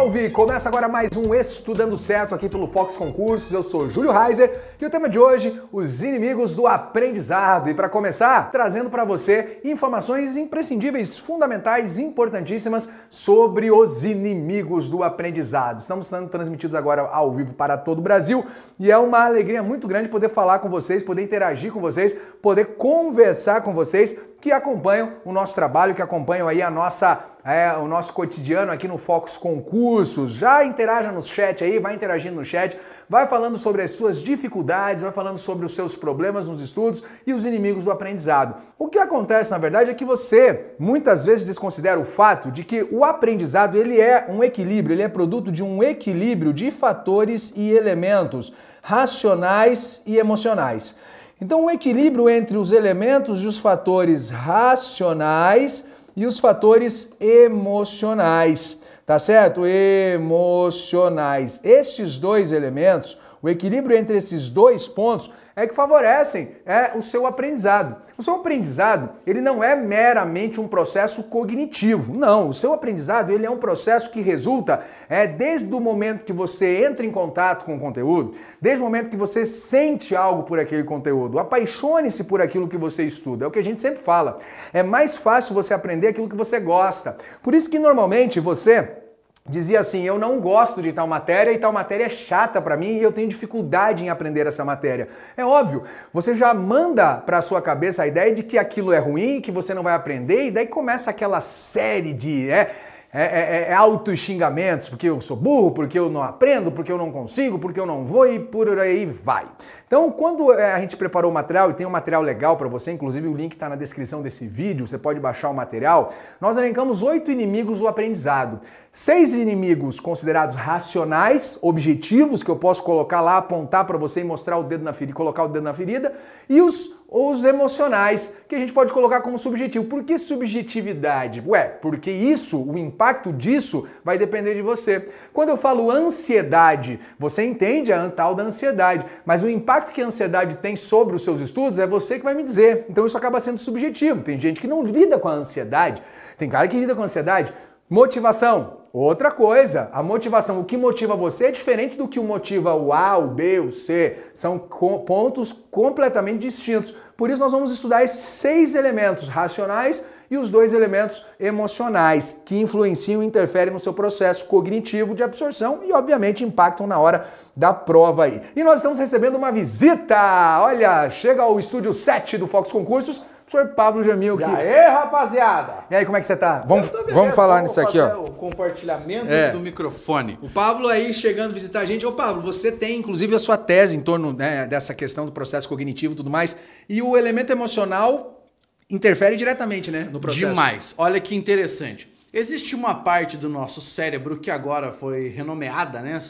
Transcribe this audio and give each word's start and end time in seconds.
salve! 0.00 0.30
Começa 0.30 0.66
agora 0.66 0.88
mais 0.88 1.10
um 1.14 1.34
Estudando 1.34 1.94
Certo 1.94 2.34
aqui 2.34 2.48
pelo 2.48 2.66
Fox 2.66 2.96
Concursos. 2.96 3.52
Eu 3.52 3.62
sou 3.62 3.86
Júlio 3.86 4.10
Reiser 4.10 4.58
e 4.80 4.86
o 4.86 4.88
tema 4.88 5.10
de 5.10 5.18
hoje, 5.18 5.60
os 5.70 6.02
inimigos 6.02 6.54
do 6.54 6.66
aprendizado. 6.66 7.68
E 7.68 7.74
para 7.74 7.86
começar, 7.86 8.50
trazendo 8.50 8.88
para 8.88 9.04
você 9.04 9.60
informações 9.62 10.38
imprescindíveis, 10.38 11.18
fundamentais, 11.18 11.98
importantíssimas 11.98 12.88
sobre 13.10 13.70
os 13.70 14.02
inimigos 14.02 14.88
do 14.88 15.02
aprendizado. 15.02 15.80
Estamos 15.80 16.06
sendo 16.06 16.28
transmitidos 16.28 16.74
agora 16.74 17.02
ao 17.02 17.30
vivo 17.32 17.52
para 17.52 17.76
todo 17.76 17.98
o 17.98 18.02
Brasil 18.02 18.42
e 18.78 18.90
é 18.90 18.96
uma 18.96 19.26
alegria 19.26 19.62
muito 19.62 19.86
grande 19.86 20.08
poder 20.08 20.30
falar 20.30 20.60
com 20.60 20.70
vocês, 20.70 21.02
poder 21.02 21.22
interagir 21.22 21.70
com 21.70 21.80
vocês, 21.80 22.16
poder 22.40 22.76
conversar 22.76 23.60
com 23.60 23.74
vocês 23.74 24.16
que 24.40 24.50
acompanham 24.50 25.16
o 25.24 25.32
nosso 25.32 25.54
trabalho, 25.54 25.94
que 25.94 26.00
acompanham 26.00 26.48
aí 26.48 26.62
a 26.62 26.70
nossa, 26.70 27.22
é, 27.44 27.70
o 27.74 27.86
nosso 27.86 28.14
cotidiano 28.14 28.72
aqui 28.72 28.88
no 28.88 28.96
Fox 28.96 29.36
Concursos. 29.36 29.89
Já 30.26 30.64
interaja 30.64 31.10
no 31.10 31.20
chat 31.22 31.64
aí, 31.64 31.78
vai 31.78 31.94
interagindo 31.94 32.36
no 32.36 32.44
chat, 32.44 32.78
vai 33.08 33.26
falando 33.26 33.58
sobre 33.58 33.82
as 33.82 33.90
suas 33.90 34.22
dificuldades, 34.22 35.02
vai 35.02 35.12
falando 35.12 35.38
sobre 35.38 35.66
os 35.66 35.74
seus 35.74 35.96
problemas 35.96 36.46
nos 36.48 36.60
estudos 36.60 37.02
e 37.26 37.34
os 37.34 37.44
inimigos 37.44 37.84
do 37.84 37.90
aprendizado. 37.90 38.54
O 38.78 38.88
que 38.88 38.98
acontece, 38.98 39.50
na 39.50 39.58
verdade, 39.58 39.90
é 39.90 39.94
que 39.94 40.04
você 40.04 40.74
muitas 40.78 41.24
vezes 41.24 41.44
desconsidera 41.44 41.98
o 41.98 42.04
fato 42.04 42.50
de 42.50 42.62
que 42.62 42.86
o 42.90 43.04
aprendizado 43.04 43.76
ele 43.76 44.00
é 44.00 44.26
um 44.28 44.44
equilíbrio, 44.44 44.94
ele 44.94 45.02
é 45.02 45.08
produto 45.08 45.50
de 45.50 45.62
um 45.62 45.82
equilíbrio 45.82 46.52
de 46.52 46.70
fatores 46.70 47.52
e 47.56 47.70
elementos 47.70 48.52
racionais 48.82 50.02
e 50.06 50.16
emocionais. 50.16 50.96
Então, 51.40 51.64
o 51.64 51.70
equilíbrio 51.70 52.28
entre 52.28 52.56
os 52.56 52.70
elementos 52.70 53.42
e 53.42 53.46
os 53.46 53.58
fatores 53.58 54.28
racionais 54.28 55.84
e 56.14 56.26
os 56.26 56.38
fatores 56.38 57.12
emocionais, 57.18 58.79
tá 59.10 59.18
certo? 59.18 59.66
Emocionais. 59.66 61.58
Estes 61.64 62.16
dois 62.16 62.52
elementos, 62.52 63.18
o 63.42 63.48
equilíbrio 63.48 63.96
entre 63.96 64.16
esses 64.16 64.50
dois 64.50 64.86
pontos 64.86 65.30
é 65.56 65.66
que 65.66 65.74
favorecem 65.74 66.52
é, 66.64 66.92
o 66.94 67.02
seu 67.02 67.26
aprendizado. 67.26 67.96
O 68.16 68.22
seu 68.22 68.36
aprendizado, 68.36 69.10
ele 69.26 69.40
não 69.40 69.62
é 69.62 69.74
meramente 69.74 70.60
um 70.60 70.68
processo 70.68 71.24
cognitivo. 71.24 72.14
Não, 72.14 72.48
o 72.48 72.54
seu 72.54 72.72
aprendizado, 72.72 73.32
ele 73.32 73.46
é 73.46 73.50
um 73.50 73.58
processo 73.58 74.10
que 74.10 74.20
resulta 74.20 74.80
é 75.08 75.26
desde 75.26 75.72
o 75.74 75.80
momento 75.80 76.24
que 76.24 76.32
você 76.32 76.84
entra 76.84 77.04
em 77.04 77.10
contato 77.10 77.64
com 77.64 77.76
o 77.76 77.80
conteúdo, 77.80 78.34
desde 78.60 78.82
o 78.82 78.84
momento 78.84 79.10
que 79.10 79.16
você 79.16 79.44
sente 79.44 80.14
algo 80.14 80.44
por 80.44 80.58
aquele 80.58 80.84
conteúdo. 80.84 81.38
Apaixone-se 81.38 82.24
por 82.24 82.40
aquilo 82.40 82.68
que 82.68 82.76
você 82.76 83.04
estuda. 83.04 83.44
É 83.44 83.48
o 83.48 83.50
que 83.50 83.58
a 83.58 83.64
gente 83.64 83.80
sempre 83.80 84.02
fala. 84.02 84.36
É 84.72 84.82
mais 84.82 85.16
fácil 85.16 85.54
você 85.54 85.74
aprender 85.74 86.08
aquilo 86.08 86.28
que 86.28 86.36
você 86.36 86.60
gosta. 86.60 87.16
Por 87.42 87.54
isso 87.54 87.68
que 87.68 87.78
normalmente 87.78 88.38
você 88.38 89.09
dizia 89.46 89.80
assim: 89.80 90.02
eu 90.02 90.18
não 90.18 90.40
gosto 90.40 90.82
de 90.82 90.92
tal 90.92 91.06
matéria 91.06 91.52
e 91.52 91.58
tal 91.58 91.72
matéria 91.72 92.04
é 92.04 92.10
chata 92.10 92.60
para 92.60 92.76
mim 92.76 92.96
e 92.98 93.02
eu 93.02 93.12
tenho 93.12 93.28
dificuldade 93.28 94.04
em 94.04 94.08
aprender 94.08 94.46
essa 94.46 94.64
matéria. 94.64 95.08
É 95.36 95.44
óbvio, 95.44 95.82
você 96.12 96.34
já 96.34 96.52
manda 96.54 97.14
para 97.14 97.42
sua 97.42 97.60
cabeça 97.60 98.02
a 98.02 98.06
ideia 98.06 98.32
de 98.32 98.42
que 98.42 98.58
aquilo 98.58 98.92
é 98.92 98.98
ruim, 98.98 99.40
que 99.40 99.50
você 99.50 99.74
não 99.74 99.82
vai 99.82 99.94
aprender 99.94 100.46
e 100.46 100.50
daí 100.50 100.66
começa 100.66 101.10
aquela 101.10 101.40
série 101.40 102.12
de 102.12 102.50
é, 102.50 102.70
é, 103.12 103.22
é, 103.22 103.70
é 103.70 103.74
auto-xingamentos, 103.74 104.88
porque 104.88 105.08
eu 105.08 105.20
sou 105.20 105.36
burro, 105.36 105.72
porque 105.72 105.98
eu 105.98 106.08
não 106.08 106.22
aprendo, 106.22 106.70
porque 106.70 106.92
eu 106.92 106.98
não 106.98 107.10
consigo, 107.10 107.58
porque 107.58 107.80
eu 107.80 107.86
não 107.86 108.04
vou 108.04 108.26
e 108.26 108.38
por 108.38 108.78
aí 108.78 109.04
vai. 109.04 109.46
Então, 109.86 110.12
quando 110.12 110.52
é, 110.52 110.74
a 110.74 110.78
gente 110.78 110.96
preparou 110.96 111.30
o 111.30 111.34
material, 111.34 111.70
e 111.70 111.74
tem 111.74 111.84
um 111.84 111.90
material 111.90 112.22
legal 112.22 112.56
para 112.56 112.68
você, 112.68 112.92
inclusive 112.92 113.26
o 113.26 113.34
link 113.34 113.54
está 113.54 113.68
na 113.68 113.74
descrição 113.74 114.22
desse 114.22 114.46
vídeo, 114.46 114.86
você 114.86 114.96
pode 114.96 115.18
baixar 115.18 115.50
o 115.50 115.54
material, 115.54 116.12
nós 116.40 116.56
elencamos 116.56 117.02
oito 117.02 117.32
inimigos 117.32 117.80
do 117.80 117.88
aprendizado. 117.88 118.60
Seis 118.92 119.32
inimigos 119.32 119.98
considerados 119.98 120.54
racionais, 120.54 121.58
objetivos, 121.62 122.42
que 122.42 122.50
eu 122.50 122.56
posso 122.56 122.82
colocar 122.84 123.20
lá, 123.20 123.38
apontar 123.38 123.84
para 123.84 123.98
você 123.98 124.20
e 124.20 124.24
mostrar 124.24 124.56
o 124.58 124.62
dedo 124.62 124.84
na 124.84 124.92
ferida, 124.92 125.16
colocar 125.16 125.44
o 125.44 125.48
dedo 125.48 125.64
na 125.64 125.74
ferida, 125.74 126.14
e 126.48 126.60
os 126.60 126.99
os 127.10 127.44
emocionais, 127.44 128.36
que 128.48 128.54
a 128.54 128.58
gente 128.58 128.72
pode 128.72 128.92
colocar 128.92 129.20
como 129.20 129.36
subjetivo. 129.36 129.86
Por 129.86 130.04
que 130.04 130.16
subjetividade? 130.16 131.42
Ué, 131.44 131.64
porque 131.64 132.10
isso, 132.10 132.62
o 132.62 132.78
impacto 132.78 133.32
disso 133.32 133.88
vai 134.04 134.16
depender 134.16 134.54
de 134.54 134.62
você. 134.62 135.04
Quando 135.32 135.48
eu 135.48 135.56
falo 135.56 135.90
ansiedade, 135.90 137.00
você 137.18 137.44
entende 137.44 137.92
a 137.92 138.08
tal 138.08 138.34
da 138.34 138.44
ansiedade, 138.44 139.04
mas 139.24 139.42
o 139.42 139.50
impacto 139.50 139.92
que 139.92 140.00
a 140.00 140.06
ansiedade 140.06 140.56
tem 140.56 140.76
sobre 140.76 141.16
os 141.16 141.22
seus 141.22 141.40
estudos 141.40 141.80
é 141.80 141.86
você 141.86 142.18
que 142.18 142.24
vai 142.24 142.34
me 142.34 142.44
dizer. 142.44 142.86
Então 142.88 143.04
isso 143.04 143.18
acaba 143.18 143.40
sendo 143.40 143.58
subjetivo. 143.58 144.22
Tem 144.22 144.38
gente 144.38 144.60
que 144.60 144.68
não 144.68 144.82
lida 144.84 145.18
com 145.18 145.28
a 145.28 145.32
ansiedade. 145.32 146.00
Tem 146.38 146.48
cara 146.48 146.68
que 146.68 146.78
lida 146.78 146.94
com 146.94 147.02
a 147.02 147.06
ansiedade. 147.06 147.52
Motivação. 147.88 148.79
Outra 148.92 149.30
coisa, 149.30 149.88
a 149.92 150.02
motivação, 150.02 150.60
o 150.60 150.64
que 150.64 150.76
motiva 150.76 151.14
você 151.14 151.46
é 151.46 151.50
diferente 151.52 151.96
do 151.96 152.08
que 152.08 152.18
o 152.18 152.24
motiva 152.24 152.74
o 152.74 152.92
A, 152.92 153.16
o 153.16 153.28
B, 153.28 153.60
o 153.60 153.70
C. 153.70 154.18
São 154.34 154.58
pontos 154.58 155.52
completamente 155.70 156.40
distintos. 156.40 156.92
Por 157.16 157.30
isso 157.30 157.40
nós 157.40 157.52
vamos 157.52 157.70
estudar 157.70 158.02
esses 158.02 158.18
seis 158.18 158.74
elementos 158.74 159.28
racionais 159.28 160.04
e 160.28 160.36
os 160.36 160.50
dois 160.50 160.72
elementos 160.72 161.24
emocionais 161.38 162.42
que 162.44 162.60
influenciam 162.60 163.22
e 163.22 163.26
interferem 163.26 163.72
no 163.72 163.78
seu 163.78 163.92
processo 163.92 164.46
cognitivo 164.46 165.14
de 165.14 165.22
absorção 165.22 165.80
e, 165.84 165.92
obviamente, 165.92 166.44
impactam 166.44 166.86
na 166.86 166.98
hora 166.98 167.26
da 167.54 167.72
prova 167.72 168.24
aí. 168.24 168.40
E 168.56 168.64
nós 168.64 168.80
estamos 168.80 168.98
recebendo 168.98 169.36
uma 169.36 169.52
visita! 169.52 170.60
Olha, 170.62 171.08
chega 171.10 171.42
ao 171.42 171.60
estúdio 171.60 171.92
7 171.92 172.38
do 172.38 172.48
Fox 172.48 172.72
Concursos 172.72 173.22
Senhor 173.50 173.66
Pablo 173.70 174.00
Jamil 174.00 174.34
aqui. 174.34 174.44
E 174.44 174.46
aí, 174.46 174.88
rapaziada? 174.92 175.84
E 175.90 175.94
aí, 175.96 176.04
como 176.04 176.16
é 176.16 176.20
que 176.20 176.26
você 176.26 176.36
tá? 176.36 176.64
Vamos, 176.68 176.88
vamos 177.10 177.34
falar 177.34 177.56
vamos 177.56 177.70
nisso 177.70 177.80
aqui, 177.80 177.98
ó. 177.98 178.20
o 178.20 178.30
compartilhamento 178.30 179.26
é. 179.26 179.50
do 179.50 179.58
microfone. 179.58 180.38
O 180.40 180.48
Pablo 180.48 180.86
aí 180.86 181.12
chegando 181.12 181.52
visitar 181.52 181.80
a 181.80 181.84
gente. 181.84 182.06
Ô, 182.06 182.12
Pablo, 182.12 182.40
você 182.40 182.70
tem 182.70 182.96
inclusive 182.96 183.34
a 183.34 183.40
sua 183.40 183.56
tese 183.56 183.96
em 183.96 184.00
torno 184.02 184.32
né, 184.32 184.68
dessa 184.68 184.94
questão 184.94 185.26
do 185.26 185.32
processo 185.32 185.68
cognitivo 185.68 186.12
e 186.12 186.16
tudo 186.16 186.30
mais. 186.30 186.56
E 186.88 187.02
o 187.02 187.16
elemento 187.16 187.50
emocional 187.50 188.46
interfere 188.88 189.36
diretamente, 189.36 189.90
né, 189.90 190.08
no 190.12 190.20
processo. 190.20 190.46
Demais. 190.46 190.94
Olha 190.96 191.18
que 191.18 191.34
interessante. 191.34 192.08
Existe 192.32 192.76
uma 192.76 192.94
parte 192.94 193.36
do 193.36 193.48
nosso 193.48 193.80
cérebro 193.80 194.38
que 194.38 194.52
agora 194.52 194.92
foi 194.92 195.26
renomeada, 195.26 196.00
né? 196.00 196.20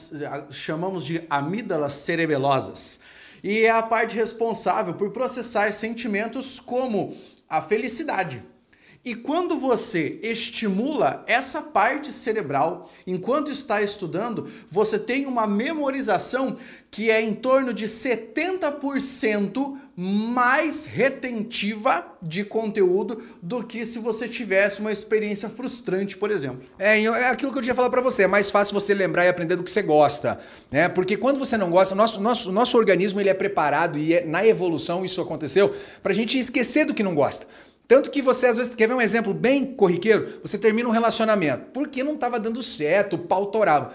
Chamamos 0.49 1.05
de 1.05 1.23
amígdalas 1.29 1.93
cerebelosas 1.93 2.99
e 3.43 3.61
é 3.61 3.71
a 3.71 3.83
parte 3.83 4.17
responsável 4.17 4.95
por 4.95 5.11
processar 5.11 5.73
sentimentos 5.73 6.61
como 6.61 7.17
a 7.49 7.61
felicidade. 7.61 8.43
E 9.03 9.15
quando 9.15 9.59
você 9.59 10.21
estimula 10.23 11.25
essa 11.27 11.63
parte 11.63 12.13
cerebral 12.13 12.91
enquanto 13.07 13.51
está 13.51 13.81
estudando, 13.81 14.47
você 14.69 14.99
tem 14.99 15.25
uma 15.25 15.47
memorização 15.47 16.59
que 16.91 17.11
é 17.11 17.23
em 17.23 17.33
torno 17.33 17.73
de 17.73 17.87
70% 17.87 19.79
mais 19.97 20.85
retentiva 20.85 22.15
de 22.21 22.45
conteúdo 22.45 23.23
do 23.41 23.65
que 23.65 23.87
se 23.87 23.99
você 23.99 24.29
tivesse 24.29 24.81
uma 24.81 24.93
experiência 24.93 25.49
frustrante, 25.49 26.19
por 26.19 26.31
exemplo. 26.31 26.69
É, 26.79 27.03
é 27.03 27.29
aquilo 27.31 27.53
que 27.53 27.59
eu 27.59 27.63
tinha 27.63 27.75
falado 27.75 27.91
para 27.91 28.03
você, 28.03 28.25
é 28.25 28.27
mais 28.27 28.51
fácil 28.51 28.75
você 28.75 28.93
lembrar 28.93 29.25
e 29.25 29.29
aprender 29.29 29.57
do 29.57 29.65
que 29.65 29.71
você 29.71 29.81
gosta, 29.83 30.39
né? 30.71 30.91
Porque 30.91 31.17
quando 31.17 31.39
você 31.39 31.57
não 31.57 31.71
gosta, 31.71 31.95
nosso, 31.95 32.21
nosso, 32.21 32.53
nosso 32.53 32.77
organismo 32.77 33.19
ele 33.19 33.31
é 33.31 33.35
preparado 33.35 33.99
e 33.99 34.13
é, 34.15 34.27
na 34.27 34.47
evolução 34.47 35.07
isso 35.07 35.23
aconteceu 35.23 35.75
para 36.03 36.13
a 36.13 36.15
gente 36.15 36.39
esquecer 36.39 36.85
do 36.85 36.93
que 36.93 37.03
não 37.03 37.15
gosta. 37.15 37.47
Tanto 37.91 38.09
que 38.09 38.23
você, 38.23 38.47
às 38.47 38.57
vezes, 38.57 38.73
quer 38.77 38.87
ver 38.87 38.95
um 38.95 39.01
exemplo 39.01 39.35
bem 39.35 39.75
corriqueiro? 39.75 40.39
Você 40.45 40.57
termina 40.57 40.89
um 40.89 40.93
relacionamento 40.93 41.73
porque 41.73 42.05
não 42.05 42.15
estava 42.15 42.39
dando 42.39 42.63
certo, 42.63 43.17
o 43.17 43.19
pau 43.19 43.47
torava. 43.47 43.93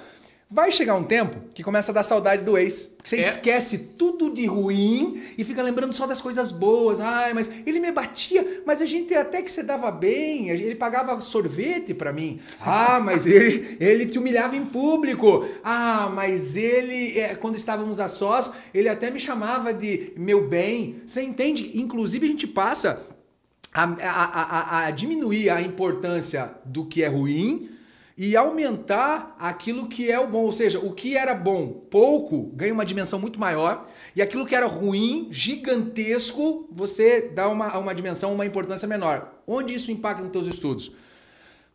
Vai 0.49 0.69
chegar 0.69 0.95
um 0.95 1.03
tempo 1.05 1.39
que 1.53 1.63
começa 1.63 1.93
a 1.93 1.95
dar 1.95 2.03
saudade 2.03 2.43
do 2.43 2.57
ex. 2.57 2.87
Porque 2.87 3.07
você 3.07 3.15
é. 3.15 3.19
esquece 3.21 3.77
tudo 3.97 4.33
de 4.33 4.45
ruim 4.47 5.23
e 5.37 5.45
fica 5.45 5.63
lembrando 5.63 5.93
só 5.93 6.05
das 6.05 6.21
coisas 6.21 6.51
boas. 6.51 6.99
Ai, 6.99 7.33
mas 7.33 7.49
ele 7.65 7.79
me 7.79 7.89
batia, 7.89 8.63
mas 8.65 8.81
a 8.81 8.85
gente 8.85 9.15
até 9.15 9.41
que 9.41 9.49
você 9.49 9.63
dava 9.63 9.89
bem, 9.91 10.49
ele 10.49 10.75
pagava 10.75 11.21
sorvete 11.21 11.93
para 11.93 12.11
mim. 12.11 12.41
Ah, 12.59 12.99
mas 12.99 13.25
ele, 13.25 13.77
ele 13.79 14.07
te 14.07 14.19
humilhava 14.19 14.57
em 14.57 14.65
público. 14.65 15.47
Ah, 15.63 16.11
mas 16.13 16.57
ele, 16.57 17.17
é, 17.17 17.33
quando 17.33 17.55
estávamos 17.55 18.01
a 18.01 18.09
sós, 18.09 18.51
ele 18.73 18.89
até 18.89 19.09
me 19.09 19.21
chamava 19.21 19.73
de 19.73 20.11
meu 20.17 20.49
bem. 20.49 20.97
Você 21.07 21.21
entende? 21.21 21.71
Inclusive 21.75 22.27
a 22.27 22.29
gente 22.29 22.45
passa 22.45 23.14
a, 23.75 23.83
a, 23.83 24.41
a, 24.41 24.85
a 24.85 24.91
diminuir 24.91 25.49
a 25.49 25.61
importância 25.61 26.49
do 26.63 26.85
que 26.85 27.03
é 27.03 27.07
ruim 27.07 27.69
e 28.17 28.37
aumentar 28.37 29.35
aquilo 29.37 29.89
que 29.89 30.09
é 30.09 30.17
o 30.17 30.27
bom. 30.27 30.43
Ou 30.43 30.51
seja, 30.51 30.79
o 30.79 30.93
que 30.93 31.17
era 31.17 31.33
bom 31.33 31.67
pouco 31.67 32.51
ganha 32.53 32.73
uma 32.73 32.85
dimensão 32.85 33.19
muito 33.19 33.37
maior 33.37 33.89
e 34.15 34.21
aquilo 34.21 34.45
que 34.45 34.55
era 34.55 34.65
ruim, 34.65 35.27
gigantesco, 35.29 36.69
você 36.71 37.29
dá 37.35 37.49
uma, 37.49 37.77
uma 37.77 37.93
dimensão, 37.93 38.33
uma 38.33 38.45
importância 38.45 38.87
menor. 38.87 39.41
Onde 39.45 39.73
isso 39.73 39.91
impacta 39.91 40.23
nos 40.23 40.31
seus 40.31 40.47
estudos? 40.47 40.91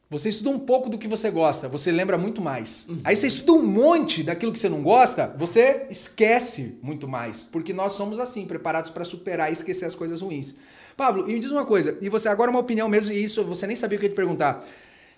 Você 0.08 0.31
estuda 0.31 0.50
um 0.50 0.58
pouco 0.58 0.88
do 0.88 0.99
que 0.99 1.06
você 1.06 1.31
gosta, 1.31 1.69
você 1.69 1.93
lembra 1.93 2.17
muito 2.17 2.41
mais. 2.41 2.87
Uhum. 2.88 3.00
Aí 3.05 3.14
você 3.14 3.26
estuda 3.26 3.53
um 3.53 3.62
monte 3.62 4.25
daquilo 4.25 4.53
que 4.53 4.58
você 4.58 4.69
não 4.69 4.82
gosta, 4.82 5.32
você 5.37 5.87
esquece 5.91 6.79
muito 6.82 7.06
mais. 7.06 7.43
Porque 7.43 7.73
nós 7.73 7.93
somos 7.93 8.19
assim, 8.19 8.46
preparados 8.46 8.91
para 8.91 9.05
superar 9.05 9.50
e 9.50 9.53
esquecer 9.53 9.85
as 9.85 9.94
coisas 9.94 10.23
ruins. 10.23 10.56
Pablo, 11.00 11.31
e 11.31 11.32
me 11.32 11.41
diz 11.41 11.50
uma 11.50 11.64
coisa, 11.64 11.97
e 12.02 12.11
você 12.11 12.29
agora 12.29 12.50
uma 12.50 12.61
opinião 12.61 12.87
mesmo, 12.87 13.11
e 13.11 13.25
isso 13.25 13.43
você 13.43 13.67
nem 13.67 13.75
sabia 13.75 13.97
o 13.97 13.99
que 13.99 14.05
eu 14.05 14.11
ia 14.11 14.12
te 14.12 14.17
perguntar. 14.17 14.62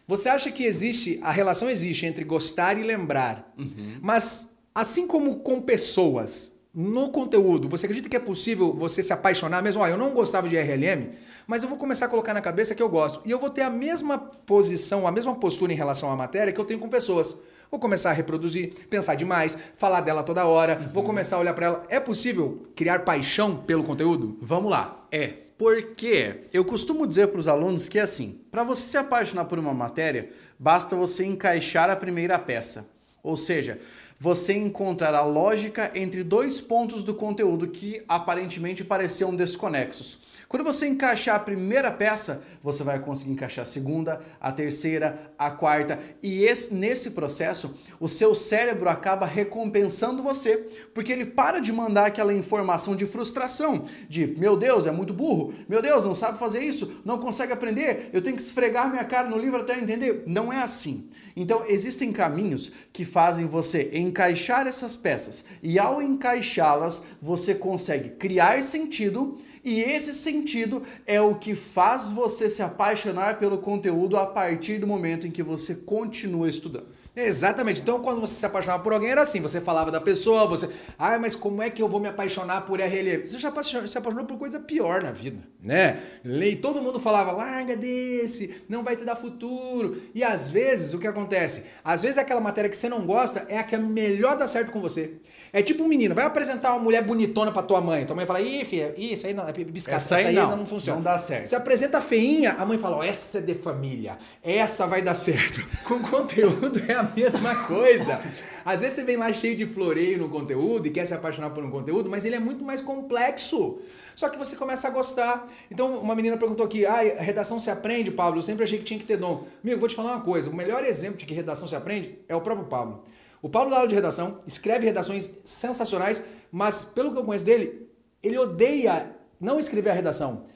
Você 0.07 0.29
acha 0.29 0.49
que 0.53 0.63
existe, 0.65 1.19
a 1.25 1.33
relação 1.33 1.69
existe 1.69 2.07
entre 2.07 2.23
gostar 2.23 2.79
e 2.79 2.85
lembrar, 2.85 3.53
uhum. 3.59 3.97
mas 4.01 4.57
assim 4.73 5.09
como 5.09 5.41
com 5.41 5.61
pessoas, 5.61 6.53
no 6.73 7.11
conteúdo, 7.11 7.69
você 7.69 7.87
acredita 7.87 8.09
que 8.09 8.17
é 8.17 8.21
possível 8.21 8.73
você 8.73 9.03
se 9.03 9.13
apaixonar 9.13 9.61
mesmo? 9.61 9.83
Ah, 9.83 9.91
eu 9.91 9.99
não 9.99 10.11
gostava 10.11 10.49
de 10.49 10.57
RLM, 10.57 11.11
mas 11.49 11.65
eu 11.65 11.69
vou 11.69 11.77
começar 11.77 12.07
a 12.07 12.09
colocar 12.09 12.33
na 12.33 12.41
cabeça 12.41 12.77
que 12.77 12.83
eu 12.83 12.89
gosto. 12.89 13.21
E 13.27 13.31
eu 13.33 13.41
vou 13.41 13.51
ter 13.51 13.63
a 13.63 13.69
mesma 13.69 14.17
posição, 14.19 15.05
a 15.05 15.11
mesma 15.11 15.35
postura 15.35 15.73
em 15.73 15.77
relação 15.77 16.13
à 16.13 16.17
matéria 16.17 16.53
que 16.53 16.61
eu 16.61 16.65
tenho 16.65 16.79
com 16.79 16.89
pessoas. 16.89 17.37
Vou 17.71 17.81
começar 17.81 18.11
a 18.11 18.13
reproduzir, 18.13 18.73
pensar 18.89 19.17
demais, 19.17 19.59
falar 19.77 20.01
dela 20.01 20.23
toda 20.23 20.47
hora, 20.47 20.79
uhum. 20.81 20.93
vou 20.93 21.03
começar 21.03 21.37
a 21.37 21.41
olhar 21.41 21.55
para 21.55 21.67
ela. 21.67 21.87
É 21.89 21.99
possível 21.99 22.63
criar 22.77 23.01
paixão 23.01 23.57
pelo 23.57 23.83
conteúdo? 23.83 24.39
Vamos 24.41 24.71
lá. 24.71 25.07
É. 25.11 25.43
Porque 25.57 26.41
eu 26.53 26.65
costumo 26.65 27.07
dizer 27.07 27.29
para 27.29 27.41
os 27.41 27.49
alunos 27.49 27.89
que 27.89 27.99
assim, 27.99 28.41
para 28.51 28.65
você 28.65 28.87
se 28.87 28.97
apaixonar 28.97 29.45
por 29.45 29.59
uma 29.59 29.75
matéria, 29.75 30.31
basta 30.59 30.97
você 30.97 31.25
encaixar 31.25 31.91
a 31.91 31.97
primeira 31.97 32.39
peça. 32.39 32.89
Ou 33.23 33.37
seja, 33.37 33.79
você 34.19 34.53
encontrar 34.53 35.15
a 35.15 35.25
lógica 35.25 35.91
entre 35.95 36.23
dois 36.23 36.61
pontos 36.61 37.03
do 37.03 37.15
conteúdo 37.15 37.69
que 37.69 38.03
aparentemente 38.09 38.85
pareciam 38.85 39.35
desconexos. 39.35 40.19
Quando 40.53 40.65
você 40.65 40.87
encaixar 40.87 41.37
a 41.37 41.39
primeira 41.39 41.91
peça, 41.91 42.43
você 42.63 42.85
vai 42.85 42.99
conseguir 42.99 43.33
encaixar 43.33 43.63
a 43.63 43.67
segunda, 43.67 44.21
a 44.39 44.53
terceira, 44.53 45.33
a 45.39 45.51
quarta, 45.51 45.99
e 46.23 46.45
esse, 46.45 46.75
nesse 46.75 47.13
processo, 47.13 47.75
o 47.99 48.07
seu 48.07 48.35
cérebro 48.35 48.91
acaba 48.91 49.25
recompensando 49.25 50.23
você, 50.23 50.59
porque 50.93 51.11
ele 51.11 51.25
para 51.25 51.59
de 51.59 51.73
mandar 51.73 52.05
aquela 52.05 52.35
informação 52.35 52.95
de 52.95 53.07
frustração, 53.07 53.85
de 54.11 54.27
meu 54.39 54.55
Deus, 54.55 54.87
é 54.87 54.91
muito 54.91 55.15
burro, 55.15 55.55
meu 55.67 55.81
Deus, 55.81 56.05
não 56.05 56.15
sabe 56.15 56.39
fazer 56.39 56.61
isso, 56.61 57.01
não 57.03 57.17
consegue 57.17 57.55
aprender, 57.55 58.11
eu 58.13 58.21
tenho 58.21 58.37
que 58.37 58.43
esfregar 58.43 58.91
minha 58.91 59.07
cara 59.07 59.31
no 59.31 59.39
livro 59.39 59.63
até 59.63 59.81
entender. 59.81 60.25
Não 60.27 60.53
é 60.53 60.61
assim. 60.61 61.09
Então, 61.35 61.65
existem 61.67 62.13
caminhos 62.13 62.71
que 62.93 63.07
fazem 63.07 63.47
você 63.47 63.91
encaixar 63.95 64.67
essas 64.67 64.97
peças, 64.97 65.47
e 65.63 65.79
ao 65.79 66.03
encaixá-las, 66.03 67.05
você 67.23 67.55
consegue 67.55 68.11
criar 68.11 68.63
sentido 68.63 69.39
e 69.65 69.81
esse 69.81 70.13
sentido 70.13 70.83
é 71.07 71.21
o 71.21 71.37
que 71.37 71.55
faz 71.55 72.09
você 72.09 72.51
se 72.51 72.63
apaixonar 72.63 73.39
pelo 73.39 73.59
conteúdo 73.59 74.17
a 74.17 74.27
partir 74.27 74.79
do 74.79 74.87
momento 74.87 75.27
em 75.27 75.31
que 75.31 75.43
você 75.43 75.75
continua 75.75 76.49
estudando. 76.49 76.87
Exatamente. 77.15 77.83
Então, 77.83 78.01
quando 78.01 78.21
você 78.21 78.35
se 78.35 78.47
apaixonava 78.47 78.83
por 78.83 78.93
alguém, 78.93 79.11
era 79.11 79.21
assim: 79.21 79.41
você 79.41 79.61
falava 79.61 79.91
da 79.91 80.01
pessoa, 80.01 80.47
você. 80.47 80.71
Ah, 80.99 81.19
mas 81.19 81.37
como 81.37 81.63
é 81.63 81.69
que 81.69 81.83
eu 81.83 81.89
vou 81.89 82.01
me 82.01 82.09
apaixonar 82.09 82.63
por 82.63 82.81
RLM? 82.81 83.25
Você 83.25 83.39
já 83.39 83.53
se 83.63 83.99
apaixonou 83.99 84.25
por 84.25 84.39
coisa 84.39 84.59
pior 84.59 85.03
na 85.03 85.13
vida, 85.13 85.43
né? 85.63 86.01
E 86.25 86.57
todo 86.57 86.81
mundo 86.81 86.99
falava: 86.99 87.33
larga 87.33 87.77
desse, 87.77 88.65
não 88.67 88.83
vai 88.83 88.97
te 88.97 89.05
dar 89.05 89.15
futuro. 89.15 90.03
E 90.15 90.25
às 90.25 90.51
vezes, 90.51 90.95
o 90.95 90.99
que 90.99 91.07
acontece? 91.07 91.67
Às 91.85 92.01
vezes, 92.01 92.17
aquela 92.17 92.41
matéria 92.41 92.71
que 92.71 92.77
você 92.77 92.89
não 92.89 93.05
gosta 93.05 93.45
é 93.49 93.59
a 93.59 93.63
que 93.63 93.75
é 93.75 93.79
melhor 93.79 94.37
dar 94.37 94.47
certo 94.47 94.73
com 94.73 94.81
você. 94.81 95.21
É 95.55 95.61
tipo 95.61 95.85
um 95.85 95.89
menino, 95.89 96.15
vai 96.15 96.25
apresentar 96.25 96.71
uma 96.73 96.79
mulher 96.79 97.03
bonitona 97.05 97.53
pra 97.53 97.63
tua 97.63 97.79
mãe. 97.79 98.07
Tua 98.07 98.17
mãe 98.17 98.25
fala, 98.25 98.41
ih, 98.41 98.65
filha, 98.65 98.95
isso 98.97 99.27
aí 99.27 99.35
não, 99.35 99.47
é 99.47 99.53
biscate, 99.53 99.97
essa, 99.97 100.15
essa 100.15 100.29
aí, 100.29 100.35
não, 100.35 100.57
não, 100.57 100.65
funciona. 100.65 100.97
Não 100.97 101.03
dá 101.05 101.19
certo. 101.19 101.47
Você 101.47 101.55
apresenta 101.55 102.01
feinha, 102.01 102.53
a 102.53 102.65
mãe 102.65 102.79
fala, 102.79 102.97
oh, 102.97 103.03
essa 103.03 103.37
é 103.37 103.41
de 103.43 103.53
família, 103.53 104.17
essa 104.43 104.87
vai 104.87 105.03
dar 105.03 105.13
certo. 105.13 105.63
Com 105.85 105.99
conteúdo 105.99 106.83
é 106.89 106.95
a 106.95 107.02
mesma 107.03 107.55
coisa. 107.67 108.21
Às 108.65 108.81
vezes 108.81 108.97
você 108.97 109.05
vem 109.05 109.17
lá 109.17 109.33
cheio 109.33 109.57
de 109.57 109.67
floreio 109.67 110.19
no 110.19 110.29
conteúdo 110.29 110.87
e 110.87 110.91
quer 110.91 111.05
se 111.05 111.15
apaixonar 111.15 111.51
por 111.51 111.65
um 111.65 111.71
conteúdo, 111.71 112.09
mas 112.09 112.25
ele 112.25 112.37
é 112.37 112.39
muito 112.39 112.65
mais 112.65 112.81
complexo. 112.81 113.81
Só 114.15 114.29
que 114.29 114.39
você 114.39 114.55
começa 114.57 114.89
a 114.89 114.91
gostar. 114.91 115.49
Então, 115.71 115.99
uma 115.99 116.15
menina 116.15 116.37
perguntou 116.37 116.65
aqui: 116.65 116.87
ah, 116.87 117.01
redação 117.19 117.59
se 117.59 117.71
aprende, 117.71 118.11
Pablo? 118.11 118.39
Eu 118.39 118.43
sempre 118.43 118.65
achei 118.65 118.79
que 118.79 118.85
tinha 118.85 118.99
que 118.99 119.07
ter 119.07 119.17
dom. 119.17 119.47
Amigo, 119.63 119.81
vou 119.81 119.89
te 119.89 119.95
falar 119.95 120.13
uma 120.13 120.21
coisa: 120.21 120.49
o 120.51 120.55
melhor 120.55 120.85
exemplo 120.85 121.19
de 121.19 121.27
que 121.27 121.35
redação 121.35 121.67
se 121.67 121.75
aprende 121.75 122.19
é 122.29 122.37
o 122.37 122.41
próprio 122.41 122.67
Pablo. 122.67 123.03
O 123.43 123.49
Paulo 123.49 123.71
dá 123.71 123.77
aula 123.77 123.89
de 123.89 123.95
redação, 123.95 124.39
escreve 124.47 124.87
redações 124.87 125.41
sensacionais, 125.45 126.25
mas 126.53 126.85
pelo 126.85 127.11
que 127.11 127.19
eu 127.19 127.25
conheço 127.25 127.45
dele, 127.45 127.89
ele 128.23 128.39
odeia 128.39 129.17
não 129.41 129.59
escrever 129.59 129.91
a 129.91 129.95
redação, 129.95 130.47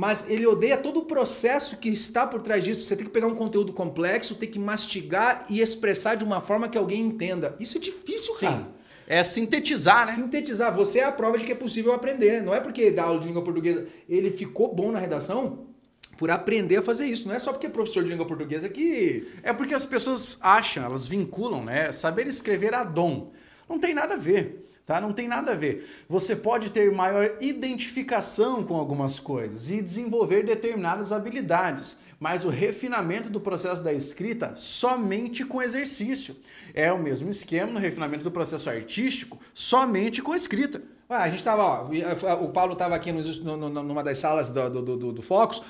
mas 0.00 0.30
ele 0.30 0.46
odeia 0.46 0.78
todo 0.78 1.00
o 1.00 1.04
processo 1.04 1.76
que 1.76 1.90
está 1.90 2.26
por 2.26 2.40
trás 2.40 2.64
disso. 2.64 2.86
Você 2.86 2.96
tem 2.96 3.04
que 3.04 3.12
pegar 3.12 3.26
um 3.26 3.34
conteúdo 3.34 3.70
complexo, 3.70 4.34
tem 4.34 4.50
que 4.50 4.58
mastigar 4.58 5.44
e 5.50 5.60
expressar 5.60 6.14
de 6.14 6.24
uma 6.24 6.40
forma 6.40 6.70
que 6.70 6.78
alguém 6.78 7.02
entenda. 7.02 7.54
Isso 7.60 7.76
é 7.76 7.80
difícil, 7.82 8.32
Sim. 8.32 8.46
cara. 8.46 8.68
É 9.06 9.22
sintetizar, 9.22 10.06
né? 10.06 10.14
Sintetizar. 10.14 10.74
Você 10.74 11.00
é 11.00 11.04
a 11.04 11.12
prova 11.12 11.36
de 11.36 11.44
que 11.44 11.52
é 11.52 11.54
possível 11.54 11.92
aprender. 11.92 12.42
Não 12.42 12.54
é 12.54 12.60
porque 12.60 12.90
dá 12.90 13.02
aula 13.02 13.20
de 13.20 13.26
língua 13.26 13.44
portuguesa, 13.44 13.86
ele 14.08 14.30
ficou 14.30 14.74
bom 14.74 14.90
na 14.90 14.98
redação, 14.98 15.66
por 16.16 16.30
aprender 16.30 16.78
a 16.78 16.82
fazer 16.82 17.04
isso. 17.04 17.28
Não 17.28 17.34
é 17.34 17.38
só 17.38 17.52
porque 17.52 17.66
é 17.66 17.68
professor 17.68 18.02
de 18.02 18.08
língua 18.08 18.24
portuguesa 18.24 18.70
que. 18.70 19.28
É 19.42 19.52
porque 19.52 19.74
as 19.74 19.84
pessoas 19.84 20.38
acham, 20.40 20.82
elas 20.82 21.06
vinculam, 21.06 21.62
né? 21.62 21.92
Saber 21.92 22.26
escrever 22.26 22.72
a 22.72 22.82
dom. 22.82 23.32
Não 23.68 23.78
tem 23.78 23.92
nada 23.92 24.14
a 24.14 24.16
ver. 24.16 24.69
Tá? 24.84 25.00
Não 25.00 25.12
tem 25.12 25.28
nada 25.28 25.52
a 25.52 25.54
ver. 25.54 25.88
Você 26.08 26.34
pode 26.34 26.70
ter 26.70 26.90
maior 26.92 27.36
identificação 27.40 28.62
com 28.62 28.74
algumas 28.74 29.18
coisas 29.18 29.70
e 29.70 29.80
desenvolver 29.80 30.44
determinadas 30.44 31.12
habilidades, 31.12 31.98
mas 32.18 32.44
o 32.44 32.48
refinamento 32.48 33.30
do 33.30 33.40
processo 33.40 33.82
da 33.82 33.92
escrita 33.92 34.54
somente 34.56 35.44
com 35.44 35.62
exercício. 35.62 36.36
É 36.74 36.92
o 36.92 36.98
mesmo 36.98 37.30
esquema 37.30 37.72
no 37.72 37.78
refinamento 37.78 38.24
do 38.24 38.30
processo 38.30 38.68
artístico, 38.68 39.38
somente 39.54 40.22
com 40.22 40.34
escrita. 40.34 40.82
Ué, 41.08 41.16
a 41.16 41.28
gente 41.28 41.38
estava, 41.38 41.88
o 42.42 42.48
Paulo 42.48 42.74
estava 42.74 42.94
aqui 42.94 43.12
no, 43.12 43.56
numa 43.68 44.02
das 44.02 44.18
salas 44.18 44.48
do, 44.48 44.70
do, 44.70 44.96
do, 44.96 45.12
do 45.12 45.22
Focus 45.22 45.62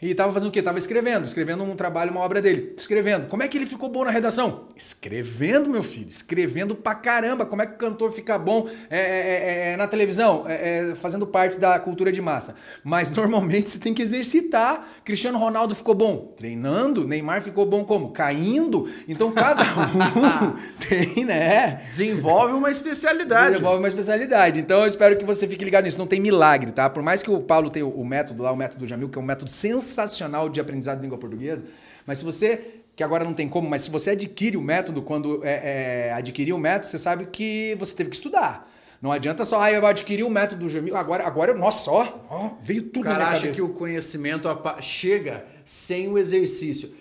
e 0.00 0.12
estava 0.12 0.32
fazendo 0.32 0.48
o 0.48 0.52
quê? 0.52 0.62
Tava 0.62 0.78
escrevendo, 0.78 1.24
escrevendo 1.24 1.64
um 1.64 1.74
trabalho, 1.74 2.12
uma 2.12 2.20
obra 2.20 2.40
dele. 2.40 2.72
Escrevendo. 2.76 3.26
Como 3.26 3.42
é 3.42 3.48
que 3.48 3.58
ele 3.58 3.66
ficou 3.66 3.88
bom 3.88 4.04
na 4.04 4.12
redação? 4.12 4.66
Escrevendo, 4.76 5.68
meu 5.68 5.82
filho. 5.82 6.08
Escrevendo 6.08 6.76
pra 6.76 6.94
caramba. 6.94 7.44
Como 7.44 7.62
é 7.62 7.66
que 7.66 7.74
o 7.74 7.76
cantor 7.76 8.12
fica 8.12 8.38
bom 8.38 8.68
é, 8.88 8.96
é, 8.96 9.00
é, 9.00 9.72
é 9.72 9.76
na 9.76 9.88
televisão? 9.88 10.44
É, 10.46 10.90
é, 10.90 10.94
fazendo 10.94 11.26
parte 11.26 11.58
da 11.58 11.80
cultura 11.80 12.12
de 12.12 12.22
massa. 12.22 12.54
Mas 12.84 13.10
normalmente 13.16 13.70
você 13.70 13.78
tem 13.80 13.92
que 13.92 14.00
exercitar. 14.00 14.88
Cristiano 15.04 15.36
Ronaldo 15.36 15.74
ficou 15.74 15.96
bom 15.96 16.32
treinando. 16.36 17.04
Neymar 17.04 17.42
ficou 17.42 17.66
bom 17.66 17.84
como? 17.84 18.12
Caindo. 18.12 18.88
Então 19.08 19.32
cada 19.32 19.64
um 19.82 20.54
tem, 20.88 21.24
né? 21.24 21.82
Desenvolve 21.88 22.54
uma 22.54 22.70
especialidade. 22.70 23.50
Desenvolve 23.50 23.80
uma 23.80 23.88
especialidade. 23.88 24.60
Então 24.60 24.82
eu 24.82 24.86
espero 24.86 25.16
que 25.16 25.24
você 25.24 25.48
fique 25.48 25.64
ligado 25.64 25.86
nisso. 25.86 25.98
Não 25.98 26.06
tem 26.06 26.20
milagre, 26.20 26.70
tá? 26.70 26.88
Por 26.88 27.02
mais 27.02 27.20
que 27.20 27.32
o 27.32 27.40
Paulo 27.40 27.68
tenha 27.68 27.84
o 27.84 28.04
método 28.04 28.44
lá, 28.44 28.52
o 28.52 28.56
método 28.56 28.86
Jamil, 28.86 29.08
que 29.08 29.18
é 29.18 29.20
um 29.20 29.24
método 29.24 29.50
sensacional 29.50 29.87
sensacional 29.88 30.48
de 30.48 30.60
aprendizado 30.60 30.98
de 30.98 31.02
língua 31.02 31.18
portuguesa, 31.18 31.64
mas 32.06 32.18
se 32.18 32.24
você 32.24 32.78
que 32.98 33.04
agora 33.04 33.24
não 33.24 33.32
tem 33.32 33.48
como, 33.48 33.70
mas 33.70 33.82
se 33.82 33.90
você 33.90 34.10
adquire 34.10 34.56
o 34.56 34.60
método, 34.60 35.00
quando 35.02 35.40
é, 35.44 36.08
é, 36.08 36.12
adquirir 36.14 36.52
o 36.52 36.58
método, 36.58 36.86
você 36.86 36.98
sabe 36.98 37.26
que 37.26 37.76
você 37.78 37.94
teve 37.94 38.10
que 38.10 38.16
estudar. 38.16 38.68
Não 39.00 39.12
adianta 39.12 39.44
só, 39.44 39.60
ah, 39.60 39.70
eu 39.70 39.86
adquiri 39.86 40.24
o 40.24 40.28
método 40.28 40.62
do 40.62 40.68
Jamil, 40.68 40.96
agora, 40.96 41.24
agora 41.24 41.54
nossa, 41.54 41.88
ó, 41.92 42.18
ó 42.28 42.50
veio 42.60 42.82
tudo 42.82 43.02
o 43.02 43.04
cara 43.04 43.18
na 43.18 43.24
minha 43.24 43.32
acha 43.34 43.40
cabeça. 43.42 43.54
que 43.54 43.62
o 43.62 43.68
conhecimento 43.72 44.48
chega 44.80 45.44
sem 45.64 46.08
o 46.08 46.18
exercício. 46.18 46.92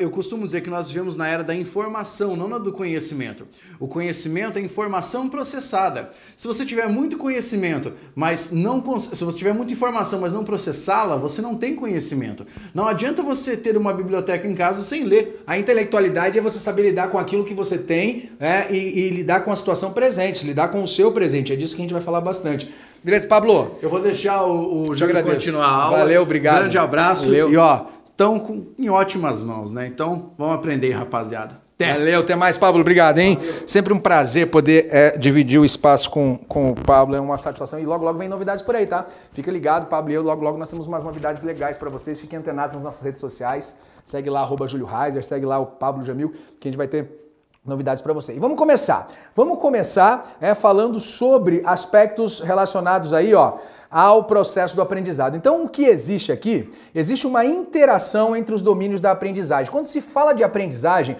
Eu 0.00 0.10
costumo 0.10 0.46
dizer 0.46 0.62
que 0.62 0.70
nós 0.70 0.88
vivemos 0.88 1.14
na 1.14 1.28
era 1.28 1.44
da 1.44 1.54
informação, 1.54 2.34
não 2.34 2.48
na 2.48 2.56
do 2.56 2.72
conhecimento. 2.72 3.46
O 3.78 3.86
conhecimento 3.86 4.58
é 4.58 4.62
informação 4.62 5.28
processada. 5.28 6.08
Se 6.34 6.46
você 6.46 6.64
tiver 6.64 6.88
muito 6.88 7.18
conhecimento, 7.18 7.92
mas 8.14 8.50
não 8.50 8.82
se 8.98 9.22
você 9.22 9.36
tiver 9.36 9.52
muita 9.52 9.72
informação, 9.72 10.20
mas 10.20 10.32
não 10.32 10.42
processá-la, 10.42 11.16
você 11.16 11.42
não 11.42 11.54
tem 11.54 11.74
conhecimento. 11.74 12.46
Não 12.74 12.88
adianta 12.88 13.22
você 13.22 13.58
ter 13.58 13.76
uma 13.76 13.92
biblioteca 13.92 14.48
em 14.48 14.54
casa 14.54 14.82
sem 14.82 15.04
ler. 15.04 15.42
A 15.46 15.58
intelectualidade 15.58 16.38
é 16.38 16.40
você 16.40 16.58
saber 16.58 16.84
lidar 16.84 17.10
com 17.10 17.18
aquilo 17.18 17.44
que 17.44 17.52
você 17.52 17.76
tem 17.76 18.30
né, 18.40 18.68
e, 18.70 18.76
e 18.76 19.10
lidar 19.10 19.40
com 19.40 19.52
a 19.52 19.56
situação 19.56 19.92
presente, 19.92 20.46
lidar 20.46 20.68
com 20.68 20.82
o 20.82 20.88
seu 20.88 21.12
presente. 21.12 21.52
É 21.52 21.56
disso 21.56 21.76
que 21.76 21.82
a 21.82 21.84
gente 21.84 21.92
vai 21.92 22.02
falar 22.02 22.22
bastante. 22.22 22.72
Beleza, 23.02 23.28
Pablo? 23.28 23.78
Eu 23.80 23.88
vou 23.88 24.00
deixar 24.00 24.42
o, 24.44 24.82
o 24.82 24.96
Júlio 24.96 25.22
continuar 25.22 25.66
a 25.66 25.70
aula. 25.70 25.98
Valeu, 25.98 26.22
obrigado. 26.22 26.60
Grande 26.62 26.78
abraço. 26.78 27.24
Valeu. 27.26 27.48
E 27.50 27.56
ó, 27.56 27.84
estão 28.18 28.66
em 28.76 28.90
ótimas 28.90 29.44
mãos, 29.44 29.72
né? 29.72 29.86
Então, 29.86 30.32
vamos 30.36 30.56
aprender, 30.56 30.90
rapaziada. 30.90 31.60
Até. 31.76 31.92
Valeu, 31.92 32.20
até 32.20 32.34
mais, 32.34 32.58
Pablo. 32.58 32.80
Obrigado, 32.80 33.18
hein? 33.18 33.36
Valeu. 33.36 33.68
Sempre 33.68 33.94
um 33.94 34.00
prazer 34.00 34.50
poder 34.50 34.88
é, 34.90 35.16
dividir 35.16 35.60
o 35.60 35.64
espaço 35.64 36.10
com, 36.10 36.36
com 36.36 36.72
o 36.72 36.74
Pablo. 36.74 37.14
É 37.14 37.20
uma 37.20 37.36
satisfação. 37.36 37.78
E 37.78 37.86
logo, 37.86 38.04
logo 38.04 38.18
vem 38.18 38.28
novidades 38.28 38.60
por 38.60 38.74
aí, 38.74 38.84
tá? 38.84 39.06
Fica 39.32 39.52
ligado, 39.52 39.86
Pablo 39.86 40.10
e 40.10 40.14
eu. 40.14 40.22
Logo, 40.22 40.42
logo 40.42 40.58
nós 40.58 40.68
temos 40.68 40.88
umas 40.88 41.04
novidades 41.04 41.44
legais 41.44 41.76
para 41.76 41.88
vocês. 41.88 42.20
Fiquem 42.20 42.40
antenados 42.40 42.74
nas 42.74 42.82
nossas 42.82 43.04
redes 43.04 43.20
sociais. 43.20 43.76
Segue 44.04 44.28
lá, 44.28 44.40
arroba 44.40 44.66
Júlio 44.66 44.86
Reiser, 44.86 45.24
segue 45.24 45.46
lá 45.46 45.60
o 45.60 45.66
Pablo 45.66 46.02
Jamil, 46.02 46.34
que 46.58 46.66
a 46.66 46.70
gente 46.70 46.78
vai 46.78 46.88
ter 46.88 47.30
novidades 47.64 48.02
para 48.02 48.12
você. 48.12 48.34
E 48.34 48.40
vamos 48.40 48.58
começar. 48.58 49.06
Vamos 49.36 49.60
começar 49.60 50.36
é, 50.40 50.54
falando 50.54 50.98
sobre 50.98 51.62
aspectos 51.64 52.40
relacionados 52.40 53.12
aí, 53.12 53.32
ó 53.32 53.58
ao 53.90 54.24
processo 54.24 54.76
do 54.76 54.82
aprendizado. 54.82 55.36
Então, 55.36 55.64
o 55.64 55.68
que 55.68 55.84
existe 55.84 56.30
aqui? 56.30 56.68
Existe 56.94 57.26
uma 57.26 57.44
interação 57.44 58.36
entre 58.36 58.54
os 58.54 58.62
domínios 58.62 59.00
da 59.00 59.10
aprendizagem. 59.10 59.72
Quando 59.72 59.86
se 59.86 60.00
fala 60.00 60.32
de 60.32 60.44
aprendizagem, 60.44 61.16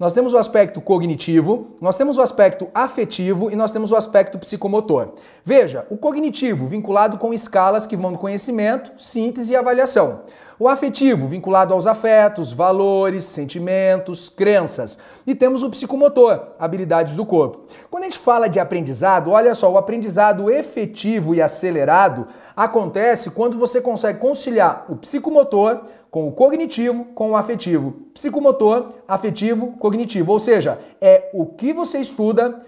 nós 0.00 0.14
temos 0.14 0.32
o 0.32 0.38
aspecto 0.38 0.80
cognitivo, 0.80 1.74
nós 1.78 1.94
temos 1.94 2.16
o 2.16 2.22
aspecto 2.22 2.68
afetivo 2.72 3.50
e 3.50 3.54
nós 3.54 3.70
temos 3.70 3.92
o 3.92 3.96
aspecto 3.96 4.38
psicomotor. 4.38 5.10
Veja, 5.44 5.86
o 5.90 5.96
cognitivo 5.98 6.66
vinculado 6.66 7.18
com 7.18 7.34
escalas 7.34 7.84
que 7.84 7.98
vão 7.98 8.10
do 8.10 8.18
conhecimento, 8.18 8.92
síntese 8.96 9.52
e 9.52 9.56
avaliação. 9.56 10.22
O 10.58 10.68
afetivo 10.68 11.26
vinculado 11.26 11.74
aos 11.74 11.86
afetos, 11.86 12.50
valores, 12.50 13.24
sentimentos, 13.24 14.30
crenças. 14.30 14.98
E 15.26 15.34
temos 15.34 15.62
o 15.62 15.68
psicomotor, 15.68 16.48
habilidades 16.58 17.14
do 17.14 17.26
corpo. 17.26 17.66
Quando 17.90 18.04
a 18.04 18.06
gente 18.06 18.18
fala 18.18 18.48
de 18.48 18.58
aprendizado, 18.58 19.30
olha 19.30 19.54
só, 19.54 19.70
o 19.70 19.76
aprendizado 19.76 20.50
efetivo 20.50 21.34
e 21.34 21.42
acelerado 21.42 22.26
acontece 22.56 23.30
quando 23.30 23.58
você 23.58 23.82
consegue 23.82 24.18
conciliar 24.18 24.86
o 24.88 24.96
psicomotor 24.96 25.82
com 26.10 26.26
o 26.26 26.32
cognitivo, 26.32 27.04
com 27.14 27.30
o 27.30 27.36
afetivo. 27.36 27.92
Psicomotor, 28.12 28.88
afetivo, 29.06 29.74
cognitivo. 29.78 30.32
Ou 30.32 30.38
seja, 30.38 30.78
é 31.00 31.30
o 31.32 31.46
que 31.46 31.72
você 31.72 31.98
estuda, 31.98 32.58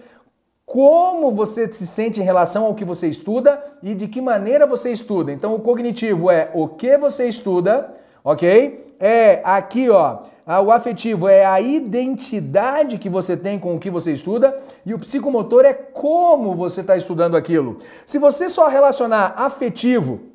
como 0.65 1.31
você 1.33 1.71
se 1.73 1.87
sente 1.87 2.21
em 2.21 2.25
relação 2.25 2.65
ao 2.65 2.75
que 2.75 2.85
você 2.85 3.09
estuda 3.09 3.63
e 3.83 3.95
de 3.95 4.07
que 4.07 4.21
maneira 4.21 4.67
você 4.67 4.93
estuda. 4.93 5.33
Então, 5.33 5.55
o 5.55 5.61
cognitivo 5.61 6.31
é 6.31 6.51
o 6.55 6.69
que 6.69 6.97
você 6.97 7.27
estuda, 7.27 7.93
ok? 8.25 8.95
É 9.01 9.41
aqui, 9.43 9.91
ó. 9.91 10.19
O 10.65 10.71
afetivo 10.71 11.29
é 11.29 11.45
a 11.45 11.61
identidade 11.61 12.99
que 12.99 13.09
você 13.09 13.37
tem 13.37 13.59
com 13.59 13.75
o 13.75 13.79
que 13.79 13.91
você 13.91 14.13
estuda 14.13 14.57
e 14.85 14.93
o 14.93 14.99
psicomotor 14.99 15.65
é 15.65 15.73
como 15.73 16.55
você 16.55 16.81
está 16.81 16.97
estudando 16.97 17.37
aquilo. 17.37 17.79
Se 18.05 18.19
você 18.19 18.49
só 18.49 18.69
relacionar 18.69 19.35
afetivo 19.37 20.32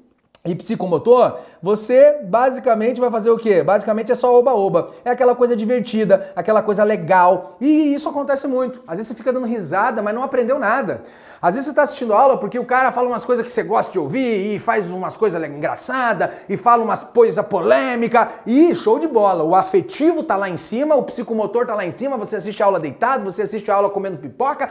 e 0.52 0.56
psicomotor, 0.56 1.38
você 1.62 2.20
basicamente 2.24 3.02
vai 3.02 3.12
fazer 3.12 3.30
o 3.30 3.38
quê? 3.38 3.64
Basicamente 3.64 4.12
é 4.12 4.16
só 4.16 4.34
oba-oba. 4.38 4.90
É 5.04 5.12
aquela 5.12 5.36
coisa 5.36 5.56
divertida, 5.56 6.32
aquela 6.36 6.64
coisa 6.64 6.84
legal. 6.84 7.58
E 7.60 7.94
isso 7.94 8.08
acontece 8.10 8.48
muito. 8.48 8.82
Às 8.88 8.98
vezes 8.98 9.08
você 9.08 9.14
fica 9.14 9.34
dando 9.34 9.48
risada, 9.48 10.02
mas 10.02 10.14
não 10.16 10.24
aprendeu 10.24 10.58
nada. 10.60 11.02
Às 11.42 11.56
vezes 11.56 11.66
você 11.66 11.72
está 11.72 11.84
assistindo 11.84 12.14
aula 12.14 12.38
porque 12.38 12.58
o 12.58 12.66
cara 12.66 12.92
fala 12.92 13.08
umas 13.08 13.26
coisas 13.26 13.46
que 13.46 13.52
você 13.52 13.64
gosta 13.64 13.92
de 13.92 14.00
ouvir 14.00 14.56
e 14.56 14.60
faz 14.60 14.90
umas 14.90 15.18
coisas 15.18 15.44
engraçadas 15.44 16.30
e 16.48 16.56
fala 16.56 16.84
umas 16.84 17.04
coisas 17.04 17.46
polêmicas 17.46 18.28
e 18.46 18.74
show 18.76 19.00
de 19.00 19.08
bola. 19.08 19.44
O 19.44 19.56
afetivo 19.56 20.24
tá 20.24 20.36
lá 20.36 20.50
em 20.50 20.58
cima, 20.58 20.96
o 20.96 21.04
psicomotor 21.04 21.66
tá 21.66 21.76
lá 21.76 21.86
em 21.86 21.92
cima, 21.92 22.18
você 22.18 22.38
assiste 22.38 22.62
a 22.64 22.66
aula 22.66 22.80
deitado, 22.80 23.24
você 23.24 23.42
assiste 23.42 23.70
a 23.70 23.76
aula 23.76 23.90
comendo 23.90 24.18
pipoca. 24.18 24.70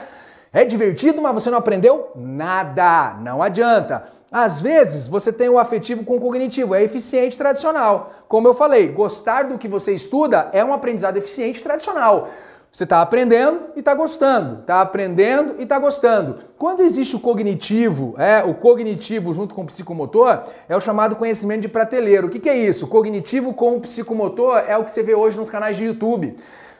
É 0.52 0.64
divertido, 0.64 1.20
mas 1.20 1.34
você 1.34 1.50
não 1.50 1.58
aprendeu 1.58 2.12
nada. 2.16 3.14
Não 3.20 3.42
adianta. 3.42 4.04
Às 4.38 4.60
vezes 4.60 5.08
você 5.08 5.32
tem 5.32 5.48
o 5.48 5.58
afetivo 5.58 6.04
com 6.04 6.16
o 6.16 6.20
cognitivo, 6.20 6.74
é 6.74 6.82
eficiente 6.82 7.38
tradicional. 7.38 8.12
Como 8.28 8.46
eu 8.46 8.52
falei, 8.52 8.86
gostar 8.86 9.44
do 9.44 9.56
que 9.56 9.66
você 9.66 9.94
estuda 9.94 10.50
é 10.52 10.62
um 10.62 10.74
aprendizado 10.74 11.16
eficiente 11.16 11.62
tradicional. 11.62 12.28
Você 12.70 12.84
está 12.84 13.00
aprendendo 13.00 13.58
e 13.74 13.78
está 13.78 13.94
gostando, 13.94 14.60
está 14.60 14.82
aprendendo 14.82 15.54
e 15.58 15.62
está 15.62 15.78
gostando. 15.78 16.36
Quando 16.58 16.82
existe 16.82 17.16
o 17.16 17.18
cognitivo, 17.18 18.14
é 18.18 18.44
o 18.44 18.52
cognitivo 18.52 19.32
junto 19.32 19.54
com 19.54 19.62
o 19.62 19.66
psicomotor, 19.66 20.42
é 20.68 20.76
o 20.76 20.82
chamado 20.82 21.16
conhecimento 21.16 21.62
de 21.62 21.68
prateleiro. 21.68 22.26
O 22.26 22.30
que, 22.30 22.38
que 22.38 22.50
é 22.50 22.58
isso? 22.58 22.86
Cognitivo 22.88 23.54
com 23.54 23.76
o 23.76 23.80
psicomotor 23.80 24.58
é 24.68 24.76
o 24.76 24.84
que 24.84 24.90
você 24.90 25.02
vê 25.02 25.14
hoje 25.14 25.38
nos 25.38 25.48
canais 25.48 25.78
de 25.78 25.86
YouTube. 25.86 26.36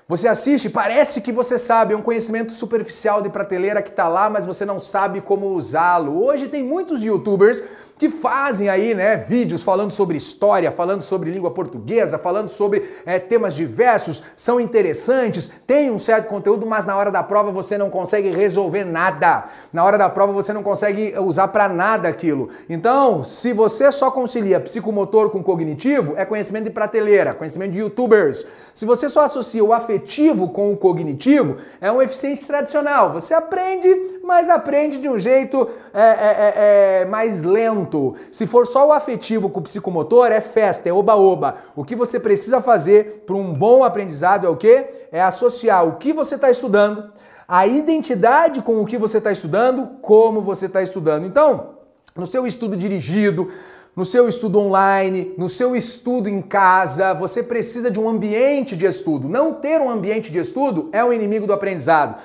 Você 0.08 0.28
assiste, 0.28 0.70
parece 0.70 1.20
que 1.20 1.32
você 1.32 1.58
sabe, 1.58 1.92
é 1.92 1.96
um 1.96 2.02
conhecimento 2.02 2.52
superficial 2.52 3.20
de 3.20 3.28
prateleira 3.28 3.82
que 3.82 3.90
está 3.90 4.06
lá, 4.06 4.30
mas 4.30 4.46
você 4.46 4.64
não 4.64 4.78
sabe 4.78 5.20
como 5.20 5.48
usá-lo. 5.48 6.22
Hoje 6.24 6.46
tem 6.46 6.62
muitos 6.62 7.02
youtubers 7.02 7.60
que 7.98 8.10
fazem 8.10 8.68
aí, 8.68 8.94
né, 8.94 9.16
vídeos 9.16 9.62
falando 9.62 9.90
sobre 9.90 10.18
história, 10.18 10.70
falando 10.70 11.00
sobre 11.00 11.30
língua 11.30 11.50
portuguesa, 11.50 12.18
falando 12.18 12.48
sobre 12.48 12.88
é, 13.06 13.18
temas 13.18 13.54
diversos, 13.54 14.22
são 14.36 14.60
interessantes, 14.60 15.50
tem 15.66 15.90
um 15.90 15.98
certo 15.98 16.28
conteúdo, 16.28 16.66
mas 16.66 16.84
na 16.84 16.94
hora 16.96 17.10
da 17.10 17.22
prova 17.22 17.50
você 17.50 17.78
não 17.78 17.88
consegue 17.88 18.30
resolver 18.30 18.84
nada. 18.84 19.44
Na 19.72 19.82
hora 19.82 19.96
da 19.96 20.10
prova 20.10 20.32
você 20.32 20.52
não 20.52 20.62
consegue 20.62 21.14
usar 21.18 21.48
para 21.48 21.68
nada 21.68 22.08
aquilo. 22.08 22.50
Então, 22.68 23.24
se 23.24 23.54
você 23.54 23.90
só 23.90 24.10
concilia 24.10 24.60
psicomotor 24.60 25.30
com 25.30 25.42
cognitivo, 25.42 26.14
é 26.16 26.24
conhecimento 26.24 26.64
de 26.64 26.70
prateleira, 26.70 27.32
conhecimento 27.32 27.72
de 27.72 27.78
youtubers. 27.78 28.44
Se 28.74 28.84
você 28.84 29.08
só 29.08 29.22
associa 29.22 29.64
o 29.64 29.72
afetivo 29.72 30.50
com 30.50 30.70
o 30.70 30.76
cognitivo, 30.76 31.56
é 31.80 31.90
um 31.90 32.02
eficiente 32.02 32.46
tradicional. 32.46 33.14
Você 33.14 33.32
aprende, 33.32 34.20
mas 34.22 34.50
aprende 34.50 34.98
de 34.98 35.08
um 35.08 35.18
jeito 35.18 35.66
é, 35.94 36.02
é, 36.02 36.06
é, 36.10 37.02
é 37.02 37.04
mais 37.06 37.42
lento 37.42 37.85
se 38.32 38.46
for 38.46 38.66
só 38.66 38.88
o 38.88 38.92
afetivo 38.92 39.48
com 39.48 39.60
o 39.60 39.62
psicomotor, 39.62 40.26
é 40.32 40.40
festa, 40.40 40.88
é 40.88 40.92
oba-oba. 40.92 41.56
O 41.74 41.84
que 41.84 41.96
você 41.96 42.18
precisa 42.20 42.60
fazer 42.60 43.24
para 43.26 43.36
um 43.36 43.52
bom 43.52 43.84
aprendizado 43.84 44.46
é 44.46 44.50
o 44.50 44.56
quê? 44.56 44.88
É 45.12 45.22
associar 45.22 45.86
o 45.86 45.96
que 45.96 46.12
você 46.12 46.34
está 46.36 46.50
estudando, 46.50 47.10
a 47.48 47.66
identidade 47.66 48.62
com 48.62 48.80
o 48.80 48.86
que 48.86 48.98
você 48.98 49.18
está 49.18 49.30
estudando, 49.30 49.88
como 50.02 50.40
você 50.40 50.66
está 50.66 50.82
estudando. 50.82 51.26
Então, 51.26 51.76
no 52.16 52.26
seu 52.26 52.46
estudo 52.46 52.76
dirigido, 52.76 53.50
no 53.96 54.04
seu 54.04 54.28
estudo 54.28 54.58
online, 54.58 55.34
no 55.38 55.48
seu 55.48 55.74
estudo 55.74 56.28
em 56.28 56.42
casa, 56.42 57.14
você 57.14 57.42
precisa 57.42 57.90
de 57.90 57.98
um 57.98 58.06
ambiente 58.06 58.76
de 58.76 58.84
estudo. 58.84 59.26
Não 59.26 59.54
ter 59.54 59.80
um 59.80 59.88
ambiente 59.88 60.30
de 60.30 60.38
estudo 60.38 60.90
é 60.92 61.02
o 61.02 61.14
inimigo 61.14 61.46
do 61.46 61.54
aprendizado. 61.54 62.20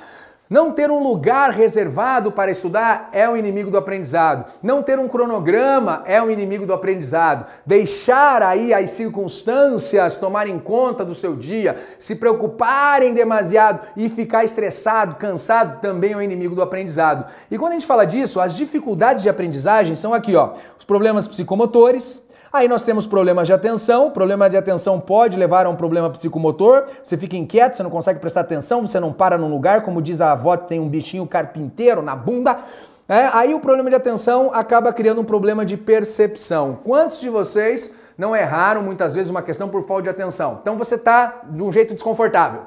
Não 0.51 0.69
ter 0.73 0.91
um 0.91 1.01
lugar 1.01 1.51
reservado 1.51 2.29
para 2.29 2.51
estudar 2.51 3.07
é 3.13 3.29
o 3.29 3.37
inimigo 3.37 3.71
do 3.71 3.77
aprendizado. 3.77 4.51
Não 4.61 4.83
ter 4.83 4.99
um 4.99 5.07
cronograma 5.07 6.03
é 6.05 6.21
o 6.21 6.29
inimigo 6.29 6.65
do 6.65 6.73
aprendizado. 6.73 7.49
Deixar 7.65 8.43
aí 8.43 8.73
as 8.73 8.89
circunstâncias 8.89 10.17
tomarem 10.17 10.59
conta 10.59 11.05
do 11.05 11.15
seu 11.15 11.37
dia, 11.37 11.77
se 11.97 12.17
preocuparem 12.17 13.13
demasiado 13.13 13.79
e 13.95 14.09
ficar 14.09 14.43
estressado, 14.43 15.15
cansado 15.15 15.79
também 15.79 16.11
é 16.11 16.17
o 16.17 16.21
inimigo 16.21 16.53
do 16.53 16.61
aprendizado. 16.61 17.31
E 17.49 17.57
quando 17.57 17.71
a 17.71 17.75
gente 17.75 17.87
fala 17.87 18.03
disso, 18.03 18.41
as 18.41 18.53
dificuldades 18.53 19.23
de 19.23 19.29
aprendizagem 19.29 19.95
são 19.95 20.13
aqui, 20.13 20.35
ó, 20.35 20.51
os 20.77 20.83
problemas 20.83 21.29
psicomotores, 21.29 22.23
Aí 22.53 22.67
nós 22.67 22.83
temos 22.83 23.07
problemas 23.07 23.47
de 23.47 23.53
atenção. 23.53 24.11
Problema 24.11 24.49
de 24.49 24.57
atenção 24.57 24.99
pode 24.99 25.37
levar 25.37 25.65
a 25.65 25.69
um 25.69 25.75
problema 25.75 26.09
psicomotor. 26.09 26.83
Você 27.01 27.15
fica 27.15 27.37
inquieto, 27.37 27.77
você 27.77 27.83
não 27.83 27.89
consegue 27.89 28.19
prestar 28.19 28.41
atenção, 28.41 28.85
você 28.85 28.99
não 28.99 29.13
para 29.13 29.37
num 29.37 29.49
lugar, 29.49 29.83
como 29.83 30.01
diz 30.01 30.19
a 30.19 30.33
avó, 30.33 30.57
tem 30.57 30.77
um 30.77 30.89
bichinho 30.89 31.25
carpinteiro 31.25 32.01
na 32.01 32.13
bunda. 32.13 32.59
É, 33.07 33.29
aí 33.33 33.53
o 33.53 33.59
problema 33.61 33.89
de 33.89 33.95
atenção 33.95 34.51
acaba 34.53 34.91
criando 34.91 35.21
um 35.21 35.23
problema 35.23 35.65
de 35.65 35.77
percepção. 35.77 36.79
Quantos 36.83 37.21
de 37.21 37.29
vocês 37.29 37.95
não 38.17 38.35
erraram 38.35 38.83
muitas 38.83 39.13
vezes 39.13 39.29
uma 39.29 39.41
questão 39.41 39.69
por 39.69 39.83
falta 39.83 40.03
de 40.03 40.09
atenção? 40.09 40.59
Então 40.61 40.77
você 40.77 40.95
está 40.95 41.43
de 41.49 41.63
um 41.63 41.71
jeito 41.71 41.93
desconfortável. 41.93 42.63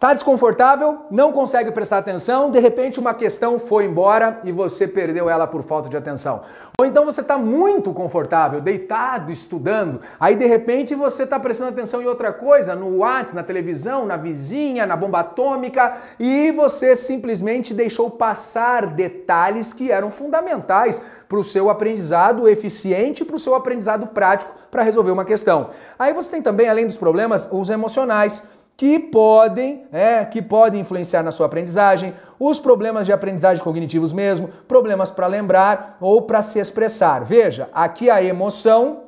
Tá 0.00 0.14
desconfortável, 0.14 1.06
não 1.10 1.32
consegue 1.32 1.72
prestar 1.72 1.98
atenção, 1.98 2.52
de 2.52 2.60
repente 2.60 3.00
uma 3.00 3.12
questão 3.12 3.58
foi 3.58 3.84
embora 3.84 4.38
e 4.44 4.52
você 4.52 4.86
perdeu 4.86 5.28
ela 5.28 5.44
por 5.44 5.64
falta 5.64 5.88
de 5.88 5.96
atenção. 5.96 6.42
Ou 6.78 6.86
então 6.86 7.04
você 7.04 7.20
está 7.20 7.36
muito 7.36 7.92
confortável, 7.92 8.60
deitado, 8.60 9.32
estudando, 9.32 10.00
aí 10.20 10.36
de 10.36 10.46
repente 10.46 10.94
você 10.94 11.24
está 11.24 11.40
prestando 11.40 11.70
atenção 11.70 12.00
em 12.00 12.06
outra 12.06 12.32
coisa, 12.32 12.76
no 12.76 12.98
WhatsApp, 12.98 13.34
na 13.34 13.42
televisão, 13.42 14.06
na 14.06 14.16
vizinha, 14.16 14.86
na 14.86 14.94
bomba 14.94 15.18
atômica, 15.18 15.96
e 16.16 16.52
você 16.52 16.94
simplesmente 16.94 17.74
deixou 17.74 18.08
passar 18.08 18.86
detalhes 18.86 19.72
que 19.72 19.90
eram 19.90 20.10
fundamentais 20.10 21.02
para 21.28 21.40
o 21.40 21.42
seu 21.42 21.68
aprendizado 21.68 22.48
eficiente, 22.48 23.24
para 23.24 23.34
o 23.34 23.38
seu 23.40 23.56
aprendizado 23.56 24.06
prático 24.06 24.54
para 24.70 24.84
resolver 24.84 25.10
uma 25.10 25.24
questão. 25.24 25.70
Aí 25.98 26.12
você 26.12 26.30
tem 26.30 26.42
também, 26.42 26.68
além 26.68 26.86
dos 26.86 26.96
problemas, 26.96 27.48
os 27.50 27.68
emocionais 27.68 28.57
que 28.78 28.96
podem, 28.96 29.88
é, 29.92 30.24
que 30.24 30.40
podem 30.40 30.82
influenciar 30.82 31.24
na 31.24 31.32
sua 31.32 31.46
aprendizagem, 31.46 32.14
os 32.38 32.60
problemas 32.60 33.06
de 33.06 33.12
aprendizagem 33.12 33.62
cognitivos 33.62 34.12
mesmo, 34.12 34.48
problemas 34.68 35.10
para 35.10 35.26
lembrar 35.26 35.98
ou 36.00 36.22
para 36.22 36.42
se 36.42 36.60
expressar. 36.60 37.24
Veja, 37.24 37.68
aqui 37.74 38.08
a 38.08 38.22
emoção, 38.22 39.00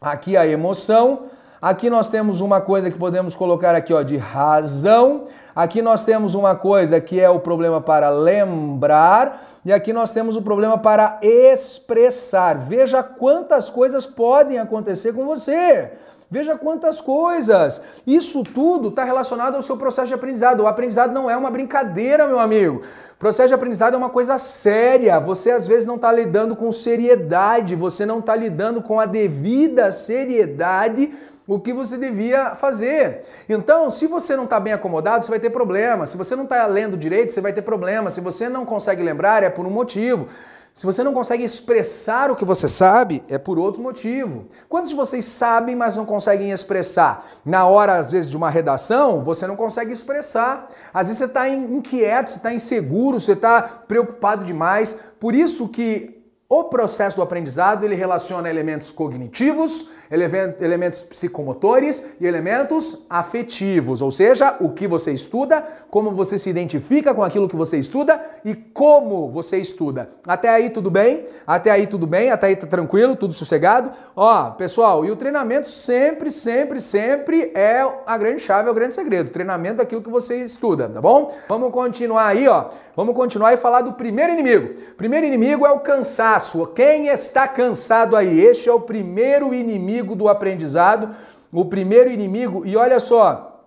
aqui 0.00 0.36
a 0.36 0.46
emoção, 0.46 1.24
aqui 1.60 1.90
nós 1.90 2.08
temos 2.08 2.40
uma 2.40 2.60
coisa 2.60 2.88
que 2.88 2.96
podemos 2.96 3.34
colocar 3.34 3.74
aqui, 3.74 3.92
ó, 3.92 4.02
de 4.02 4.16
razão. 4.16 5.24
Aqui 5.56 5.82
nós 5.82 6.04
temos 6.04 6.36
uma 6.36 6.54
coisa 6.54 7.00
que 7.00 7.20
é 7.20 7.28
o 7.28 7.40
problema 7.40 7.80
para 7.80 8.08
lembrar 8.10 9.44
e 9.64 9.72
aqui 9.72 9.92
nós 9.92 10.12
temos 10.12 10.36
o 10.36 10.42
problema 10.42 10.78
para 10.78 11.18
expressar. 11.20 12.56
Veja 12.56 13.02
quantas 13.02 13.68
coisas 13.68 14.06
podem 14.06 14.60
acontecer 14.60 15.12
com 15.12 15.26
você. 15.26 15.90
Veja 16.30 16.56
quantas 16.56 17.00
coisas! 17.00 17.82
Isso 18.06 18.44
tudo 18.44 18.88
está 18.88 19.02
relacionado 19.02 19.56
ao 19.56 19.62
seu 19.62 19.76
processo 19.76 20.06
de 20.06 20.14
aprendizado. 20.14 20.60
O 20.60 20.68
aprendizado 20.68 21.12
não 21.12 21.28
é 21.28 21.36
uma 21.36 21.50
brincadeira, 21.50 22.28
meu 22.28 22.38
amigo. 22.38 22.82
O 23.14 23.16
processo 23.18 23.48
de 23.48 23.54
aprendizado 23.54 23.94
é 23.94 23.96
uma 23.96 24.10
coisa 24.10 24.38
séria. 24.38 25.18
Você 25.18 25.50
às 25.50 25.66
vezes 25.66 25.86
não 25.86 25.96
está 25.96 26.12
lidando 26.12 26.54
com 26.54 26.70
seriedade, 26.70 27.74
você 27.74 28.06
não 28.06 28.20
está 28.20 28.36
lidando 28.36 28.80
com 28.80 29.00
a 29.00 29.06
devida 29.06 29.90
seriedade 29.90 31.12
o 31.48 31.58
que 31.58 31.72
você 31.72 31.98
devia 31.98 32.54
fazer. 32.54 33.22
Então, 33.48 33.90
se 33.90 34.06
você 34.06 34.36
não 34.36 34.44
está 34.44 34.60
bem 34.60 34.72
acomodado, 34.72 35.24
você 35.24 35.30
vai 35.30 35.40
ter 35.40 35.50
problema. 35.50 36.06
Se 36.06 36.16
você 36.16 36.36
não 36.36 36.44
está 36.44 36.64
lendo 36.66 36.96
direito, 36.96 37.32
você 37.32 37.40
vai 37.40 37.52
ter 37.52 37.62
problema. 37.62 38.08
Se 38.08 38.20
você 38.20 38.48
não 38.48 38.64
consegue 38.64 39.02
lembrar, 39.02 39.42
é 39.42 39.50
por 39.50 39.66
um 39.66 39.70
motivo. 39.70 40.28
Se 40.72 40.86
você 40.86 41.02
não 41.02 41.12
consegue 41.12 41.42
expressar 41.42 42.30
o 42.30 42.36
que 42.36 42.44
você 42.44 42.68
sabe, 42.68 43.22
é 43.28 43.36
por 43.36 43.58
outro 43.58 43.82
motivo. 43.82 44.46
Quantos 44.68 44.90
de 44.90 44.96
vocês 44.96 45.24
sabem, 45.24 45.74
mas 45.74 45.96
não 45.96 46.06
conseguem 46.06 46.52
expressar? 46.52 47.26
Na 47.44 47.66
hora, 47.66 47.94
às 47.94 48.10
vezes, 48.10 48.30
de 48.30 48.36
uma 48.36 48.48
redação, 48.48 49.22
você 49.24 49.46
não 49.46 49.56
consegue 49.56 49.92
expressar. 49.92 50.68
Às 50.94 51.08
vezes 51.08 51.18
você 51.18 51.24
está 51.24 51.48
inquieto, 51.48 52.30
você 52.30 52.36
está 52.36 52.52
inseguro, 52.52 53.18
você 53.18 53.32
está 53.32 53.62
preocupado 53.62 54.44
demais. 54.44 54.96
Por 55.18 55.34
isso 55.34 55.68
que 55.68 56.20
o 56.48 56.64
processo 56.64 57.16
do 57.16 57.22
aprendizado 57.22 57.84
ele 57.84 57.94
relaciona 57.94 58.50
elementos 58.50 58.90
cognitivos, 58.90 59.88
elementos 60.10 61.04
psicomotores 61.04 62.14
e 62.20 62.26
elementos 62.26 63.06
afetivos, 63.08 64.02
ou 64.02 64.10
seja, 64.10 64.56
o 64.60 64.70
que 64.70 64.88
você 64.88 65.12
estuda, 65.12 65.64
como 65.88 66.10
você 66.10 66.36
se 66.36 66.50
identifica 66.50 67.14
com 67.14 67.22
aquilo 67.22 67.48
que 67.48 67.54
você 67.54 67.76
estuda 67.76 68.20
e 68.44 68.54
como 68.54 69.30
você 69.30 69.58
estuda. 69.58 70.08
Até 70.26 70.48
aí 70.48 70.68
tudo 70.68 70.90
bem? 70.90 71.24
Até 71.46 71.70
aí 71.70 71.86
tudo 71.86 72.06
bem? 72.06 72.30
Até 72.30 72.48
aí 72.48 72.56
tá 72.56 72.66
tranquilo? 72.66 73.14
Tudo 73.14 73.32
sossegado? 73.32 73.92
Ó, 74.16 74.50
pessoal, 74.50 75.04
e 75.04 75.10
o 75.12 75.16
treinamento 75.16 75.68
sempre, 75.68 76.30
sempre, 76.30 76.80
sempre 76.80 77.52
é 77.54 77.86
a 78.04 78.18
grande 78.18 78.42
chave, 78.42 78.68
é 78.68 78.72
o 78.72 78.74
grande 78.74 78.94
segredo. 78.94 79.30
Treinamento 79.30 79.76
daquilo 79.76 80.02
que 80.02 80.10
você 80.10 80.42
estuda, 80.42 80.88
tá 80.88 81.00
bom? 81.00 81.32
Vamos 81.48 81.70
continuar 81.70 82.26
aí, 82.26 82.48
ó. 82.48 82.68
Vamos 82.96 83.14
continuar 83.14 83.54
e 83.54 83.56
falar 83.56 83.82
do 83.82 83.92
primeiro 83.92 84.32
inimigo. 84.32 84.74
Primeiro 84.96 85.26
inimigo 85.26 85.64
é 85.64 85.70
o 85.70 85.78
cansaço. 85.78 86.66
Quem 86.68 87.06
está 87.08 87.46
cansado 87.46 88.16
aí? 88.16 88.40
Este 88.40 88.68
é 88.68 88.72
o 88.72 88.80
primeiro 88.80 89.54
inimigo 89.54 89.99
do 90.02 90.28
aprendizado, 90.28 91.10
o 91.52 91.64
primeiro 91.64 92.10
inimigo. 92.10 92.64
E 92.66 92.76
olha 92.76 93.00
só, 93.00 93.64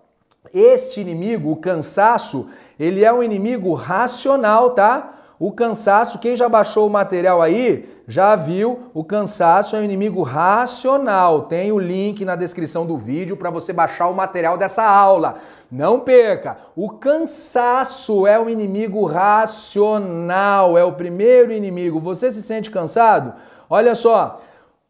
este 0.52 1.00
inimigo, 1.00 1.50
o 1.50 1.56
cansaço, 1.56 2.48
ele 2.78 3.04
é 3.04 3.12
um 3.12 3.22
inimigo 3.22 3.72
racional, 3.74 4.70
tá? 4.70 5.14
O 5.38 5.50
cansaço, 5.50 6.18
quem 6.20 6.36
já 6.36 6.48
baixou 6.48 6.86
o 6.86 6.90
material 6.90 7.42
aí, 7.42 7.88
já 8.06 8.36
viu, 8.36 8.90
o 8.94 9.02
cansaço 9.02 9.74
é 9.74 9.80
um 9.80 9.82
inimigo 9.82 10.22
racional. 10.22 11.42
Tem 11.42 11.72
o 11.72 11.78
link 11.78 12.24
na 12.24 12.36
descrição 12.36 12.86
do 12.86 12.96
vídeo 12.96 13.36
para 13.36 13.50
você 13.50 13.72
baixar 13.72 14.08
o 14.08 14.14
material 14.14 14.56
dessa 14.56 14.84
aula. 14.84 15.36
Não 15.70 15.98
perca! 15.98 16.56
O 16.76 16.90
cansaço 16.90 18.26
é 18.26 18.38
um 18.38 18.48
inimigo 18.48 19.04
racional, 19.06 20.78
é 20.78 20.84
o 20.84 20.92
primeiro 20.92 21.52
inimigo. 21.52 21.98
Você 21.98 22.30
se 22.30 22.42
sente 22.42 22.70
cansado? 22.70 23.34
Olha 23.68 23.94
só, 23.94 24.40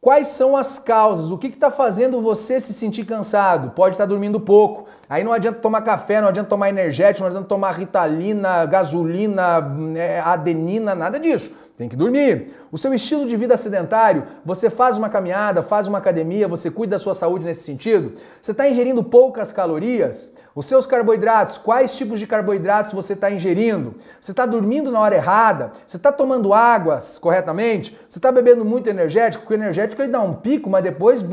Quais 0.04 0.26
são 0.26 0.54
as 0.54 0.78
causas? 0.78 1.30
O 1.30 1.38
que 1.38 1.46
está 1.46 1.70
fazendo 1.70 2.20
você 2.20 2.60
se 2.60 2.74
sentir 2.74 3.06
cansado? 3.06 3.70
Pode 3.70 3.94
estar 3.94 4.04
tá 4.04 4.08
dormindo 4.08 4.38
pouco. 4.38 4.84
Aí 5.08 5.24
não 5.24 5.32
adianta 5.32 5.60
tomar 5.60 5.80
café, 5.80 6.20
não 6.20 6.28
adianta 6.28 6.50
tomar 6.50 6.68
energético, 6.68 7.22
não 7.22 7.28
adianta 7.28 7.48
tomar 7.48 7.72
ritalina, 7.72 8.66
gasolina, 8.66 9.66
é, 9.96 10.20
adenina, 10.20 10.94
nada 10.94 11.18
disso. 11.18 11.52
Tem 11.76 11.88
que 11.88 11.96
dormir. 11.96 12.54
O 12.70 12.78
seu 12.78 12.94
estilo 12.94 13.26
de 13.26 13.36
vida 13.36 13.56
sedentário, 13.56 14.24
você 14.44 14.70
faz 14.70 14.96
uma 14.96 15.08
caminhada, 15.08 15.60
faz 15.60 15.88
uma 15.88 15.98
academia, 15.98 16.46
você 16.46 16.70
cuida 16.70 16.92
da 16.92 16.98
sua 17.00 17.16
saúde 17.16 17.44
nesse 17.44 17.62
sentido? 17.62 18.12
Você 18.40 18.52
está 18.52 18.68
ingerindo 18.68 19.02
poucas 19.02 19.50
calorias? 19.50 20.32
Os 20.54 20.66
seus 20.66 20.86
carboidratos, 20.86 21.58
quais 21.58 21.96
tipos 21.96 22.20
de 22.20 22.28
carboidratos 22.28 22.92
você 22.92 23.14
está 23.14 23.28
ingerindo? 23.28 23.96
Você 24.20 24.30
está 24.30 24.46
dormindo 24.46 24.92
na 24.92 25.00
hora 25.00 25.16
errada? 25.16 25.72
Você 25.84 25.96
está 25.96 26.12
tomando 26.12 26.54
águas 26.54 27.18
corretamente? 27.18 27.98
Você 28.08 28.20
está 28.20 28.30
bebendo 28.30 28.64
muito 28.64 28.88
energético? 28.88 29.42
Porque 29.42 29.54
o 29.54 29.60
energético 29.60 30.00
ele 30.00 30.12
dá 30.12 30.20
um 30.20 30.34
pico, 30.34 30.70
mas 30.70 30.84
depois 30.84 31.24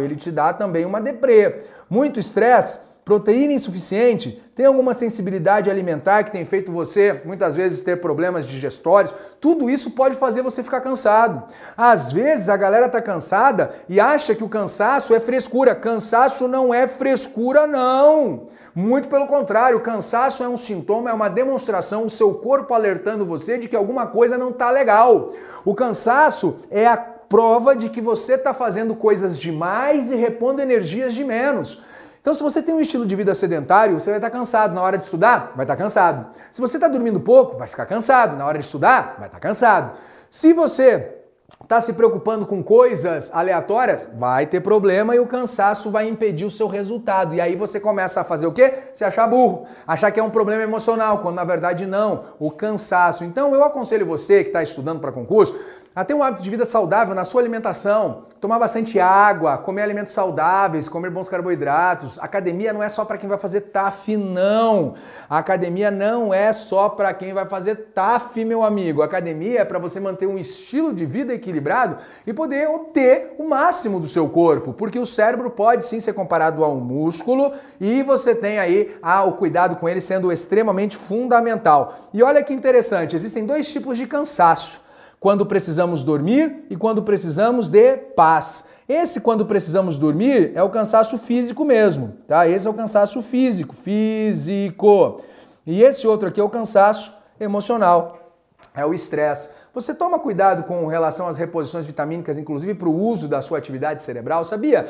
ele 0.00 0.14
te 0.14 0.30
dá 0.30 0.52
também 0.52 0.84
uma 0.84 1.00
deprê. 1.00 1.64
Muito 1.88 2.20
estresse 2.20 2.90
proteína 3.04 3.52
insuficiente, 3.52 4.40
tem 4.60 4.66
alguma 4.66 4.92
sensibilidade 4.92 5.70
alimentar 5.70 6.22
que 6.22 6.30
tem 6.30 6.44
feito 6.44 6.70
você 6.70 7.22
muitas 7.24 7.56
vezes 7.56 7.80
ter 7.80 7.98
problemas 7.98 8.46
digestórios, 8.46 9.14
tudo 9.40 9.70
isso 9.70 9.92
pode 9.92 10.16
fazer 10.16 10.42
você 10.42 10.62
ficar 10.62 10.82
cansado. 10.82 11.44
Às 11.74 12.12
vezes 12.12 12.50
a 12.50 12.58
galera 12.58 12.86
tá 12.86 13.00
cansada 13.00 13.70
e 13.88 13.98
acha 13.98 14.34
que 14.34 14.44
o 14.44 14.50
cansaço 14.50 15.14
é 15.14 15.18
frescura. 15.18 15.74
Cansaço 15.74 16.46
não 16.46 16.74
é 16.74 16.86
frescura 16.86 17.66
não. 17.66 18.48
Muito 18.74 19.08
pelo 19.08 19.26
contrário, 19.26 19.80
cansaço 19.80 20.44
é 20.44 20.48
um 20.48 20.58
sintoma, 20.58 21.08
é 21.08 21.14
uma 21.14 21.30
demonstração, 21.30 22.04
o 22.04 22.10
seu 22.10 22.34
corpo 22.34 22.74
alertando 22.74 23.24
você 23.24 23.56
de 23.56 23.66
que 23.66 23.74
alguma 23.74 24.08
coisa 24.08 24.36
não 24.36 24.52
tá 24.52 24.70
legal. 24.70 25.30
O 25.64 25.74
cansaço 25.74 26.56
é 26.70 26.86
a 26.86 26.98
prova 26.98 27.74
de 27.74 27.88
que 27.88 28.02
você 28.02 28.34
está 28.34 28.52
fazendo 28.52 28.94
coisas 28.94 29.38
demais 29.38 30.10
e 30.10 30.16
repondo 30.16 30.60
energias 30.60 31.14
de 31.14 31.24
menos. 31.24 31.82
Então, 32.20 32.34
se 32.34 32.42
você 32.42 32.62
tem 32.62 32.74
um 32.74 32.80
estilo 32.80 33.06
de 33.06 33.16
vida 33.16 33.34
sedentário, 33.34 33.98
você 33.98 34.10
vai 34.10 34.18
estar 34.18 34.30
cansado 34.30 34.74
na 34.74 34.82
hora 34.82 34.98
de 34.98 35.04
estudar, 35.04 35.52
vai 35.56 35.64
estar 35.64 35.76
cansado. 35.76 36.26
Se 36.52 36.60
você 36.60 36.76
está 36.76 36.86
dormindo 36.86 37.18
pouco, 37.18 37.56
vai 37.56 37.66
ficar 37.66 37.86
cansado. 37.86 38.36
Na 38.36 38.46
hora 38.46 38.58
de 38.58 38.64
estudar, 38.64 39.16
vai 39.18 39.26
estar 39.26 39.40
cansado. 39.40 39.92
Se 40.28 40.52
você 40.52 41.16
está 41.62 41.80
se 41.80 41.94
preocupando 41.94 42.46
com 42.46 42.62
coisas 42.62 43.30
aleatórias, 43.32 44.08
vai 44.18 44.46
ter 44.46 44.60
problema 44.60 45.14
e 45.14 45.18
o 45.18 45.26
cansaço 45.26 45.90
vai 45.90 46.08
impedir 46.08 46.44
o 46.44 46.50
seu 46.50 46.66
resultado. 46.68 47.34
E 47.34 47.40
aí 47.40 47.56
você 47.56 47.80
começa 47.80 48.20
a 48.20 48.24
fazer 48.24 48.46
o 48.46 48.52
quê? 48.52 48.74
Se 48.92 49.04
achar 49.04 49.26
burro, 49.26 49.66
achar 49.86 50.10
que 50.10 50.20
é 50.20 50.22
um 50.22 50.30
problema 50.30 50.62
emocional, 50.62 51.18
quando 51.18 51.36
na 51.36 51.44
verdade 51.44 51.86
não, 51.86 52.24
o 52.38 52.50
cansaço. 52.50 53.24
Então 53.24 53.54
eu 53.54 53.64
aconselho 53.64 54.06
você 54.06 54.42
que 54.42 54.50
está 54.50 54.62
estudando 54.62 55.00
para 55.00 55.10
concurso, 55.10 55.58
a 56.00 56.04
ter 56.04 56.14
um 56.14 56.22
hábito 56.22 56.42
de 56.42 56.48
vida 56.48 56.64
saudável 56.64 57.14
na 57.14 57.24
sua 57.24 57.42
alimentação, 57.42 58.22
tomar 58.40 58.58
bastante 58.58 58.98
água, 58.98 59.58
comer 59.58 59.82
alimentos 59.82 60.14
saudáveis, 60.14 60.88
comer 60.88 61.10
bons 61.10 61.28
carboidratos. 61.28 62.18
academia 62.18 62.72
não 62.72 62.82
é 62.82 62.88
só 62.88 63.04
para 63.04 63.18
quem 63.18 63.28
vai 63.28 63.36
fazer 63.36 63.60
TAF, 63.60 64.16
não. 64.16 64.94
A 65.28 65.36
academia 65.36 65.90
não 65.90 66.32
é 66.32 66.54
só 66.54 66.88
para 66.88 67.12
quem 67.12 67.34
vai 67.34 67.44
fazer 67.44 67.74
TAF, 67.92 68.42
meu 68.46 68.62
amigo. 68.62 69.02
A 69.02 69.04
academia 69.04 69.60
é 69.60 69.64
para 69.66 69.78
você 69.78 70.00
manter 70.00 70.26
um 70.26 70.38
estilo 70.38 70.94
de 70.94 71.04
vida 71.04 71.34
equilibrado 71.34 71.98
e 72.26 72.32
poder 72.32 72.66
obter 72.66 73.34
o 73.38 73.46
máximo 73.46 74.00
do 74.00 74.08
seu 74.08 74.26
corpo, 74.26 74.72
porque 74.72 74.98
o 74.98 75.04
cérebro 75.04 75.50
pode 75.50 75.84
sim 75.84 76.00
ser 76.00 76.14
comparado 76.14 76.64
a 76.64 76.68
um 76.70 76.80
músculo 76.80 77.52
e 77.78 78.02
você 78.02 78.34
tem 78.34 78.58
aí 78.58 78.96
ah, 79.02 79.22
o 79.24 79.34
cuidado 79.34 79.76
com 79.76 79.86
ele 79.86 80.00
sendo 80.00 80.32
extremamente 80.32 80.96
fundamental. 80.96 81.92
E 82.14 82.22
olha 82.22 82.42
que 82.42 82.54
interessante, 82.54 83.14
existem 83.14 83.44
dois 83.44 83.70
tipos 83.70 83.98
de 83.98 84.06
cansaço 84.06 84.88
quando 85.20 85.44
precisamos 85.44 86.02
dormir 86.02 86.64
e 86.70 86.76
quando 86.76 87.02
precisamos 87.02 87.68
de 87.68 87.96
paz. 88.16 88.64
Esse 88.88 89.20
quando 89.20 89.44
precisamos 89.44 89.98
dormir 89.98 90.50
é 90.54 90.62
o 90.62 90.70
cansaço 90.70 91.18
físico 91.18 91.62
mesmo, 91.64 92.16
tá? 92.26 92.48
Esse 92.48 92.66
é 92.66 92.70
o 92.70 92.74
cansaço 92.74 93.20
físico, 93.20 93.74
físico. 93.74 95.20
E 95.66 95.82
esse 95.82 96.06
outro 96.06 96.26
aqui 96.26 96.40
é 96.40 96.42
o 96.42 96.48
cansaço 96.48 97.14
emocional, 97.38 98.34
é 98.74 98.84
o 98.84 98.94
estresse. 98.94 99.50
Você 99.72 99.94
toma 99.94 100.18
cuidado 100.18 100.64
com 100.64 100.86
relação 100.86 101.28
às 101.28 101.38
reposições 101.38 101.86
vitamínicas, 101.86 102.38
inclusive 102.38 102.74
para 102.74 102.88
o 102.88 102.96
uso 102.96 103.28
da 103.28 103.40
sua 103.40 103.58
atividade 103.58 104.02
cerebral, 104.02 104.42
sabia? 104.42 104.88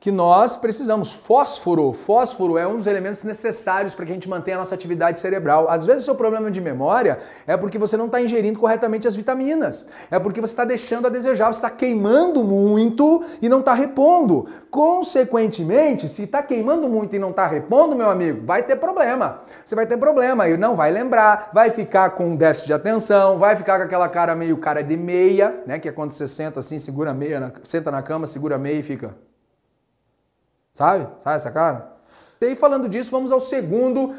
Que 0.00 0.10
nós 0.10 0.56
precisamos. 0.56 1.12
Fósforo. 1.12 1.92
Fósforo 1.92 2.56
é 2.56 2.66
um 2.66 2.78
dos 2.78 2.86
elementos 2.86 3.22
necessários 3.22 3.94
para 3.94 4.06
que 4.06 4.12
a 4.12 4.14
gente 4.14 4.28
mantenha 4.28 4.56
a 4.56 4.60
nossa 4.60 4.74
atividade 4.74 5.18
cerebral. 5.18 5.68
Às 5.68 5.84
vezes 5.84 6.02
o 6.02 6.04
seu 6.06 6.14
problema 6.14 6.50
de 6.50 6.60
memória 6.60 7.18
é 7.46 7.54
porque 7.56 7.76
você 7.78 7.98
não 7.98 8.06
está 8.06 8.20
ingerindo 8.20 8.58
corretamente 8.58 9.06
as 9.06 9.14
vitaminas. 9.14 9.86
É 10.10 10.18
porque 10.18 10.40
você 10.40 10.54
está 10.54 10.64
deixando 10.64 11.06
a 11.06 11.10
desejar, 11.10 11.52
você 11.52 11.58
está 11.58 11.68
queimando 11.68 12.42
muito 12.42 13.22
e 13.42 13.48
não 13.48 13.60
está 13.60 13.74
repondo. 13.74 14.46
Consequentemente, 14.70 16.08
se 16.08 16.22
está 16.22 16.42
queimando 16.42 16.88
muito 16.88 17.14
e 17.14 17.18
não 17.18 17.30
está 17.30 17.46
repondo, 17.46 17.94
meu 17.94 18.08
amigo, 18.08 18.46
vai 18.46 18.62
ter 18.62 18.76
problema. 18.76 19.40
Você 19.64 19.74
vai 19.74 19.86
ter 19.86 19.98
problema 19.98 20.48
e 20.48 20.56
não 20.56 20.74
vai 20.74 20.90
lembrar, 20.90 21.50
vai 21.52 21.70
ficar 21.70 22.10
com 22.10 22.34
déficit 22.34 22.68
de 22.68 22.72
atenção, 22.72 23.38
vai 23.38 23.54
ficar 23.54 23.76
com 23.76 23.84
aquela 23.84 24.08
cara 24.08 24.34
meio 24.34 24.56
cara 24.56 24.82
de 24.82 24.96
meia, 24.96 25.62
né? 25.66 25.78
Que 25.78 25.90
é 25.90 25.92
quando 25.92 26.12
você 26.12 26.26
senta 26.26 26.60
assim, 26.60 26.78
segura 26.78 27.12
meia, 27.12 27.38
na, 27.38 27.52
senta 27.62 27.90
na 27.90 28.02
cama, 28.02 28.24
segura 28.24 28.56
meia 28.56 28.78
e 28.78 28.82
fica. 28.82 29.14
Sabe? 30.74 31.08
Sabe 31.22 31.36
essa 31.36 31.50
cara? 31.50 31.92
E 32.40 32.46
aí, 32.46 32.54
falando 32.56 32.88
disso, 32.88 33.10
vamos 33.10 33.32
ao 33.32 33.40
segundo 33.40 34.14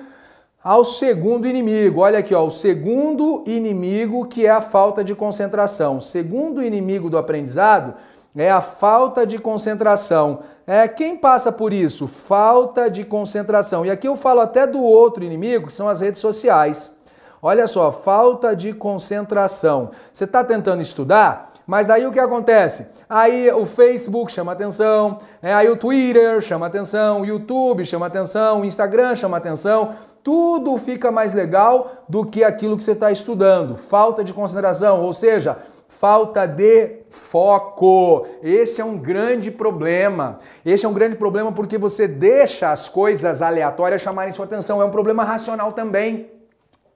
ao 0.63 0.85
segundo 0.85 1.47
inimigo. 1.47 2.01
Olha 2.01 2.19
aqui, 2.19 2.35
ó, 2.35 2.45
o 2.45 2.51
segundo 2.51 3.43
inimigo 3.47 4.27
que 4.27 4.45
é 4.45 4.51
a 4.51 4.61
falta 4.61 5.03
de 5.03 5.15
concentração. 5.15 5.97
O 5.97 6.01
segundo 6.01 6.63
inimigo 6.63 7.09
do 7.09 7.17
aprendizado 7.17 7.95
é 8.35 8.49
a 8.49 8.61
falta 8.61 9.25
de 9.25 9.39
concentração. 9.39 10.41
É 10.67 10.87
quem 10.87 11.17
passa 11.17 11.51
por 11.51 11.73
isso? 11.73 12.07
Falta 12.07 12.89
de 12.89 13.03
concentração. 13.03 13.85
E 13.85 13.89
aqui 13.89 14.07
eu 14.07 14.15
falo 14.15 14.39
até 14.39 14.67
do 14.67 14.79
outro 14.81 15.23
inimigo, 15.23 15.67
que 15.67 15.73
são 15.73 15.89
as 15.89 15.99
redes 15.99 16.21
sociais. 16.21 16.95
Olha 17.41 17.65
só, 17.65 17.91
falta 17.91 18.55
de 18.55 18.71
concentração. 18.71 19.89
Você 20.13 20.25
está 20.25 20.43
tentando 20.43 20.81
estudar? 20.81 21.50
Mas 21.71 21.89
aí 21.89 22.05
o 22.05 22.11
que 22.11 22.19
acontece? 22.19 22.87
Aí 23.09 23.49
o 23.49 23.65
Facebook 23.65 24.29
chama 24.29 24.51
atenção, 24.51 25.17
é, 25.41 25.53
aí 25.53 25.69
o 25.69 25.77
Twitter 25.77 26.41
chama 26.41 26.65
atenção, 26.67 27.21
o 27.21 27.25
YouTube 27.25 27.85
chama 27.85 28.07
atenção, 28.07 28.59
o 28.59 28.65
Instagram 28.65 29.15
chama 29.15 29.37
atenção. 29.37 29.95
Tudo 30.21 30.77
fica 30.77 31.13
mais 31.13 31.31
legal 31.31 31.89
do 32.09 32.25
que 32.25 32.43
aquilo 32.43 32.75
que 32.75 32.83
você 32.83 32.91
está 32.91 33.09
estudando. 33.09 33.77
Falta 33.77 34.21
de 34.21 34.33
concentração, 34.33 35.01
ou 35.01 35.13
seja, 35.13 35.59
falta 35.87 36.45
de 36.45 37.03
foco. 37.09 38.27
Este 38.43 38.81
é 38.81 38.83
um 38.83 38.97
grande 38.97 39.49
problema. 39.49 40.39
Este 40.65 40.85
é 40.85 40.89
um 40.89 40.93
grande 40.93 41.15
problema 41.15 41.53
porque 41.53 41.77
você 41.77 42.05
deixa 42.05 42.69
as 42.69 42.89
coisas 42.89 43.41
aleatórias 43.41 44.01
chamarem 44.01 44.33
sua 44.33 44.43
atenção. 44.43 44.81
É 44.81 44.85
um 44.85 44.91
problema 44.91 45.23
racional 45.23 45.71
também. 45.71 46.29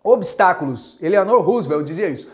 Obstáculos. 0.03 0.97
Eleanor 1.01 1.41
Roosevelt 1.41 1.85
dizia 1.85 2.09
isso. 2.09 2.27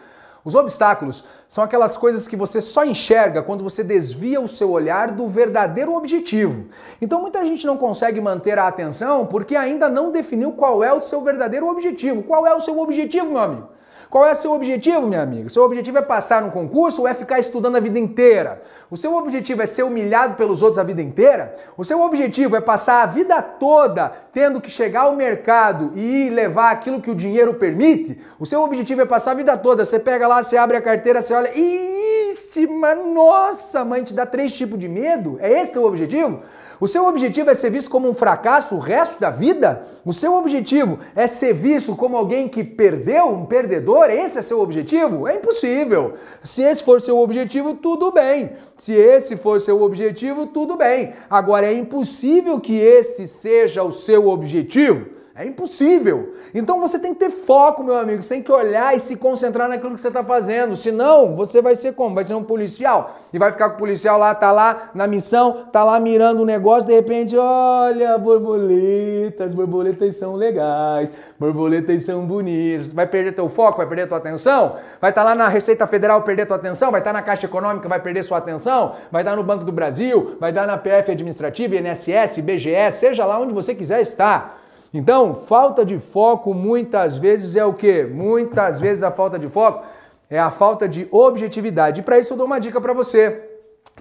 Os 0.43 0.56
obstáculos 0.56 1.23
são 1.47 1.63
aquelas 1.63 1.97
coisas 1.97 2.27
que 2.27 2.36
você 2.36 2.60
só 2.60 2.84
enxerga 2.84 3.43
quando 3.43 3.63
você 3.63 3.84
desvia 3.84 4.41
o 4.41 4.47
seu 4.47 4.71
olhar 4.71 5.12
do 5.12 5.27
verdadeiro 5.27 5.93
objetivo. 5.93 6.65
Então 6.99 7.21
muita 7.21 7.45
gente 7.45 7.65
não 7.67 7.77
consegue 7.77 8.19
manter 8.19 8.58
a 8.58 8.67
atenção 8.67 9.25
porque 9.25 9.56
ainda 9.56 9.88
não 9.88 10.12
definiu 10.12 10.54
qual 10.54 10.84
é 10.84 10.91
o 10.91 11.01
seu 11.01 11.21
verdadeiro 11.21 11.67
objetivo. 11.67 12.23
Qual 12.23 12.47
é 12.47 12.54
o 12.54 12.60
seu 12.60 12.80
objetivo, 12.80 13.32
meu 13.32 13.39
amigo? 13.39 13.69
Qual 14.12 14.26
é 14.26 14.34
o 14.34 14.36
seu 14.36 14.52
objetivo, 14.52 15.08
minha 15.08 15.21
amiga? 15.21 15.47
Seu 15.47 15.63
objetivo 15.63 15.97
é 15.97 16.02
passar 16.02 16.41
no 16.41 16.52
concurso 16.52 17.04
ou 17.04 17.08
é 17.08 17.13
ficar 17.13 17.39
estudando 17.39 17.78
a 17.78 17.80
vida 17.80 17.97
inteira? 17.97 18.62
O 18.89 18.97
seu 18.97 19.15
objetivo 19.15 19.62
é 19.62 19.65
ser 19.65 19.84
humilhado 19.84 20.36
pelos 20.36 20.62
outros 20.62 20.78
a 20.78 20.84
vida 20.84 21.02
inteira? 21.02 21.56
O 21.78 21.86
seu 21.86 22.02
objetivo 22.02 22.58
é 22.58 22.60
passar 22.60 23.04
a 23.04 23.06
vida 23.06 23.41
toda 23.41 24.12
tendo 24.34 24.60
que 24.60 24.69
chegar 24.69 25.04
ao 25.04 25.15
mercado 25.15 25.91
e 25.95 26.30
levar 26.30 26.71
aquilo 26.71 27.00
que 27.00 27.10
o 27.10 27.15
dinheiro 27.15 27.54
permite? 27.54 28.19
O 28.38 28.45
seu 28.45 28.62
objetivo 28.62 29.00
é 29.00 29.06
passar 29.06 29.32
a 29.32 29.36
vida 29.36 29.56
toda, 29.56 29.86
você 29.86 29.97
pega 29.97 30.28
lá, 30.28 30.43
você 30.43 30.58
abre 30.58 30.76
a 30.76 30.82
carteira, 30.82 31.21
você 31.21 31.34
olha, 31.34 31.50
ixi, 31.56 32.67
mas 32.67 33.00
nossa, 33.13 33.86
mãe, 33.86 34.04
te 34.04 34.13
dá 34.13 34.26
três 34.26 34.52
tipos 34.52 34.78
de 34.78 34.89
medo? 34.89 35.38
É 35.39 35.62
esse 35.62 35.71
teu 35.71 35.86
objetivo? 35.86 36.41
O 36.82 36.88
seu 36.88 37.06
objetivo 37.06 37.52
é 37.52 37.54
ser 37.54 37.70
visto 37.70 37.91
como 37.91 38.10
um 38.10 38.13
fracasso 38.13 38.74
o 38.74 38.80
resto 38.80 39.22
da 39.22 39.30
vida? 39.30 39.84
O 40.04 40.12
seu 40.12 40.34
objetivo 40.34 40.98
é 41.15 41.28
ser 41.28 41.54
visto 41.54 41.96
como 41.96 42.17
alguém 42.17 42.50
que 42.50 42.63
perdeu, 42.63 43.28
um 43.28 43.46
perdedor? 43.46 44.10
Esse 44.10 44.39
é 44.39 44.41
seu 44.41 44.60
objetivo? 44.60 45.28
É 45.28 45.36
impossível. 45.36 46.15
Se 46.44 46.63
esse 46.63 46.84
for 46.84 47.00
seu 47.00 47.20
objetivo, 47.20 47.76
tudo 47.76 48.12
bem. 48.12 48.54
Se 48.76 48.94
esse 48.94 49.38
for 49.38 49.62
seu 49.62 49.80
objetivo, 49.84 50.48
tudo 50.48 50.76
bem. 50.76 51.13
Agora, 51.30 51.67
é 51.67 51.74
impossível 51.76 52.60
que 52.60 52.80
esse 52.80 53.28
seja 53.28 53.84
o 53.84 53.91
seu 53.91 54.28
objetivo. 54.28 55.20
É 55.34 55.46
impossível. 55.46 56.34
Então 56.54 56.82
você 56.82 57.00
tem 57.00 57.13
que 57.13 57.22
ter 57.22 57.30
foco, 57.30 57.82
meu 57.82 57.96
amigo. 57.96 58.22
Você 58.22 58.36
tem 58.36 58.44
que 58.44 58.52
olhar 58.52 58.94
e 58.98 59.00
se 59.00 59.15
concentrar 59.15 59.70
naquilo 59.70 59.96
que 59.96 60.02
você 60.02 60.10
está 60.10 60.22
fazendo. 60.22 60.76
Senão, 60.76 61.38
você 61.38 61.62
vai 61.62 61.74
ser 61.74 61.94
como? 61.94 62.13
Vai 62.13 62.26
ser 62.26 62.34
um 62.34 62.44
policial. 62.44 63.15
E 63.32 63.39
vai 63.39 63.50
ficar 63.50 63.70
com 63.70 63.76
o 63.76 63.78
policial 63.78 64.17
lá, 64.17 64.36
tá 64.36 64.52
lá 64.52 64.91
na 64.94 65.08
missão, 65.08 65.67
tá 65.72 65.86
lá 65.86 65.98
mirando 66.02 66.41
um 66.41 66.46
negócio, 66.46 66.86
de 66.86 66.94
repente, 66.94 67.38
olha, 67.38 68.17
borboletas, 68.17 69.54
borboletas 69.54 70.17
são 70.17 70.36
legais, 70.36 71.13
borboletas 71.39 72.04
são 72.04 72.26
bonitas. 72.26 72.91
Vai 72.91 73.08
perder 73.08 73.32
teu 73.32 73.48
foco, 73.48 73.78
vai 73.78 73.88
perder 73.88 74.08
tua 74.08 74.17
atenção? 74.17 74.76
Vai 75.00 75.12
estar 75.12 75.22
tá 75.22 75.30
lá 75.30 75.34
na 75.34 75.48
Receita 75.48 75.88
Federal, 75.88 76.22
perder 76.24 76.46
tua 76.46 76.58
atenção? 76.58 76.91
Vai 76.91 77.00
estar 77.00 77.13
tá 77.13 77.20
na 77.20 77.24
Caixa 77.24 77.46
Econômica, 77.46 77.88
vai 77.88 78.02
perder 78.02 78.24
sua 78.24 78.39
atenção? 78.39 78.96
Vai 79.10 79.22
estar 79.22 79.32
tá 79.32 79.38
no 79.38 79.44
Banco 79.44 79.63
do 79.63 79.72
Brasil, 79.72 80.36
vai 80.41 80.52
dar 80.52 80.67
na 80.67 80.78
PF 80.78 81.10
Administrativa, 81.12 81.78
INSS, 81.78 82.39
BGS, 82.41 82.98
seja 82.98 83.26
lá 83.26 83.39
onde 83.39 83.54
você 83.54 83.74
quiser 83.74 84.02
estar. 84.02 84.61
Então, 84.93 85.36
falta 85.36 85.86
de 85.86 85.97
foco 85.99 86.54
muitas 86.54 87.17
vezes 87.17 87.56
é 87.56 87.63
o 87.63 87.73
que? 87.73 88.04
Muitas 88.04 88.80
vezes 88.80 89.04
a 89.04 89.12
falta 89.12 89.39
de 89.39 89.47
foco 89.47 89.86
é 90.30 90.38
a 90.38 90.51
falta 90.51 90.88
de 90.88 91.08
objetividade. 91.12 92.01
E 92.01 92.04
para 92.04 92.19
isso 92.19 92.34
eu 92.34 92.38
dou 92.38 92.45
uma 92.45 92.60
dica 92.60 92.80
para 92.82 92.93
você, 92.93 93.49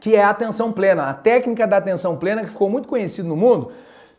que 0.01 0.17
é 0.17 0.23
a 0.23 0.31
atenção 0.31 0.73
plena, 0.73 1.09
a 1.09 1.15
técnica 1.15 1.67
da 1.67 1.77
atenção 1.77 2.17
plena 2.17 2.45
que 2.45 2.51
ficou 2.51 2.69
muito 2.69 2.89
conhecida 2.89 3.29
no 3.29 3.37
mundo. 3.37 3.71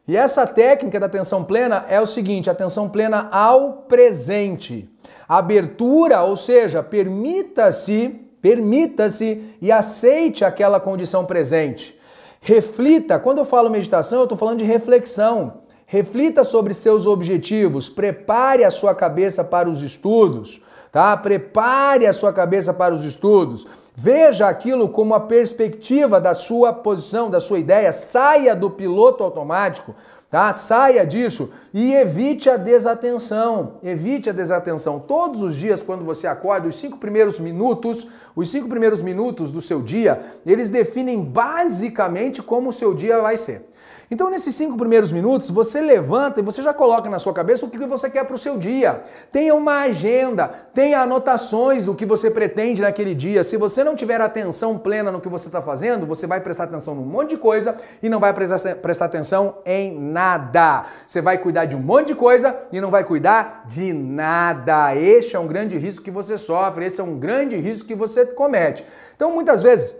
E 0.07 0.17
essa 0.17 0.47
técnica 0.47 0.99
da 0.99 1.05
atenção 1.05 1.43
plena 1.43 1.85
é 1.87 1.99
o 1.99 2.07
seguinte: 2.07 2.49
atenção 2.49 2.89
plena 2.89 3.27
ao 3.31 3.83
presente. 3.87 4.89
Abertura, 5.27 6.23
ou 6.23 6.35
seja, 6.35 6.81
permita-se, 6.81 8.09
permita-se 8.41 9.55
e 9.61 9.71
aceite 9.71 10.43
aquela 10.43 10.79
condição 10.79 11.25
presente. 11.25 11.97
Reflita, 12.41 13.19
quando 13.19 13.37
eu 13.37 13.45
falo 13.45 13.69
meditação, 13.69 14.19
eu 14.19 14.23
estou 14.23 14.37
falando 14.37 14.59
de 14.59 14.65
reflexão. 14.65 15.61
Reflita 15.91 16.45
sobre 16.45 16.73
seus 16.73 17.05
objetivos, 17.05 17.89
prepare 17.89 18.63
a 18.63 18.71
sua 18.71 18.95
cabeça 18.95 19.43
para 19.43 19.69
os 19.69 19.81
estudos, 19.81 20.63
tá? 20.89 21.17
Prepare 21.17 22.07
a 22.07 22.13
sua 22.13 22.31
cabeça 22.31 22.73
para 22.73 22.93
os 22.93 23.03
estudos. 23.03 23.67
Veja 23.93 24.47
aquilo 24.47 24.87
como 24.87 25.13
a 25.13 25.19
perspectiva 25.19 26.21
da 26.21 26.33
sua 26.33 26.71
posição, 26.71 27.29
da 27.29 27.41
sua 27.41 27.59
ideia, 27.59 27.91
saia 27.91 28.55
do 28.55 28.69
piloto 28.69 29.21
automático, 29.21 29.93
tá? 30.29 30.53
Saia 30.53 31.05
disso 31.05 31.51
e 31.73 31.93
evite 31.93 32.49
a 32.49 32.55
desatenção. 32.55 33.73
Evite 33.83 34.29
a 34.29 34.33
desatenção. 34.33 34.97
Todos 34.97 35.41
os 35.41 35.57
dias, 35.57 35.83
quando 35.83 36.05
você 36.05 36.25
acorda, 36.25 36.69
os 36.69 36.75
cinco 36.75 36.99
primeiros 36.99 37.37
minutos, 37.37 38.07
os 38.33 38.49
cinco 38.49 38.69
primeiros 38.69 39.01
minutos 39.01 39.51
do 39.51 39.59
seu 39.59 39.81
dia, 39.81 40.21
eles 40.45 40.69
definem 40.69 41.21
basicamente 41.21 42.41
como 42.41 42.69
o 42.69 42.73
seu 42.73 42.93
dia 42.93 43.19
vai 43.19 43.35
ser. 43.35 43.67
Então, 44.13 44.29
nesses 44.29 44.53
cinco 44.53 44.75
primeiros 44.75 45.09
minutos, 45.09 45.49
você 45.49 45.79
levanta 45.79 46.41
e 46.41 46.43
você 46.43 46.61
já 46.61 46.73
coloca 46.73 47.09
na 47.09 47.17
sua 47.17 47.31
cabeça 47.31 47.65
o 47.65 47.69
que 47.69 47.77
você 47.77 48.09
quer 48.09 48.25
para 48.25 48.35
o 48.35 48.37
seu 48.37 48.57
dia. 48.57 49.01
Tenha 49.31 49.55
uma 49.55 49.83
agenda, 49.83 50.49
tenha 50.73 50.99
anotações 50.99 51.85
do 51.85 51.95
que 51.95 52.05
você 52.05 52.29
pretende 52.29 52.81
naquele 52.81 53.15
dia. 53.15 53.41
Se 53.41 53.55
você 53.55 53.85
não 53.85 53.95
tiver 53.95 54.19
atenção 54.19 54.77
plena 54.77 55.13
no 55.13 55.21
que 55.21 55.29
você 55.29 55.47
está 55.47 55.61
fazendo, 55.61 56.05
você 56.05 56.27
vai 56.27 56.41
prestar 56.41 56.65
atenção 56.65 56.93
num 56.93 57.05
monte 57.05 57.29
de 57.29 57.37
coisa 57.37 57.73
e 58.03 58.09
não 58.09 58.19
vai 58.19 58.33
prestar, 58.33 59.05
atenção 59.05 59.59
em 59.65 59.97
nada. 59.97 60.83
Você 61.07 61.21
vai 61.21 61.37
cuidar 61.37 61.63
de 61.63 61.77
um 61.77 61.81
monte 61.81 62.07
de 62.07 62.15
coisa 62.15 62.53
e 62.69 62.81
não 62.81 62.91
vai 62.91 63.05
cuidar 63.05 63.63
de 63.65 63.93
nada. 63.93 64.93
Este 64.93 65.37
é 65.37 65.39
um 65.39 65.47
grande 65.47 65.77
risco 65.77 66.03
que 66.03 66.11
você 66.11 66.37
sofre, 66.37 66.85
esse 66.85 66.99
é 66.99 67.03
um 67.03 67.17
grande 67.17 67.55
risco 67.55 67.87
que 67.87 67.95
você 67.95 68.25
comete. 68.25 68.85
Então, 69.15 69.31
muitas 69.31 69.63
vezes, 69.63 69.95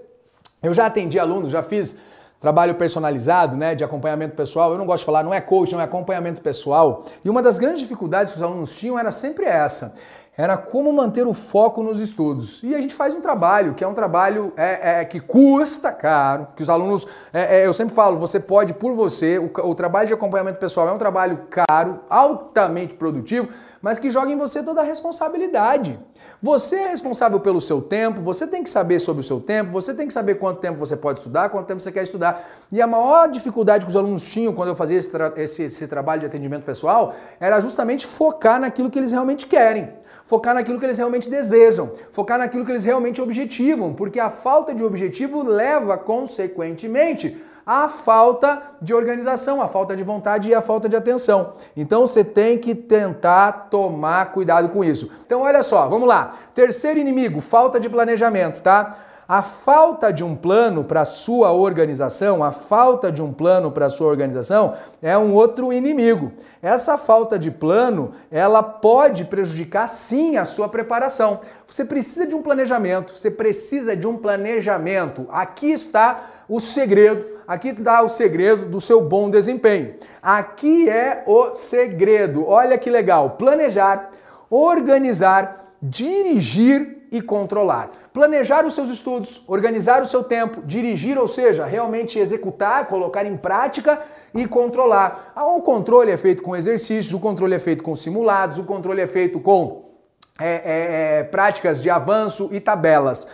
eu 0.61 0.73
já 0.73 0.87
atendi 0.87 1.17
alunos, 1.17 1.49
já 1.49 1.63
fiz 1.63 2.10
trabalho 2.41 2.73
personalizado, 2.75 3.55
né, 3.55 3.75
de 3.75 3.83
acompanhamento 3.83 4.35
pessoal. 4.35 4.71
Eu 4.71 4.77
não 4.77 4.85
gosto 4.85 5.01
de 5.01 5.05
falar, 5.05 5.23
não 5.23 5.33
é 5.33 5.39
coach, 5.39 5.71
não 5.71 5.79
é 5.79 5.83
acompanhamento 5.83 6.41
pessoal. 6.41 7.05
E 7.23 7.29
uma 7.29 7.41
das 7.41 7.59
grandes 7.59 7.81
dificuldades 7.81 8.31
que 8.31 8.37
os 8.37 8.43
alunos 8.43 8.75
tinham 8.75 8.99
era 8.99 9.11
sempre 9.11 9.45
essa 9.45 9.93
era 10.37 10.57
como 10.57 10.91
manter 10.93 11.27
o 11.27 11.33
foco 11.33 11.83
nos 11.83 11.99
estudos. 11.99 12.63
E 12.63 12.73
a 12.73 12.81
gente 12.81 12.95
faz 12.95 13.13
um 13.13 13.19
trabalho, 13.19 13.73
que 13.73 13.83
é 13.83 13.87
um 13.87 13.93
trabalho 13.93 14.53
é, 14.55 15.01
é 15.01 15.05
que 15.05 15.19
custa 15.19 15.91
caro, 15.91 16.47
que 16.55 16.63
os 16.63 16.69
alunos, 16.69 17.05
é, 17.33 17.59
é, 17.59 17.67
eu 17.67 17.73
sempre 17.73 17.93
falo, 17.93 18.17
você 18.17 18.39
pode 18.39 18.73
por 18.73 18.93
você, 18.93 19.37
o, 19.37 19.51
o, 19.69 19.75
trabalho 19.75 20.07
de 20.07 20.13
acompanhamento 20.13 20.57
pessoal 20.57 20.87
é 20.87 20.91
um 20.93 20.97
trabalho 20.97 21.41
caro, 21.49 21.99
altamente 22.09 22.93
produtivo, 22.93 23.49
mas 23.81 23.99
que 23.99 24.09
joga 24.09 24.31
em 24.31 24.37
você 24.37 24.63
toda 24.63 24.81
a 24.81 24.83
responsabilidade. 24.85 25.99
Você 26.43 26.75
é 26.75 26.87
responsável 26.87 27.39
pelo 27.39 27.61
seu 27.61 27.79
tempo, 27.79 28.19
você 28.19 28.47
tem 28.47 28.63
que 28.63 28.69
saber 28.69 28.97
sobre 28.97 29.19
o 29.19 29.23
seu 29.23 29.39
tempo, 29.39 29.69
você 29.69 29.93
tem 29.93 30.07
que 30.07 30.13
saber 30.13 30.35
quanto 30.35 30.59
tempo 30.59 30.79
você 30.79 30.97
pode 30.97 31.19
estudar, 31.19 31.49
quanto 31.49 31.67
tempo 31.67 31.79
você 31.79 31.91
quer 31.91 32.01
estudar. 32.01 32.43
E 32.71 32.81
a 32.81 32.87
maior 32.87 33.29
dificuldade 33.29 33.85
que 33.85 33.91
os 33.91 33.95
alunos 33.95 34.23
tinham 34.23 34.51
quando 34.51 34.69
eu 34.69 34.75
fazia 34.75 34.97
esse, 34.97 35.09
tra 35.09 35.31
esse, 35.37 35.61
esse 35.63 35.87
trabalho 35.87 36.21
de 36.21 36.25
atendimento 36.25 36.63
pessoal 36.63 37.13
era 37.39 37.61
justamente 37.61 38.07
focar 38.07 38.59
naquilo 38.59 38.89
que 38.89 38.97
eles 38.97 39.11
realmente 39.11 39.45
querem 39.45 40.01
focar 40.23 40.53
naquilo 40.53 40.79
que 40.79 40.85
eles 40.85 40.97
realmente 40.97 41.29
desejam, 41.29 41.91
focar 42.13 42.39
naquilo 42.39 42.63
que 42.63 42.71
eles 42.71 42.85
realmente 42.85 43.21
objetivam, 43.21 43.93
porque 43.93 44.17
a 44.17 44.29
falta 44.29 44.73
de 44.73 44.81
objetivo 44.81 45.43
leva, 45.43 45.97
consequentemente, 45.97 47.37
à 47.71 47.87
falta 47.87 48.61
de 48.81 48.93
organização, 48.93 49.61
à 49.61 49.67
falta 49.69 49.95
de 49.95 50.03
vontade 50.03 50.49
e 50.49 50.53
à 50.53 50.59
falta 50.59 50.89
de 50.89 50.95
atenção. 50.97 51.53
Então 51.75 52.05
você 52.05 52.21
tem 52.21 52.57
que 52.57 52.75
tentar 52.75 53.69
tomar 53.69 54.33
cuidado 54.33 54.67
com 54.67 54.83
isso. 54.83 55.09
Então 55.25 55.43
olha 55.43 55.63
só, 55.63 55.87
vamos 55.87 56.05
lá. 56.05 56.33
Terceiro 56.53 56.99
inimigo, 56.99 57.39
falta 57.39 57.79
de 57.79 57.87
planejamento, 57.89 58.61
tá? 58.61 58.97
A 59.31 59.41
falta 59.41 60.11
de 60.11 60.25
um 60.25 60.35
plano 60.35 60.83
para 60.83 60.99
a 60.99 61.05
sua 61.05 61.53
organização, 61.53 62.43
a 62.43 62.51
falta 62.51 63.09
de 63.09 63.21
um 63.21 63.31
plano 63.31 63.71
para 63.71 63.85
a 63.85 63.89
sua 63.89 64.07
organização 64.07 64.73
é 65.01 65.17
um 65.17 65.33
outro 65.33 65.71
inimigo. 65.71 66.33
Essa 66.61 66.97
falta 66.97 67.39
de 67.39 67.49
plano, 67.49 68.11
ela 68.29 68.61
pode 68.61 69.23
prejudicar 69.23 69.87
sim 69.87 70.35
a 70.35 70.43
sua 70.43 70.67
preparação. 70.67 71.39
Você 71.65 71.85
precisa 71.85 72.27
de 72.27 72.35
um 72.35 72.41
planejamento, 72.41 73.15
você 73.15 73.31
precisa 73.31 73.95
de 73.95 74.05
um 74.05 74.17
planejamento. 74.17 75.25
Aqui 75.31 75.71
está 75.71 76.25
o 76.49 76.59
segredo, 76.59 77.25
aqui 77.47 77.69
está 77.69 78.01
o 78.01 78.09
segredo 78.09 78.65
do 78.65 78.81
seu 78.81 78.99
bom 78.99 79.29
desempenho. 79.29 79.95
Aqui 80.21 80.89
é 80.89 81.23
o 81.25 81.55
segredo. 81.55 82.45
Olha 82.45 82.77
que 82.77 82.89
legal, 82.89 83.29
planejar, 83.37 84.09
organizar, 84.49 85.67
dirigir 85.81 87.00
e 87.11 87.21
controlar. 87.21 87.91
Planejar 88.13 88.65
os 88.65 88.73
seus 88.73 88.89
estudos, 88.89 89.43
organizar 89.47 90.01
o 90.01 90.05
seu 90.05 90.23
tempo, 90.23 90.61
dirigir, 90.63 91.17
ou 91.17 91.27
seja, 91.27 91.65
realmente 91.65 92.17
executar, 92.17 92.87
colocar 92.87 93.25
em 93.25 93.35
prática 93.35 93.99
e 94.33 94.47
controlar. 94.47 95.33
Ah, 95.35 95.45
o 95.45 95.61
controle 95.61 96.09
é 96.09 96.17
feito 96.17 96.41
com 96.41 96.55
exercícios, 96.55 97.13
o 97.13 97.19
controle 97.19 97.53
é 97.53 97.59
feito 97.59 97.83
com 97.83 97.93
simulados, 97.93 98.57
o 98.57 98.63
controle 98.63 99.01
é 99.01 99.07
feito 99.07 99.39
com 99.41 99.91
é, 100.39 100.49
é, 100.49 101.19
é, 101.19 101.23
práticas 101.23 101.81
de 101.81 101.89
avanço 101.89 102.49
e 102.51 102.59
tabelas. 102.61 103.27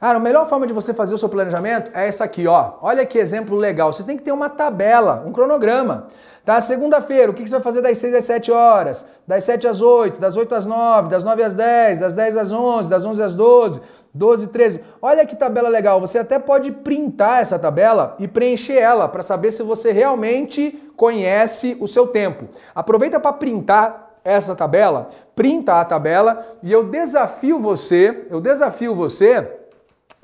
Cara, 0.00 0.16
a 0.16 0.20
melhor 0.20 0.48
forma 0.48 0.66
de 0.66 0.72
você 0.72 0.92
fazer 0.94 1.14
o 1.14 1.18
seu 1.18 1.28
planejamento 1.28 1.90
é 1.94 2.08
essa 2.08 2.24
aqui, 2.24 2.46
ó. 2.46 2.72
Olha 2.80 3.04
que 3.04 3.18
exemplo 3.18 3.54
legal. 3.54 3.92
Você 3.92 4.02
tem 4.02 4.16
que 4.16 4.22
ter 4.22 4.32
uma 4.32 4.48
tabela, 4.48 5.22
um 5.26 5.32
cronograma. 5.32 6.08
Tá? 6.44 6.60
Segunda-feira, 6.60 7.30
o 7.30 7.34
que 7.34 7.42
você 7.46 7.50
vai 7.50 7.60
fazer 7.60 7.82
das 7.82 7.98
6 7.98 8.14
às 8.14 8.24
7 8.24 8.50
horas? 8.50 9.04
Das 9.26 9.44
7 9.44 9.68
às 9.68 9.80
8, 9.80 10.20
das 10.20 10.36
8 10.36 10.54
às 10.54 10.66
9, 10.66 11.08
das 11.08 11.22
9 11.22 11.42
às 11.42 11.54
10, 11.54 11.98
das 11.98 12.14
10 12.14 12.36
às 12.36 12.52
11, 12.52 12.88
das 12.88 13.04
11 13.04 13.22
às 13.22 13.34
12, 13.34 13.80
12 14.12 14.48
13. 14.48 14.80
Olha 15.00 15.24
que 15.26 15.36
tabela 15.36 15.68
legal. 15.68 16.00
Você 16.00 16.18
até 16.18 16.38
pode 16.38 16.72
printar 16.72 17.40
essa 17.40 17.58
tabela 17.58 18.16
e 18.18 18.26
preencher 18.26 18.78
ela 18.78 19.08
para 19.08 19.22
saber 19.22 19.50
se 19.50 19.62
você 19.62 19.92
realmente 19.92 20.90
conhece 20.96 21.76
o 21.80 21.86
seu 21.86 22.06
tempo. 22.06 22.48
Aproveita 22.74 23.20
para 23.20 23.32
printar 23.32 24.10
essa 24.24 24.54
tabela, 24.54 25.08
printa 25.34 25.80
a 25.80 25.84
tabela 25.84 26.44
e 26.62 26.70
eu 26.70 26.84
desafio 26.84 27.58
você, 27.58 28.26
eu 28.28 28.40
desafio 28.40 28.94
você 28.94 29.48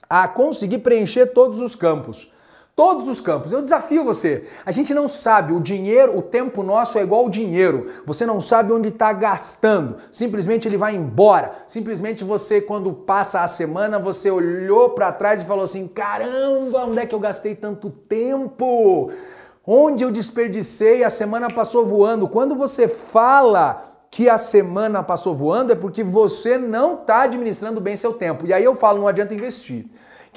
a 0.09 0.29
conseguir 0.29 0.79
preencher 0.79 1.27
todos 1.27 1.61
os 1.61 1.75
campos. 1.75 2.31
Todos 2.77 3.09
os 3.09 3.23
campos. 3.23 3.53
Eu 3.53 3.63
desafio 3.63 4.05
você. 4.05 4.47
A 4.67 4.71
gente 4.71 4.93
não 4.93 5.09
sabe, 5.09 5.55
o 5.55 5.59
dinheiro, 5.59 6.19
o 6.19 6.21
tempo 6.21 6.63
nosso 6.63 6.99
é 6.99 7.03
igual 7.03 7.23
ao 7.23 7.31
dinheiro. 7.31 7.87
Você 8.05 8.27
não 8.27 8.39
sabe 8.39 8.71
onde 8.71 8.91
está 8.91 9.15
gastando. 9.15 9.97
Simplesmente 10.13 10.69
ele 10.69 10.77
vai 10.77 10.95
embora. 10.95 11.53
Simplesmente 11.67 12.23
você, 12.23 12.61
quando 12.61 12.93
passa 12.93 13.41
a 13.41 13.49
semana, 13.49 13.99
você 13.99 14.31
olhou 14.31 14.91
para 14.91 15.11
trás 15.11 15.43
e 15.43 15.47
falou 15.47 15.65
assim: 15.65 15.89
caramba, 15.89 16.85
onde 16.85 16.99
é 16.99 17.07
que 17.07 17.15
eu 17.15 17.19
gastei 17.19 17.55
tanto 17.55 17.89
tempo? 17.89 19.11
Onde 19.67 20.05
eu 20.05 20.11
desperdicei? 20.11 21.03
A 21.03 21.09
semana 21.09 21.49
passou 21.49 21.87
voando. 21.87 22.29
Quando 22.29 22.55
você 22.55 22.87
fala 22.87 23.83
que 24.11 24.29
a 24.29 24.37
semana 24.37 25.03
passou 25.03 25.35
voando, 25.35 25.73
é 25.73 25.77
porque 25.77 26.05
você 26.05 26.59
não 26.59 27.01
está 27.01 27.23
administrando 27.23 27.81
bem 27.81 27.97
seu 27.97 28.13
tempo. 28.13 28.47
E 28.47 28.53
aí 28.53 28.63
eu 28.63 28.75
falo, 28.75 29.01
não 29.01 29.09
adianta 29.09 29.33
investir. 29.33 29.87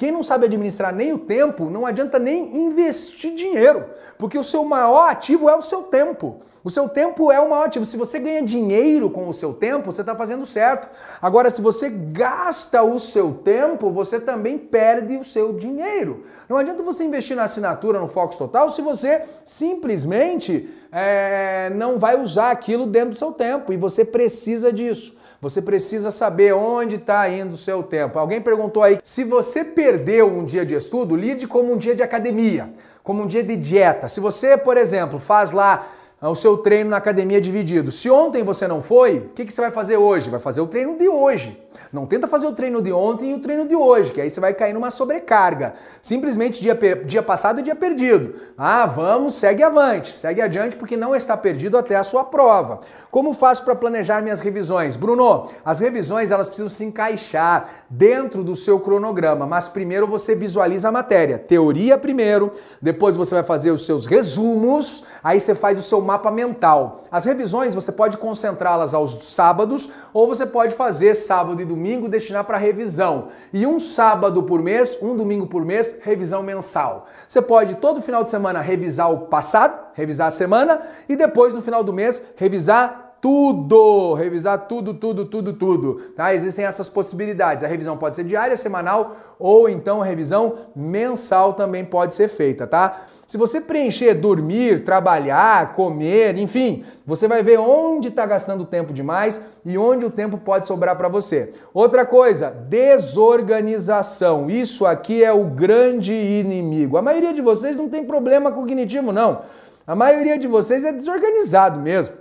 Quem 0.00 0.10
não 0.10 0.22
sabe 0.22 0.46
administrar 0.46 0.94
nem 0.94 1.12
o 1.12 1.18
tempo, 1.18 1.68
não 1.68 1.84
adianta 1.84 2.18
nem 2.18 2.56
investir 2.56 3.34
dinheiro, 3.34 3.84
porque 4.16 4.38
o 4.38 4.42
seu 4.42 4.64
maior 4.64 5.10
ativo 5.10 5.46
é 5.46 5.54
o 5.54 5.60
seu 5.60 5.82
tempo. 5.82 6.40
O 6.64 6.70
seu 6.70 6.88
tempo 6.88 7.30
é 7.30 7.38
o 7.38 7.50
maior 7.50 7.66
ativo. 7.66 7.84
Se 7.84 7.98
você 7.98 8.18
ganha 8.18 8.42
dinheiro 8.42 9.10
com 9.10 9.28
o 9.28 9.32
seu 9.34 9.52
tempo, 9.52 9.92
você 9.92 10.00
está 10.00 10.16
fazendo 10.16 10.46
certo. 10.46 10.88
Agora, 11.20 11.50
se 11.50 11.60
você 11.60 11.90
gasta 11.90 12.82
o 12.82 12.98
seu 12.98 13.34
tempo, 13.44 13.90
você 13.90 14.18
também 14.18 14.56
perde 14.56 15.18
o 15.18 15.24
seu 15.24 15.52
dinheiro. 15.52 16.24
Não 16.48 16.56
adianta 16.56 16.82
você 16.82 17.04
investir 17.04 17.36
na 17.36 17.44
assinatura 17.44 18.00
no 18.00 18.08
Fox 18.08 18.38
Total 18.38 18.70
se 18.70 18.80
você 18.80 19.20
simplesmente 19.44 20.66
é, 20.90 21.68
não 21.74 21.98
vai 21.98 22.18
usar 22.18 22.52
aquilo 22.52 22.86
dentro 22.86 23.10
do 23.10 23.18
seu 23.18 23.32
tempo 23.32 23.70
e 23.70 23.76
você 23.76 24.02
precisa 24.02 24.72
disso. 24.72 25.19
Você 25.40 25.62
precisa 25.62 26.10
saber 26.10 26.52
onde 26.52 26.96
está 26.96 27.26
indo 27.30 27.54
o 27.54 27.58
seu 27.58 27.82
tempo. 27.82 28.18
Alguém 28.18 28.42
perguntou 28.42 28.82
aí: 28.82 28.98
se 29.02 29.24
você 29.24 29.64
perdeu 29.64 30.28
um 30.28 30.44
dia 30.44 30.66
de 30.66 30.74
estudo, 30.74 31.16
lide 31.16 31.46
como 31.46 31.72
um 31.72 31.78
dia 31.78 31.94
de 31.94 32.02
academia, 32.02 32.70
como 33.02 33.22
um 33.22 33.26
dia 33.26 33.42
de 33.42 33.56
dieta. 33.56 34.06
Se 34.06 34.20
você, 34.20 34.58
por 34.58 34.76
exemplo, 34.76 35.18
faz 35.18 35.52
lá 35.52 35.86
o 36.28 36.34
seu 36.34 36.58
treino 36.58 36.90
na 36.90 36.98
academia 36.98 37.40
dividido. 37.40 37.90
Se 37.90 38.10
ontem 38.10 38.44
você 38.44 38.68
não 38.68 38.82
foi, 38.82 39.18
o 39.18 39.28
que, 39.30 39.44
que 39.44 39.52
você 39.52 39.60
vai 39.62 39.70
fazer 39.70 39.96
hoje? 39.96 40.28
Vai 40.28 40.40
fazer 40.40 40.60
o 40.60 40.66
treino 40.66 40.98
de 40.98 41.08
hoje. 41.08 41.58
Não 41.92 42.04
tenta 42.04 42.26
fazer 42.26 42.46
o 42.46 42.52
treino 42.52 42.82
de 42.82 42.92
ontem 42.92 43.30
e 43.30 43.34
o 43.34 43.40
treino 43.40 43.66
de 43.66 43.74
hoje, 43.74 44.12
que 44.12 44.20
aí 44.20 44.28
você 44.28 44.40
vai 44.40 44.52
cair 44.52 44.74
numa 44.74 44.90
sobrecarga. 44.90 45.74
Simplesmente 46.02 46.60
dia, 46.60 46.78
dia 47.06 47.22
passado 47.22 47.60
e 47.60 47.62
dia 47.62 47.74
perdido. 47.74 48.34
Ah, 48.58 48.86
vamos, 48.86 49.34
segue 49.34 49.62
avante, 49.62 50.12
segue 50.12 50.42
adiante 50.42 50.76
porque 50.76 50.96
não 50.96 51.14
está 51.14 51.36
perdido 51.36 51.78
até 51.78 51.96
a 51.96 52.04
sua 52.04 52.24
prova. 52.24 52.80
Como 53.10 53.32
faço 53.32 53.64
para 53.64 53.74
planejar 53.74 54.20
minhas 54.20 54.40
revisões? 54.40 54.96
Bruno, 54.96 55.48
as 55.64 55.80
revisões 55.80 56.30
elas 56.30 56.48
precisam 56.48 56.68
se 56.68 56.84
encaixar 56.84 57.68
dentro 57.88 58.44
do 58.44 58.54
seu 58.54 58.78
cronograma, 58.78 59.46
mas 59.46 59.68
primeiro 59.68 60.06
você 60.06 60.34
visualiza 60.34 60.88
a 60.88 60.92
matéria. 60.92 61.38
Teoria 61.38 61.96
primeiro, 61.96 62.50
depois 62.82 63.16
você 63.16 63.34
vai 63.34 63.44
fazer 63.44 63.70
os 63.70 63.86
seus 63.86 64.06
resumos, 64.06 65.04
aí 65.24 65.40
você 65.40 65.54
faz 65.54 65.78
o 65.78 65.82
seu 65.82 66.00
mapa 66.10 66.30
mental. 66.30 67.04
As 67.10 67.24
revisões 67.24 67.74
você 67.74 67.92
pode 67.92 68.16
concentrá-las 68.16 68.94
aos 68.94 69.12
sábados 69.32 69.90
ou 70.12 70.26
você 70.26 70.44
pode 70.44 70.74
fazer 70.74 71.14
sábado 71.14 71.62
e 71.62 71.64
domingo 71.64 72.08
destinar 72.08 72.44
para 72.44 72.58
revisão. 72.58 73.28
E 73.52 73.64
um 73.64 73.78
sábado 73.78 74.42
por 74.42 74.60
mês, 74.60 74.98
um 75.00 75.14
domingo 75.14 75.46
por 75.46 75.64
mês, 75.64 75.98
revisão 76.02 76.42
mensal. 76.42 77.06
Você 77.28 77.40
pode 77.40 77.76
todo 77.76 78.02
final 78.02 78.24
de 78.24 78.28
semana 78.28 78.60
revisar 78.60 79.10
o 79.10 79.26
passado, 79.26 79.78
revisar 79.94 80.26
a 80.26 80.32
semana 80.32 80.80
e 81.08 81.14
depois 81.14 81.54
no 81.54 81.62
final 81.62 81.84
do 81.84 81.92
mês 81.92 82.20
revisar 82.36 83.09
tudo, 83.20 84.14
revisar 84.14 84.66
tudo, 84.66 84.94
tudo, 84.94 85.24
tudo, 85.24 85.52
tudo. 85.52 85.94
Tá? 86.16 86.34
Existem 86.34 86.64
essas 86.64 86.88
possibilidades. 86.88 87.62
A 87.62 87.68
revisão 87.68 87.96
pode 87.96 88.16
ser 88.16 88.24
diária, 88.24 88.56
semanal 88.56 89.16
ou 89.38 89.68
então 89.68 90.02
a 90.02 90.04
revisão 90.04 90.54
mensal 90.76 91.54
também 91.54 91.84
pode 91.84 92.14
ser 92.14 92.28
feita, 92.28 92.66
tá? 92.66 93.06
Se 93.26 93.38
você 93.38 93.60
preencher 93.60 94.14
dormir, 94.14 94.84
trabalhar, 94.84 95.72
comer, 95.72 96.36
enfim, 96.36 96.84
você 97.06 97.28
vai 97.28 97.42
ver 97.42 97.60
onde 97.60 98.08
está 98.08 98.26
gastando 98.26 98.64
tempo 98.64 98.92
demais 98.92 99.40
e 99.64 99.78
onde 99.78 100.04
o 100.04 100.10
tempo 100.10 100.36
pode 100.36 100.66
sobrar 100.66 100.96
para 100.96 101.08
você. 101.08 101.54
Outra 101.72 102.04
coisa, 102.04 102.50
desorganização. 102.50 104.50
Isso 104.50 104.84
aqui 104.84 105.22
é 105.22 105.32
o 105.32 105.44
grande 105.44 106.12
inimigo. 106.12 106.96
A 106.96 107.02
maioria 107.02 107.32
de 107.32 107.40
vocês 107.40 107.76
não 107.76 107.88
tem 107.88 108.04
problema 108.04 108.50
cognitivo, 108.50 109.12
não. 109.12 109.42
A 109.86 109.94
maioria 109.94 110.36
de 110.36 110.48
vocês 110.48 110.84
é 110.84 110.92
desorganizado 110.92 111.78
mesmo. 111.78 112.19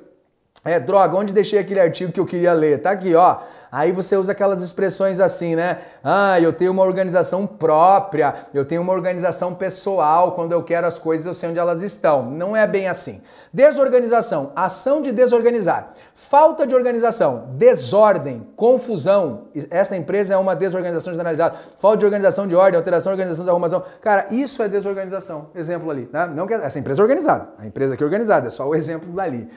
É, 0.63 0.79
droga, 0.79 1.15
onde 1.15 1.31
deixei 1.31 1.59
aquele 1.59 1.79
artigo 1.79 2.11
que 2.11 2.19
eu 2.19 2.25
queria 2.25 2.51
ler? 2.53 2.81
Tá 2.81 2.91
aqui, 2.91 3.15
ó. 3.15 3.37
Aí 3.71 3.91
você 3.91 4.15
usa 4.17 4.31
aquelas 4.31 4.61
expressões 4.61 5.19
assim, 5.19 5.55
né? 5.55 5.79
Ah, 6.03 6.39
eu 6.39 6.51
tenho 6.51 6.71
uma 6.71 6.83
organização 6.83 7.45
própria, 7.45 8.33
eu 8.53 8.65
tenho 8.65 8.81
uma 8.81 8.93
organização 8.93 9.53
pessoal, 9.53 10.31
quando 10.31 10.53
eu 10.53 10.63
quero 10.63 10.87
as 10.87 10.97
coisas 10.97 11.27
eu 11.27 11.33
sei 11.33 11.49
onde 11.49 11.59
elas 11.59 11.83
estão. 11.83 12.25
Não 12.25 12.55
é 12.55 12.65
bem 12.65 12.87
assim. 12.87 13.21
Desorganização, 13.53 14.51
ação 14.55 15.01
de 15.01 15.11
desorganizar. 15.11 15.93
Falta 16.13 16.65
de 16.65 16.75
organização, 16.75 17.49
desordem, 17.51 18.47
confusão. 18.55 19.45
Esta 19.69 19.95
empresa 19.95 20.33
é 20.33 20.37
uma 20.37 20.55
desorganização 20.55 21.13
generalizada. 21.13 21.55
Falta 21.77 21.97
de 21.97 22.05
organização 22.05 22.47
de 22.47 22.55
ordem, 22.55 22.77
alteração, 22.77 23.11
organização 23.11 23.43
de 23.43 23.49
arrumação. 23.51 23.83
Cara, 24.01 24.25
isso 24.31 24.63
é 24.63 24.67
desorganização. 24.67 25.47
Exemplo 25.55 25.89
ali, 25.89 26.09
né? 26.11 26.27
Não 26.27 26.47
que 26.47 26.53
essa 26.53 26.79
empresa 26.79 27.01
é 27.01 27.03
organizada. 27.03 27.49
A 27.57 27.65
empresa 27.65 27.93
aqui 27.93 28.03
é 28.03 28.05
organizada, 28.05 28.47
é 28.47 28.49
só 28.49 28.67
o 28.67 28.75
exemplo 28.75 29.11
dali. 29.11 29.47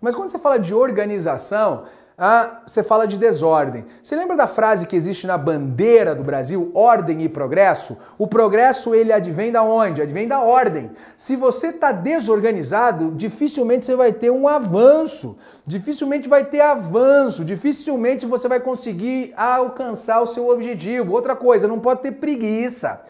Mas 0.00 0.14
quando 0.14 0.30
você 0.30 0.38
fala 0.38 0.58
de 0.58 0.74
organização, 0.74 1.84
ah, 2.16 2.60
você 2.66 2.82
fala 2.82 3.06
de 3.06 3.18
desordem. 3.18 3.84
Você 4.02 4.14
lembra 4.14 4.36
da 4.36 4.46
frase 4.46 4.86
que 4.86 4.94
existe 4.94 5.26
na 5.26 5.38
bandeira 5.38 6.14
do 6.14 6.22
Brasil, 6.22 6.70
ordem 6.74 7.22
e 7.22 7.28
progresso? 7.28 7.96
O 8.18 8.26
progresso 8.26 8.94
ele 8.94 9.12
advém 9.12 9.50
da 9.50 9.62
onde? 9.62 10.02
Advém 10.02 10.28
da 10.28 10.40
ordem. 10.40 10.90
Se 11.16 11.36
você 11.36 11.68
está 11.68 11.90
desorganizado, 11.90 13.12
dificilmente 13.12 13.84
você 13.84 13.96
vai 13.96 14.12
ter 14.12 14.30
um 14.30 14.46
avanço, 14.46 15.36
dificilmente 15.66 16.28
vai 16.28 16.44
ter 16.44 16.60
avanço, 16.60 17.44
dificilmente 17.44 18.26
você 18.26 18.46
vai 18.46 18.60
conseguir 18.60 19.32
alcançar 19.36 20.20
o 20.20 20.26
seu 20.26 20.48
objetivo. 20.48 21.12
Outra 21.12 21.34
coisa, 21.34 21.66
não 21.66 21.80
pode 21.80 22.02
ter 22.02 22.12
preguiça. 22.12 23.00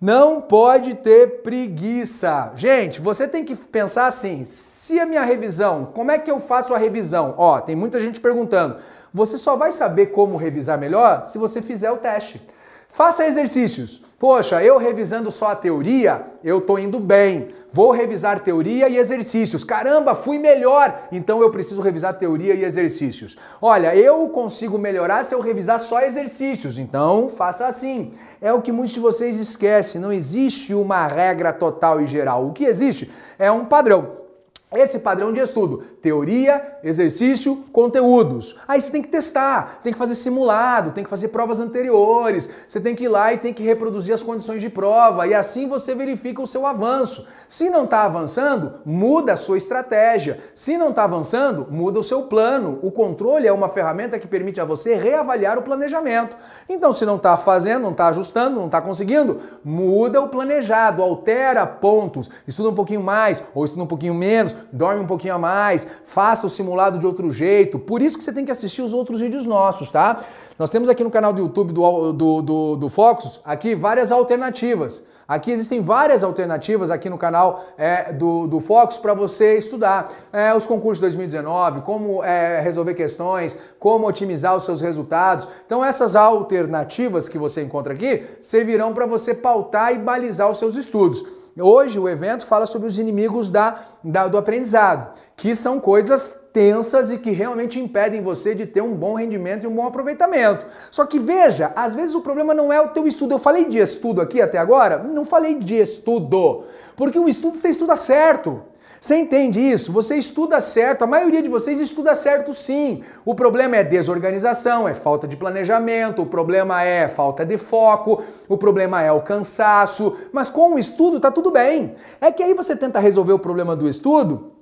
Não 0.00 0.42
pode 0.42 0.94
ter 0.96 1.40
preguiça. 1.42 2.52
Gente, 2.54 3.00
você 3.00 3.26
tem 3.26 3.44
que 3.44 3.56
pensar 3.56 4.06
assim: 4.06 4.44
se 4.44 5.00
a 5.00 5.06
minha 5.06 5.22
revisão, 5.22 5.90
como 5.94 6.10
é 6.10 6.18
que 6.18 6.30
eu 6.30 6.38
faço 6.38 6.74
a 6.74 6.78
revisão? 6.78 7.34
Ó, 7.38 7.58
tem 7.60 7.74
muita 7.74 7.98
gente 7.98 8.20
perguntando. 8.20 8.76
Você 9.12 9.38
só 9.38 9.56
vai 9.56 9.72
saber 9.72 10.06
como 10.06 10.36
revisar 10.36 10.78
melhor 10.78 11.24
se 11.24 11.38
você 11.38 11.62
fizer 11.62 11.90
o 11.90 11.96
teste. 11.96 12.42
Faça 12.90 13.26
exercícios. 13.26 14.02
Poxa, 14.18 14.62
eu 14.62 14.78
revisando 14.78 15.30
só 15.30 15.48
a 15.48 15.56
teoria, 15.56 16.24
eu 16.44 16.60
tô 16.60 16.78
indo 16.78 16.98
bem. 16.98 17.48
Vou 17.72 17.90
revisar 17.90 18.40
teoria 18.40 18.88
e 18.88 18.96
exercícios. 18.96 19.62
Caramba, 19.64 20.14
fui 20.14 20.38
melhor. 20.38 21.08
Então 21.12 21.42
eu 21.42 21.50
preciso 21.50 21.82
revisar 21.82 22.14
teoria 22.14 22.54
e 22.54 22.64
exercícios. 22.64 23.36
Olha, 23.60 23.94
eu 23.94 24.28
consigo 24.28 24.78
melhorar 24.78 25.24
se 25.24 25.34
eu 25.34 25.40
revisar 25.40 25.78
só 25.80 26.00
exercícios. 26.00 26.78
Então 26.78 27.28
faça 27.28 27.66
assim. 27.66 28.12
É 28.40 28.52
o 28.52 28.60
que 28.60 28.72
muitos 28.72 28.94
de 28.94 29.00
vocês 29.00 29.38
esquecem. 29.38 30.00
Não 30.00 30.12
existe 30.12 30.74
uma 30.74 31.06
regra 31.06 31.52
total 31.52 32.00
e 32.00 32.06
geral. 32.06 32.46
O 32.46 32.52
que 32.52 32.64
existe 32.64 33.10
é 33.38 33.50
um 33.50 33.64
padrão. 33.64 34.25
Esse 34.74 34.98
padrão 34.98 35.32
de 35.32 35.38
estudo, 35.38 35.78
teoria, 36.02 36.78
exercício, 36.82 37.64
conteúdos. 37.72 38.56
Aí 38.66 38.80
você 38.80 38.90
tem 38.90 39.00
que 39.00 39.06
testar, 39.06 39.78
tem 39.80 39.92
que 39.92 39.98
fazer 39.98 40.16
simulado, 40.16 40.90
tem 40.90 41.04
que 41.04 41.10
fazer 41.10 41.28
provas 41.28 41.60
anteriores, 41.60 42.50
você 42.66 42.80
tem 42.80 42.92
que 42.92 43.04
ir 43.04 43.08
lá 43.08 43.32
e 43.32 43.38
tem 43.38 43.54
que 43.54 43.62
reproduzir 43.62 44.12
as 44.12 44.24
condições 44.24 44.60
de 44.60 44.68
prova 44.68 45.24
e 45.24 45.34
assim 45.34 45.68
você 45.68 45.94
verifica 45.94 46.42
o 46.42 46.46
seu 46.48 46.66
avanço. 46.66 47.28
Se 47.48 47.70
não 47.70 47.84
está 47.84 48.02
avançando, 48.02 48.80
muda 48.84 49.34
a 49.34 49.36
sua 49.36 49.56
estratégia. 49.56 50.40
Se 50.52 50.76
não 50.76 50.88
está 50.90 51.04
avançando, 51.04 51.68
muda 51.70 52.00
o 52.00 52.04
seu 52.04 52.24
plano. 52.24 52.80
O 52.82 52.90
controle 52.90 53.46
é 53.46 53.52
uma 53.52 53.68
ferramenta 53.68 54.18
que 54.18 54.26
permite 54.26 54.60
a 54.60 54.64
você 54.64 54.96
reavaliar 54.96 55.56
o 55.58 55.62
planejamento. 55.62 56.36
Então, 56.68 56.92
se 56.92 57.06
não 57.06 57.16
está 57.16 57.36
fazendo, 57.36 57.82
não 57.82 57.92
está 57.92 58.08
ajustando, 58.08 58.56
não 58.56 58.66
está 58.66 58.82
conseguindo, 58.82 59.40
muda 59.64 60.20
o 60.20 60.28
planejado, 60.28 61.04
altera 61.04 61.64
pontos, 61.64 62.28
estuda 62.48 62.70
um 62.70 62.74
pouquinho 62.74 63.00
mais 63.00 63.40
ou 63.54 63.64
estuda 63.64 63.84
um 63.84 63.86
pouquinho 63.86 64.12
menos 64.14 64.55
dorme 64.72 65.02
um 65.02 65.06
pouquinho 65.06 65.34
a 65.34 65.38
mais, 65.38 65.86
faça 66.04 66.46
o 66.46 66.50
simulado 66.50 66.98
de 66.98 67.06
outro 67.06 67.30
jeito. 67.30 67.78
Por 67.78 68.02
isso 68.02 68.16
que 68.18 68.24
você 68.24 68.32
tem 68.32 68.44
que 68.44 68.50
assistir 68.52 68.82
os 68.82 68.92
outros 68.92 69.20
vídeos 69.20 69.46
nossos, 69.46 69.90
tá? 69.90 70.20
Nós 70.58 70.70
temos 70.70 70.88
aqui 70.88 71.04
no 71.04 71.10
canal 71.10 71.32
do 71.32 71.40
YouTube 71.40 71.72
do, 71.72 72.12
do, 72.12 72.42
do, 72.42 72.76
do 72.76 72.88
Focus, 72.88 73.40
aqui 73.44 73.74
várias 73.74 74.10
alternativas. 74.12 75.06
Aqui 75.28 75.50
existem 75.50 75.80
várias 75.80 76.22
alternativas 76.22 76.88
aqui 76.88 77.10
no 77.10 77.18
canal 77.18 77.64
é, 77.76 78.12
do, 78.12 78.46
do 78.46 78.60
Focus 78.60 78.96
para 78.96 79.12
você 79.12 79.58
estudar 79.58 80.12
é, 80.32 80.54
os 80.54 80.68
concursos 80.68 80.98
de 80.98 81.02
2019, 81.02 81.80
como 81.80 82.22
é, 82.22 82.60
resolver 82.60 82.94
questões, 82.94 83.58
como 83.80 84.06
otimizar 84.06 84.54
os 84.54 84.62
seus 84.62 84.80
resultados. 84.80 85.48
Então 85.66 85.84
essas 85.84 86.14
alternativas 86.14 87.28
que 87.28 87.38
você 87.38 87.62
encontra 87.62 87.92
aqui 87.92 88.22
servirão 88.40 88.94
para 88.94 89.04
você 89.04 89.34
pautar 89.34 89.92
e 89.92 89.98
balizar 89.98 90.48
os 90.48 90.58
seus 90.58 90.76
estudos. 90.76 91.24
Hoje 91.62 91.98
o 91.98 92.08
evento 92.08 92.46
fala 92.46 92.66
sobre 92.66 92.86
os 92.88 92.98
inimigos 92.98 93.50
da, 93.50 93.80
da, 94.02 94.28
do 94.28 94.36
aprendizado, 94.36 95.12
que 95.36 95.54
são 95.54 95.80
coisas 95.80 96.48
tensas 96.52 97.10
e 97.10 97.18
que 97.18 97.30
realmente 97.30 97.78
impedem 97.78 98.22
você 98.22 98.54
de 98.54 98.66
ter 98.66 98.80
um 98.80 98.94
bom 98.94 99.14
rendimento 99.14 99.64
e 99.64 99.66
um 99.66 99.74
bom 99.74 99.86
aproveitamento. 99.86 100.66
Só 100.90 101.04
que 101.04 101.18
veja, 101.18 101.72
às 101.76 101.94
vezes 101.94 102.14
o 102.14 102.20
problema 102.20 102.54
não 102.54 102.72
é 102.72 102.80
o 102.80 102.88
teu 102.88 103.06
estudo. 103.06 103.34
Eu 103.34 103.38
falei 103.38 103.66
de 103.66 103.78
estudo 103.78 104.20
aqui 104.20 104.40
até 104.40 104.58
agora? 104.58 104.98
Não 104.98 105.24
falei 105.24 105.54
de 105.54 105.74
estudo, 105.80 106.64
porque 106.96 107.18
o 107.18 107.28
estudo 107.28 107.56
você 107.56 107.68
estuda 107.68 107.96
certo. 107.96 108.62
Você 109.00 109.16
entende 109.16 109.60
isso? 109.60 109.92
Você 109.92 110.16
estuda 110.16 110.60
certo, 110.60 111.02
a 111.02 111.06
maioria 111.06 111.42
de 111.42 111.48
vocês 111.48 111.80
estuda 111.80 112.14
certo 112.14 112.54
sim. 112.54 113.02
O 113.24 113.34
problema 113.34 113.76
é 113.76 113.84
desorganização, 113.84 114.88
é 114.88 114.94
falta 114.94 115.28
de 115.28 115.36
planejamento, 115.36 116.22
o 116.22 116.26
problema 116.26 116.82
é 116.82 117.08
falta 117.08 117.44
de 117.44 117.56
foco, 117.56 118.22
o 118.48 118.56
problema 118.56 119.02
é 119.02 119.12
o 119.12 119.20
cansaço, 119.20 120.16
mas 120.32 120.48
com 120.48 120.74
o 120.74 120.78
estudo 120.78 121.20
tá 121.20 121.30
tudo 121.30 121.50
bem. 121.50 121.94
É 122.20 122.32
que 122.32 122.42
aí 122.42 122.54
você 122.54 122.74
tenta 122.74 123.00
resolver 123.00 123.32
o 123.32 123.38
problema 123.38 123.76
do 123.76 123.88
estudo 123.88 124.52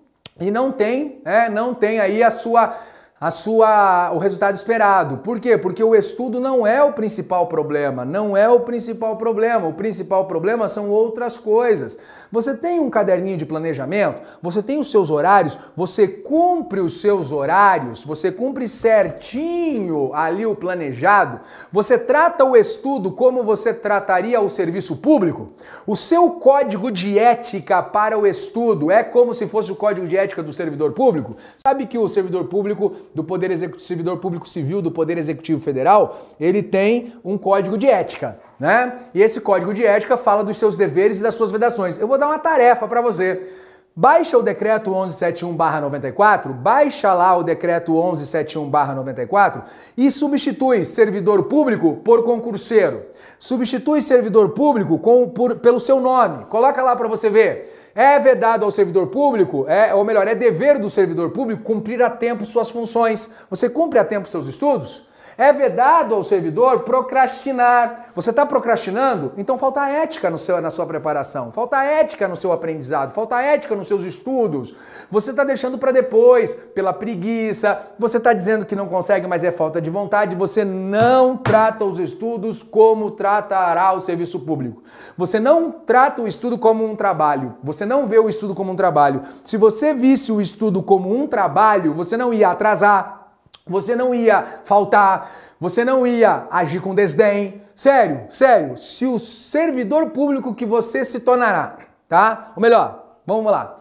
e 0.41 0.51
não 0.51 0.73
tem, 0.73 1.21
é, 1.25 1.49
não 1.49 1.73
tem 1.73 2.01
aí 2.01 2.23
a 2.23 2.31
sua 2.31 2.77
a 3.25 3.31
sua 3.31 4.13
o 4.13 4.19
resultado 4.19 4.55
esperado. 4.55 5.17
Por 5.17 5.41
quê? 5.41 5.57
Porque 5.57 5.83
o 5.83 5.95
estudo 5.95 6.39
não 6.39 6.67
é 6.67 6.83
o 6.83 6.93
principal 6.93 7.47
problema, 7.47 8.05
não 8.05 8.37
é 8.37 8.47
o 8.51 8.61
principal 8.61 9.17
problema. 9.17 9.67
O 9.67 9.73
principal 9.73 10.27
problema 10.27 10.69
são 10.69 10.91
outras 10.91 11.39
coisas. 11.39 11.97
Você 12.31 12.55
tem 12.55 12.79
um 12.79 12.91
caderninho 12.91 13.39
de 13.39 13.47
planejamento, 13.47 14.21
você 14.43 14.63
tem 14.63 14.79
os 14.79 14.91
seus 14.91 15.09
horários, 15.09 15.59
você 15.75 16.07
cumpre 16.07 16.81
os 16.81 17.01
seus 17.01 17.33
horários, 17.33 18.05
você 18.05 18.31
cumpre 18.31 18.69
certinho 18.69 20.13
ali 20.13 20.45
o 20.45 20.55
planejado. 20.55 21.41
Você 21.73 21.97
trata 21.97 22.45
o 22.45 22.55
estudo 22.55 23.11
como 23.11 23.43
você 23.43 23.73
trataria 23.73 24.39
o 24.39 24.51
serviço 24.51 24.97
público. 24.97 25.47
O 25.87 25.97
seu 25.97 26.33
código 26.33 26.91
de 26.93 27.19
ética 27.19 27.83
para 27.83 28.19
o 28.19 28.27
estudo 28.27 28.91
é 28.91 29.03
como 29.03 29.33
se 29.33 29.49
fosse 29.49 29.73
o 29.73 29.77
código 29.77 30.07
de 30.07 30.15
ética 30.15 30.43
do 30.43 30.53
servidor 30.53 30.93
público. 30.93 31.37
Sabe 31.57 31.87
que 31.87 31.97
o 31.97 32.07
servidor 32.07 32.45
público 32.49 32.93
do 33.15 33.23
Poder 33.23 33.51
Executivo, 33.51 33.87
servidor 33.87 34.17
público 34.19 34.49
civil 34.49 34.83
do 34.83 34.91
Poder 34.91 35.17
Executivo 35.17 35.61
Federal, 35.61 36.19
ele 36.41 36.63
tem 36.63 37.15
um 37.25 37.39
código 37.39 37.79
de 37.79 37.87
ética, 37.87 38.39
né? 38.59 38.95
E 39.15 39.23
esse 39.23 39.41
código 39.41 39.73
de 39.73 39.87
ética 39.87 40.17
fala 40.17 40.43
dos 40.43 40.57
seus 40.57 40.75
deveres 40.75 41.21
e 41.21 41.23
das 41.23 41.35
suas 41.35 41.51
vedações. 41.51 41.99
Eu 41.99 42.09
vou 42.09 42.19
dar 42.19 42.27
uma 42.27 42.39
tarefa 42.39 42.89
para 42.89 43.01
você. 43.01 43.49
Baixa 43.97 44.37
o 44.37 44.43
decreto 44.43 44.91
1171/94, 44.91 46.53
baixa 46.53 47.15
lá 47.15 47.37
o 47.37 47.45
decreto 47.45 47.93
1171/94 47.93 49.63
e 49.97 50.11
substitui 50.11 50.85
servidor 50.85 51.45
público 51.45 51.99
por 52.05 52.25
concurseiro. 52.25 53.05
Substitui 53.39 54.03
servidor 54.03 54.49
público 54.49 54.99
com, 54.99 55.29
por, 55.29 55.61
pelo 55.61 55.79
seu 55.79 56.01
nome. 56.01 56.45
Coloca 56.47 56.83
lá 56.83 56.97
para 56.97 57.07
você 57.07 57.31
ver. 57.31 57.84
É 57.95 58.19
vedado 58.19 58.65
ao 58.65 58.71
servidor 58.71 59.07
público, 59.07 59.67
é, 59.69 59.95
ou 59.95 60.05
melhor, 60.05 60.27
é 60.27 60.35
dever 60.35 60.79
do 60.79 60.91
servidor 60.91 61.31
público 61.31 61.63
cumprir 61.63 62.03
a 62.03 62.11
tempo 62.11 62.45
suas 62.45 62.69
funções. 62.69 63.31
Você 63.49 63.71
cumpre 63.71 63.99
a 63.99 64.05
tempo 64.05 64.29
seus 64.29 64.47
estudos? 64.47 65.07
É 65.37 65.53
vedado 65.53 66.15
ao 66.15 66.23
servidor 66.23 66.81
procrastinar. 66.81 68.07
Você 68.15 68.31
está 68.31 68.47
procrastinando? 68.47 69.33
Então 69.37 69.59
falta 69.59 69.89
ética 69.89 70.31
no 70.31 70.39
seu, 70.39 70.61
na 70.61 70.71
sua 70.71 70.87
preparação, 70.87 71.51
falta 71.51 71.83
ética 71.83 72.29
no 72.29 72.37
seu 72.37 72.53
aprendizado, 72.53 73.13
falta 73.13 73.41
ética 73.41 73.75
nos 73.75 73.89
seus 73.89 74.05
estudos. 74.05 74.75
Você 75.11 75.31
está 75.31 75.43
deixando 75.43 75.77
para 75.77 75.91
depois, 75.91 76.55
pela 76.55 76.93
preguiça, 76.93 77.81
você 77.99 78.19
está 78.19 78.33
dizendo 78.33 78.65
que 78.65 78.77
não 78.77 78.87
consegue, 78.87 79.27
mas 79.27 79.43
é 79.43 79.51
falta 79.51 79.81
de 79.81 79.91
vontade. 79.91 80.37
Você 80.37 80.65
não 80.65 81.37
trata 81.37 81.85
os 81.85 81.99
estudos 81.99 82.63
como 82.63 83.11
tratará 83.11 83.93
o 83.93 84.01
serviço 84.01 84.41
público. 84.41 84.83
Você 85.17 85.41
não 85.41 85.71
trata 85.71 86.23
o 86.23 86.29
estudo 86.29 86.57
como 86.57 86.85
um 86.85 86.95
trabalho. 86.95 87.57
Você 87.63 87.85
não 87.85 88.07
vê 88.07 88.19
o 88.19 88.29
estudo 88.29 88.55
como 88.55 88.71
um 88.71 88.77
trabalho. 88.77 89.23
Se 89.43 89.57
você 89.57 89.93
visse 89.93 90.31
o 90.31 90.41
estudo 90.41 90.83
como 90.83 91.15
um 91.15 91.27
trabalho, 91.27 91.93
você 91.93 92.17
não 92.17 92.33
ia 92.33 92.51
atrasar, 92.51 93.24
você 93.67 93.97
não 93.97 94.15
ia 94.15 94.61
faltar, 94.63 95.33
você 95.59 95.85
não 95.85 96.07
ia 96.07 96.47
agir 96.51 96.81
com 96.81 96.95
desdém. 96.95 97.63
Sério, 97.75 98.27
sério, 98.29 98.77
se 98.77 99.07
o 99.07 99.19
servidor 99.19 100.11
público 100.11 100.55
que 100.55 100.67
você 100.67 101.05
se 101.05 101.21
tornará, 101.21 101.79
tá? 102.07 102.53
Ou 102.55 102.63
melhor, 102.63 103.17
vamos 103.27 103.51
lá. 103.51 103.77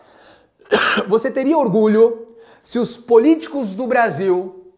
Você 1.08 1.30
teria 1.30 1.58
orgulho 1.58 2.30
se 2.64 2.80
os 2.80 2.98
políticos 2.98 3.76
do 3.76 3.86
Brasil, 3.86 4.72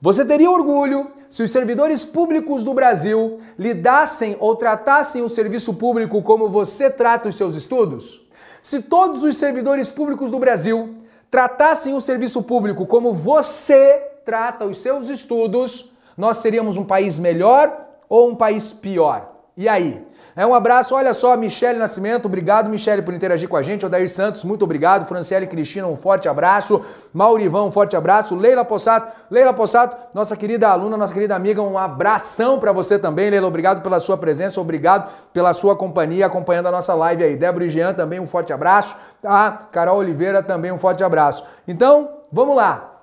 você 0.00 0.24
teria 0.24 0.50
orgulho 0.50 1.10
se 1.28 1.42
os 1.42 1.50
servidores 1.50 2.04
públicos 2.04 2.62
do 2.62 2.72
Brasil 2.72 3.40
lidassem 3.58 4.36
ou 4.38 4.54
tratassem 4.54 5.22
o 5.22 5.28
serviço 5.28 5.74
público 5.74 6.22
como 6.22 6.48
você 6.48 6.88
trata 6.88 7.28
os 7.28 7.34
seus 7.34 7.56
estudos? 7.56 8.24
Se 8.62 8.80
todos 8.80 9.24
os 9.24 9.36
servidores 9.36 9.90
públicos 9.90 10.30
do 10.30 10.38
Brasil 10.38 10.94
tratassem 11.30 11.94
o 11.94 12.00
serviço 12.00 12.42
público 12.42 12.86
como 12.86 13.12
você 13.12 14.15
trata 14.26 14.64
os 14.64 14.78
seus 14.78 15.08
estudos, 15.08 15.92
nós 16.16 16.38
seríamos 16.38 16.76
um 16.76 16.84
país 16.84 17.16
melhor 17.16 17.86
ou 18.08 18.28
um 18.28 18.34
país 18.34 18.72
pior? 18.72 19.34
E 19.56 19.68
aí? 19.68 20.04
É 20.38 20.44
um 20.44 20.52
abraço, 20.52 20.94
olha 20.94 21.14
só, 21.14 21.34
Michele 21.34 21.78
Nascimento, 21.78 22.26
obrigado 22.26 22.68
Michele 22.68 23.00
por 23.00 23.14
interagir 23.14 23.48
com 23.48 23.56
a 23.56 23.62
gente, 23.62 23.86
Odair 23.86 24.10
Santos, 24.10 24.44
muito 24.44 24.64
obrigado, 24.64 25.06
Franciele 25.06 25.46
Cristina, 25.46 25.86
um 25.86 25.96
forte 25.96 26.28
abraço, 26.28 26.84
Maurivão, 27.10 27.68
um 27.68 27.70
forte 27.70 27.96
abraço, 27.96 28.34
Leila 28.34 28.62
Possato, 28.62 29.10
Leila 29.30 29.54
Possato, 29.54 29.96
nossa 30.14 30.36
querida 30.36 30.68
aluna, 30.68 30.94
nossa 30.98 31.14
querida 31.14 31.34
amiga, 31.34 31.62
um 31.62 31.78
abração 31.78 32.58
para 32.58 32.70
você 32.70 32.98
também, 32.98 33.30
Leila, 33.30 33.46
obrigado 33.46 33.80
pela 33.80 33.98
sua 33.98 34.18
presença, 34.18 34.60
obrigado 34.60 35.10
pela 35.32 35.54
sua 35.54 35.74
companhia, 35.74 36.26
acompanhando 36.26 36.66
a 36.66 36.70
nossa 36.70 36.94
live 36.94 37.24
aí, 37.24 37.34
Débora 37.34 37.64
e 37.64 37.70
Jean 37.70 37.94
também 37.94 38.20
um 38.20 38.26
forte 38.26 38.52
abraço, 38.52 38.94
tá? 39.22 39.68
Carol 39.72 39.96
Oliveira 39.96 40.42
também 40.42 40.70
um 40.70 40.76
forte 40.76 41.02
abraço. 41.02 41.44
Então, 41.66 42.10
vamos 42.30 42.54
lá, 42.54 42.95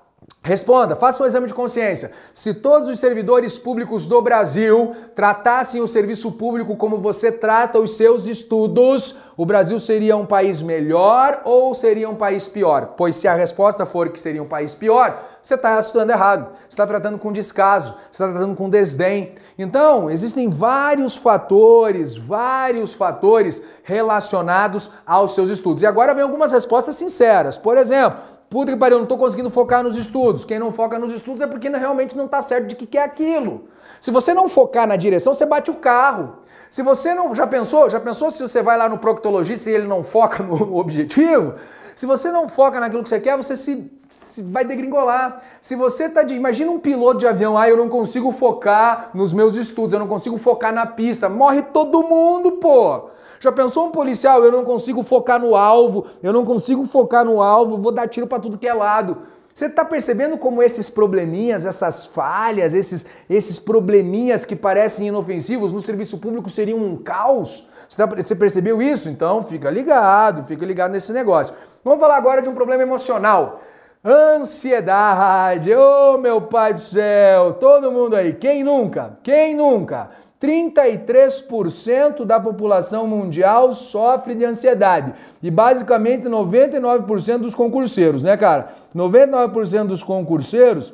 Responda, 0.45 0.93
faça 0.93 1.23
um 1.23 1.25
exame 1.25 1.47
de 1.47 1.53
consciência. 1.53 2.11
Se 2.33 2.53
todos 2.53 2.89
os 2.89 2.99
servidores 2.99 3.57
públicos 3.57 4.07
do 4.07 4.21
Brasil 4.21 4.93
tratassem 5.15 5.79
o 5.79 5.87
serviço 5.87 6.33
público 6.33 6.75
como 6.75 6.97
você 6.97 7.31
trata 7.31 7.79
os 7.79 7.95
seus 7.95 8.27
estudos, 8.27 9.15
o 9.37 9.45
Brasil 9.45 9.79
seria 9.79 10.17
um 10.17 10.25
país 10.25 10.61
melhor 10.61 11.41
ou 11.45 11.73
seria 11.73 12.09
um 12.09 12.15
país 12.15 12.49
pior? 12.49 12.93
Pois 12.97 13.15
se 13.15 13.25
a 13.25 13.33
resposta 13.33 13.85
for 13.85 14.09
que 14.09 14.19
seria 14.19 14.43
um 14.43 14.47
país 14.47 14.75
pior, 14.75 15.23
você 15.41 15.55
está 15.55 15.79
estudando 15.79 16.09
errado, 16.09 16.49
você 16.59 16.73
está 16.73 16.85
tratando 16.85 17.17
com 17.17 17.31
descaso, 17.31 17.93
você 18.11 18.23
está 18.23 18.29
tratando 18.29 18.55
com 18.55 18.69
desdém. 18.69 19.35
Então, 19.57 20.09
existem 20.09 20.49
vários 20.49 21.15
fatores, 21.15 22.17
vários 22.17 22.93
fatores 22.93 23.61
relacionados 23.81 24.89
aos 25.05 25.33
seus 25.33 25.49
estudos. 25.49 25.83
E 25.83 25.85
agora 25.85 26.13
vem 26.13 26.23
algumas 26.23 26.51
respostas 26.51 26.95
sinceras. 26.95 27.57
Por 27.57 27.77
exemplo, 27.77 28.19
Puta 28.53 28.71
que 28.71 28.77
pariu, 28.77 28.97
eu 28.97 28.99
não 28.99 29.07
tô 29.07 29.17
conseguindo 29.17 29.49
focar 29.49 29.81
nos 29.81 29.97
estudos. 29.97 30.45
Quem 30.45 30.59
não 30.59 30.71
foca 30.71 30.99
nos 30.99 31.11
estudos 31.11 31.41
é 31.41 31.47
porque 31.47 31.67
realmente 31.69 32.15
não 32.15 32.27
tá 32.27 32.39
certo 32.39 32.67
de 32.67 32.75
que, 32.75 32.85
que 32.85 32.99
é 32.99 33.03
aquilo. 33.03 33.63
Se 33.99 34.11
você 34.11 34.31
não 34.31 34.47
focar 34.47 34.87
na 34.87 34.95
direção, 34.95 35.33
você 35.33 35.43
bate 35.43 35.71
o 35.71 35.73
carro. 35.73 36.35
Se 36.69 36.83
você 36.83 37.15
não. 37.15 37.33
Já 37.33 37.47
pensou? 37.47 37.89
Já 37.89 37.99
pensou 37.99 38.29
se 38.29 38.43
você 38.43 38.61
vai 38.61 38.77
lá 38.77 38.87
no 38.87 38.99
proctologista 38.99 39.71
e 39.71 39.73
ele 39.73 39.87
não 39.87 40.03
foca 40.03 40.43
no 40.43 40.77
objetivo? 40.77 41.55
Se 41.95 42.05
você 42.05 42.31
não 42.31 42.47
foca 42.47 42.79
naquilo 42.79 43.01
que 43.01 43.09
você 43.09 43.19
quer, 43.19 43.35
você 43.35 43.55
se, 43.55 43.91
se 44.11 44.43
vai 44.43 44.63
degringolar. 44.63 45.41
Se 45.59 45.75
você 45.75 46.07
tá 46.07 46.21
de. 46.21 46.35
Imagina 46.35 46.69
um 46.69 46.77
piloto 46.77 47.21
de 47.21 47.27
avião, 47.27 47.57
ah, 47.57 47.67
eu 47.67 47.75
não 47.75 47.89
consigo 47.89 48.31
focar 48.31 49.09
nos 49.15 49.33
meus 49.33 49.55
estudos, 49.55 49.93
eu 49.93 49.99
não 49.99 50.07
consigo 50.07 50.37
focar 50.37 50.71
na 50.71 50.85
pista. 50.85 51.27
Morre 51.27 51.63
todo 51.63 52.03
mundo, 52.03 52.51
pô! 52.51 53.09
Já 53.43 53.51
pensou 53.51 53.87
um 53.87 53.91
policial? 53.91 54.41
Eu 54.41 54.53
não 54.53 54.63
consigo 54.63 55.03
focar 55.03 55.37
no 55.37 55.53
alvo, 55.53 56.07
eu 56.23 56.31
não 56.31 56.45
consigo 56.45 56.85
focar 56.85 57.25
no 57.25 57.41
alvo, 57.41 57.77
vou 57.77 57.91
dar 57.91 58.07
tiro 58.07 58.25
para 58.25 58.39
tudo 58.39 58.57
que 58.57 58.65
é 58.65 58.73
lado. 58.73 59.17
Você 59.53 59.65
está 59.65 59.83
percebendo 59.83 60.37
como 60.37 60.63
esses 60.63 60.89
probleminhas, 60.89 61.65
essas 61.65 62.05
falhas, 62.05 62.73
esses, 62.73 63.05
esses 63.29 63.59
probleminhas 63.59 64.45
que 64.45 64.55
parecem 64.55 65.09
inofensivos 65.09 65.73
no 65.73 65.81
serviço 65.81 66.19
público 66.19 66.49
seriam 66.49 66.79
um 66.79 66.95
caos? 66.95 67.67
Você, 67.89 67.97
tá, 67.97 68.15
você 68.15 68.33
percebeu 68.33 68.81
isso? 68.81 69.09
Então 69.09 69.43
fica 69.43 69.69
ligado, 69.69 70.45
fica 70.45 70.65
ligado 70.65 70.93
nesse 70.93 71.11
negócio. 71.11 71.53
Vamos 71.83 71.99
falar 71.99 72.15
agora 72.15 72.41
de 72.41 72.47
um 72.47 72.55
problema 72.55 72.83
emocional. 72.83 73.59
Ansiedade, 74.05 75.75
ô 75.75 76.13
oh, 76.13 76.17
meu 76.17 76.39
pai 76.39 76.73
do 76.73 76.79
céu, 76.79 77.55
todo 77.55 77.91
mundo 77.91 78.15
aí, 78.15 78.31
quem 78.31 78.63
nunca? 78.63 79.17
Quem 79.21 79.53
nunca? 79.53 80.11
33% 80.43 82.25
da 82.25 82.37
população 82.37 83.07
mundial 83.07 83.71
sofre 83.71 84.35
de 84.35 84.43
ansiedade. 84.43 85.13
E 85.41 85.49
basicamente 85.49 86.27
99% 86.27 87.37
dos 87.37 87.55
concurseiros, 87.55 88.21
né, 88.21 88.35
cara? 88.35 88.67
99% 88.93 89.87
dos 89.87 90.03
concurseiros, 90.03 90.93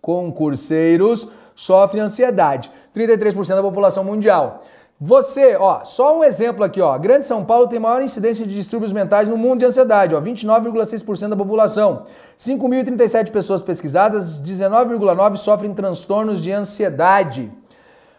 concurseiros 0.00 1.28
sofrem 1.54 2.02
ansiedade. 2.02 2.72
33% 2.92 3.54
da 3.54 3.62
população 3.62 4.02
mundial. 4.02 4.64
Você, 4.98 5.54
ó, 5.56 5.84
só 5.84 6.18
um 6.18 6.24
exemplo 6.24 6.64
aqui, 6.64 6.80
ó. 6.80 6.98
Grande 6.98 7.26
São 7.26 7.44
Paulo 7.44 7.68
tem 7.68 7.78
maior 7.78 8.00
incidência 8.02 8.46
de 8.46 8.54
distúrbios 8.54 8.92
mentais 8.92 9.28
no 9.28 9.36
mundo 9.36 9.60
de 9.60 9.66
ansiedade, 9.66 10.14
ó, 10.14 10.20
29,6% 10.20 11.28
da 11.28 11.36
população. 11.36 12.04
5.037 12.36 13.30
pessoas 13.30 13.62
pesquisadas, 13.62 14.40
19,9 14.40 15.36
sofrem 15.36 15.72
transtornos 15.72 16.42
de 16.42 16.50
ansiedade. 16.50 17.52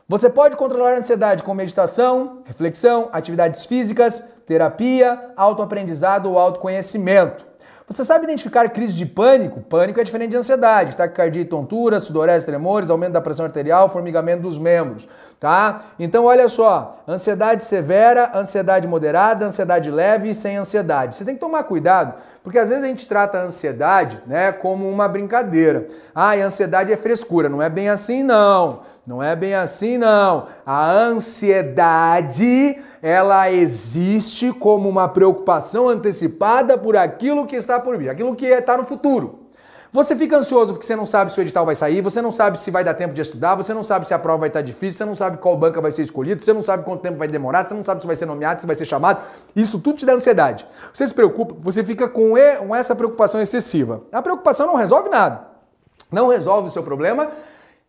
Você 0.10 0.30
pode 0.30 0.56
controlar 0.56 0.94
a 0.94 1.00
ansiedade 1.00 1.44
com 1.44 1.54
meditação, 1.54 2.42
reflexão, 2.46 3.10
atividades 3.12 3.66
físicas, 3.66 4.24
terapia, 4.46 5.32
autoaprendizado 5.36 6.32
ou 6.32 6.40
autoconhecimento. 6.40 7.46
Você 7.90 8.06
sabe 8.06 8.24
identificar 8.24 8.70
crise 8.70 8.94
de 8.94 9.06
pânico? 9.06 9.60
Pânico 9.60 10.00
é 10.00 10.04
diferente 10.06 10.32
de 10.32 10.38
ansiedade. 10.38 10.96
Taquicardia 10.96 11.42
e 11.42 11.46
tontura, 11.46 12.00
sudorese, 12.00 12.46
tremores, 12.46 12.90
aumento 12.90 13.12
da 13.12 13.22
pressão 13.22 13.46
arterial, 13.46 13.90
formigamento 13.90 14.44
dos 14.44 14.58
membros, 14.58 15.10
tá? 15.40 15.84
Então 16.00 16.26
olha 16.26 16.50
só, 16.50 17.00
ansiedade 17.08 17.64
severa, 17.64 18.32
ansiedade 18.34 18.88
moderada, 18.88 19.46
ansiedade 19.46 19.92
leve 19.92 20.30
e 20.30 20.36
sem 20.36 20.58
ansiedade. 20.58 21.16
Você 21.16 21.24
tem 21.24 21.36
que 21.36 21.40
tomar 21.40 21.64
cuidado, 21.64 22.16
porque 22.44 22.58
às 22.58 22.70
vezes 22.70 22.84
a 22.84 22.88
gente 22.88 23.08
trata 23.08 23.38
a 23.38 23.42
ansiedade, 23.44 24.22
né, 24.26 24.52
como 24.52 24.90
uma 24.90 25.08
brincadeira. 25.08 25.86
Ah, 26.14 26.36
e 26.36 26.42
ansiedade 26.42 26.92
é 26.92 26.98
frescura, 26.98 27.50
não 27.50 27.62
é 27.62 27.70
bem 27.70 27.90
assim 27.90 28.24
não. 28.24 28.82
Não 29.06 29.24
é 29.24 29.36
bem 29.36 29.56
assim 29.56 29.98
não. 29.98 30.48
A 30.66 30.92
ansiedade 30.92 32.78
ela 33.02 33.50
existe 33.52 34.52
como 34.52 34.90
uma 34.90 35.08
preocupação 35.08 35.88
antecipada 35.88 36.78
por 36.78 36.98
aquilo 36.98 37.46
que 37.46 37.56
está 37.56 37.80
por 37.80 37.98
vir, 37.98 38.10
aquilo 38.10 38.36
que 38.36 38.46
está 38.48 38.76
no 38.76 38.84
futuro. 38.84 39.47
Você 39.92 40.16
fica 40.16 40.38
ansioso 40.38 40.74
porque 40.74 40.86
você 40.86 40.96
não 40.96 41.06
sabe 41.06 41.32
se 41.32 41.40
o 41.40 41.42
edital 41.42 41.66
vai 41.66 41.74
sair, 41.76 42.02
você 42.02 42.22
não 42.22 42.30
sabe 42.30 42.60
se 42.60 42.70
vai 42.70 42.84
dar 42.84 42.94
tempo 42.94 43.14
de 43.14 43.22
estudar, 43.22 43.56
você 43.56 43.74
não 43.74 43.82
sabe 43.82 44.06
se 44.06 44.14
a 44.14 44.20
prova 44.20 44.40
vai 44.40 44.50
estar 44.50 44.62
difícil, 44.62 44.98
você 44.98 45.06
não 45.06 45.16
sabe 45.16 45.38
qual 45.38 45.56
banca 45.56 45.80
vai 45.80 45.92
ser 45.92 46.02
escolhido, 46.02 46.44
você 46.44 46.52
não 46.52 46.64
sabe 46.64 46.84
quanto 46.84 47.02
tempo 47.02 47.18
vai 47.18 47.28
demorar, 47.28 47.64
você 47.66 47.74
não 47.74 47.84
sabe 47.84 48.02
se 48.02 48.08
vai 48.08 48.16
ser 48.16 48.26
nomeado, 48.26 48.60
se 48.60 48.68
vai 48.68 48.76
ser 48.76 48.86
chamado. 48.86 49.22
Isso 49.56 49.80
tudo 49.80 50.00
te 50.00 50.06
dá 50.06 50.14
ansiedade. 50.14 50.68
Você 50.94 51.08
se 51.08 51.14
preocupa, 51.14 51.56
você 51.60 51.84
fica 51.84 52.08
com 52.10 52.38
essa 52.76 52.96
preocupação 52.96 53.42
excessiva. 53.42 54.04
A 54.12 54.22
preocupação 54.22 54.68
não 54.68 54.76
resolve 54.76 55.10
nada. 55.10 55.48
Não 56.12 56.28
resolve 56.28 56.68
o 56.68 56.72
seu 56.72 56.84
problema 56.84 57.30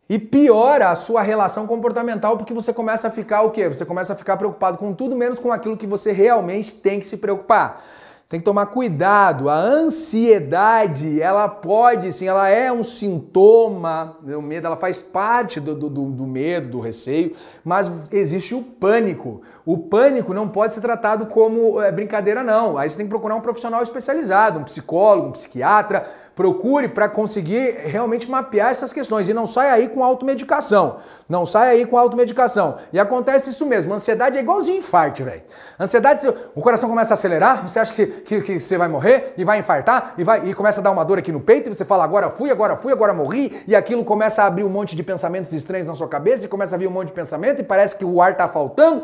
e 0.09 0.19
piora 0.19 0.91
a 0.91 0.95
sua 0.95 1.21
relação 1.21 1.67
comportamental 1.67 2.37
porque 2.37 2.55
você 2.55 2.73
começa 2.73 3.09
a 3.09 3.11
ficar 3.11 3.43
o 3.43 3.51
quê? 3.51 3.69
Você 3.69 3.85
começa 3.85 4.13
a 4.13 4.17
ficar 4.17 4.37
preocupado 4.37 4.79
com 4.79 4.95
tudo 4.95 5.17
menos 5.17 5.39
com 5.39 5.53
aquilo 5.53 5.77
que 5.77 5.87
você 5.87 6.13
realmente 6.13 6.75
tem 6.75 6.99
que 6.99 7.07
se 7.07 7.19
preocupar. 7.19 7.83
Tem 8.29 8.39
que 8.39 8.45
tomar 8.45 8.67
cuidado. 8.67 9.49
A 9.49 9.55
ansiedade, 9.57 11.19
ela 11.19 11.49
pode, 11.49 12.13
sim, 12.13 12.29
ela 12.29 12.47
é 12.47 12.71
um 12.71 12.83
sintoma, 12.83 14.19
o 14.23 14.43
medo, 14.43 14.67
ela 14.67 14.77
faz 14.77 15.01
parte 15.01 15.59
do, 15.59 15.75
do, 15.75 15.89
do, 15.89 16.27
medo, 16.27 16.69
do 16.69 16.79
receio, 16.79 17.35
mas 17.65 17.91
existe 18.13 18.55
o 18.55 18.61
pânico. 18.61 19.41
O 19.65 19.79
pânico 19.79 20.35
não 20.35 20.47
pode 20.47 20.75
ser 20.75 20.83
tratado 20.83 21.25
como 21.25 21.81
é, 21.81 21.91
brincadeira, 21.91 22.43
não. 22.43 22.77
Aí 22.77 22.91
você 22.91 22.99
tem 22.99 23.07
que 23.07 23.11
procurar 23.11 23.35
um 23.35 23.41
profissional 23.41 23.83
especializado, 23.83 24.61
um 24.61 24.65
psicólogo, 24.65 25.29
um 25.29 25.33
psiquiatra. 25.33 26.07
Procure 26.37 26.87
para 26.87 27.09
conseguir 27.09 27.79
realmente 27.87 28.31
mapear 28.31 28.69
essas 28.69 28.93
questões 28.93 29.27
e 29.31 29.33
não 29.33 29.47
saia 29.47 29.73
aí 29.73 29.89
com 29.89 30.05
automedicação. 30.05 30.99
Não 31.27 31.47
saia 31.47 31.71
aí 31.71 31.87
com 31.87 31.97
automedicação. 31.97 32.77
E 32.93 33.01
acontece 33.01 33.49
isso 33.49 33.65
mesmo. 33.65 33.95
Ansiedade 33.95 34.37
é 34.37 34.43
igualzinho 34.43 34.77
infarto, 34.77 35.25
velho. 35.25 35.41
Ansiedade, 35.81 36.29
o 36.55 36.61
coração 36.61 36.91
começa 36.91 37.13
a 37.13 37.17
acelerar, 37.17 37.67
você 37.67 37.79
acha 37.79 37.95
que 37.95 38.18
que, 38.25 38.41
que 38.41 38.61
você 38.61 38.77
vai 38.77 38.89
morrer 38.89 39.35
e 39.37 39.45
vai 39.45 39.59
infartar 39.59 40.15
e, 40.19 40.25
vai, 40.25 40.49
e 40.49 40.55
começa 40.55 40.81
a 40.81 40.85
dar 40.85 40.91
uma 40.91 41.05
dor 41.05 41.19
aqui 41.19 41.33
no 41.33 41.41
peito 41.41 41.69
e 41.69 41.75
você 41.75 41.85
fala 41.85 42.05
agora 42.05 42.31
fui, 42.31 42.51
agora 42.51 42.77
fui, 42.77 42.93
agora 42.93 43.13
morri 43.15 43.63
e 43.67 43.75
aquilo 43.75 44.05
começa 44.05 44.43
a 44.43 44.47
abrir 44.47 44.65
um 44.65 44.69
monte 44.69 44.95
de 44.95 45.03
pensamentos 45.03 45.53
estranhos 45.53 45.87
na 45.87 45.95
sua 45.95 46.09
cabeça 46.09 46.47
e 46.47 46.49
começa 46.49 46.75
a 46.75 46.79
vir 46.79 46.87
um 46.87 46.93
monte 46.93 47.09
de 47.09 47.15
pensamento 47.15 47.61
e 47.61 47.65
parece 47.65 47.97
que 47.97 48.05
o 48.05 48.21
ar 48.21 48.33
está 48.33 48.49
faltando. 48.49 49.03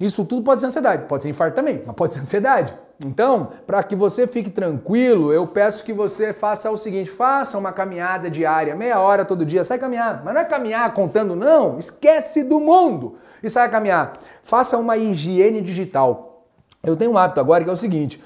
Isso 0.00 0.24
tudo 0.24 0.42
pode 0.42 0.60
ser 0.60 0.66
ansiedade, 0.66 1.04
pode 1.06 1.22
ser 1.22 1.28
infarto 1.28 1.54
também, 1.54 1.82
mas 1.86 1.94
pode 1.94 2.14
ser 2.14 2.20
ansiedade. 2.20 2.74
Então, 3.04 3.50
para 3.66 3.82
que 3.82 3.94
você 3.94 4.26
fique 4.26 4.50
tranquilo, 4.50 5.32
eu 5.32 5.46
peço 5.46 5.84
que 5.84 5.92
você 5.92 6.32
faça 6.32 6.70
o 6.70 6.76
seguinte: 6.76 7.10
faça 7.10 7.56
uma 7.56 7.72
caminhada 7.72 8.28
diária, 8.28 8.74
meia 8.74 9.00
hora 9.00 9.24
todo 9.24 9.44
dia, 9.44 9.62
sai 9.62 9.78
caminhar. 9.78 10.22
Mas 10.24 10.34
não 10.34 10.40
é 10.40 10.44
caminhar 10.44 10.92
contando, 10.92 11.36
não. 11.36 11.78
Esquece 11.78 12.42
do 12.42 12.58
mundo 12.58 13.16
e 13.42 13.50
sai 13.50 13.68
caminhar. 13.68 14.14
Faça 14.42 14.76
uma 14.76 14.96
higiene 14.96 15.60
digital. 15.60 16.46
Eu 16.82 16.96
tenho 16.96 17.12
um 17.12 17.18
hábito 17.18 17.40
agora 17.40 17.62
que 17.62 17.70
é 17.70 17.72
o 17.72 17.76
seguinte: 17.76 18.22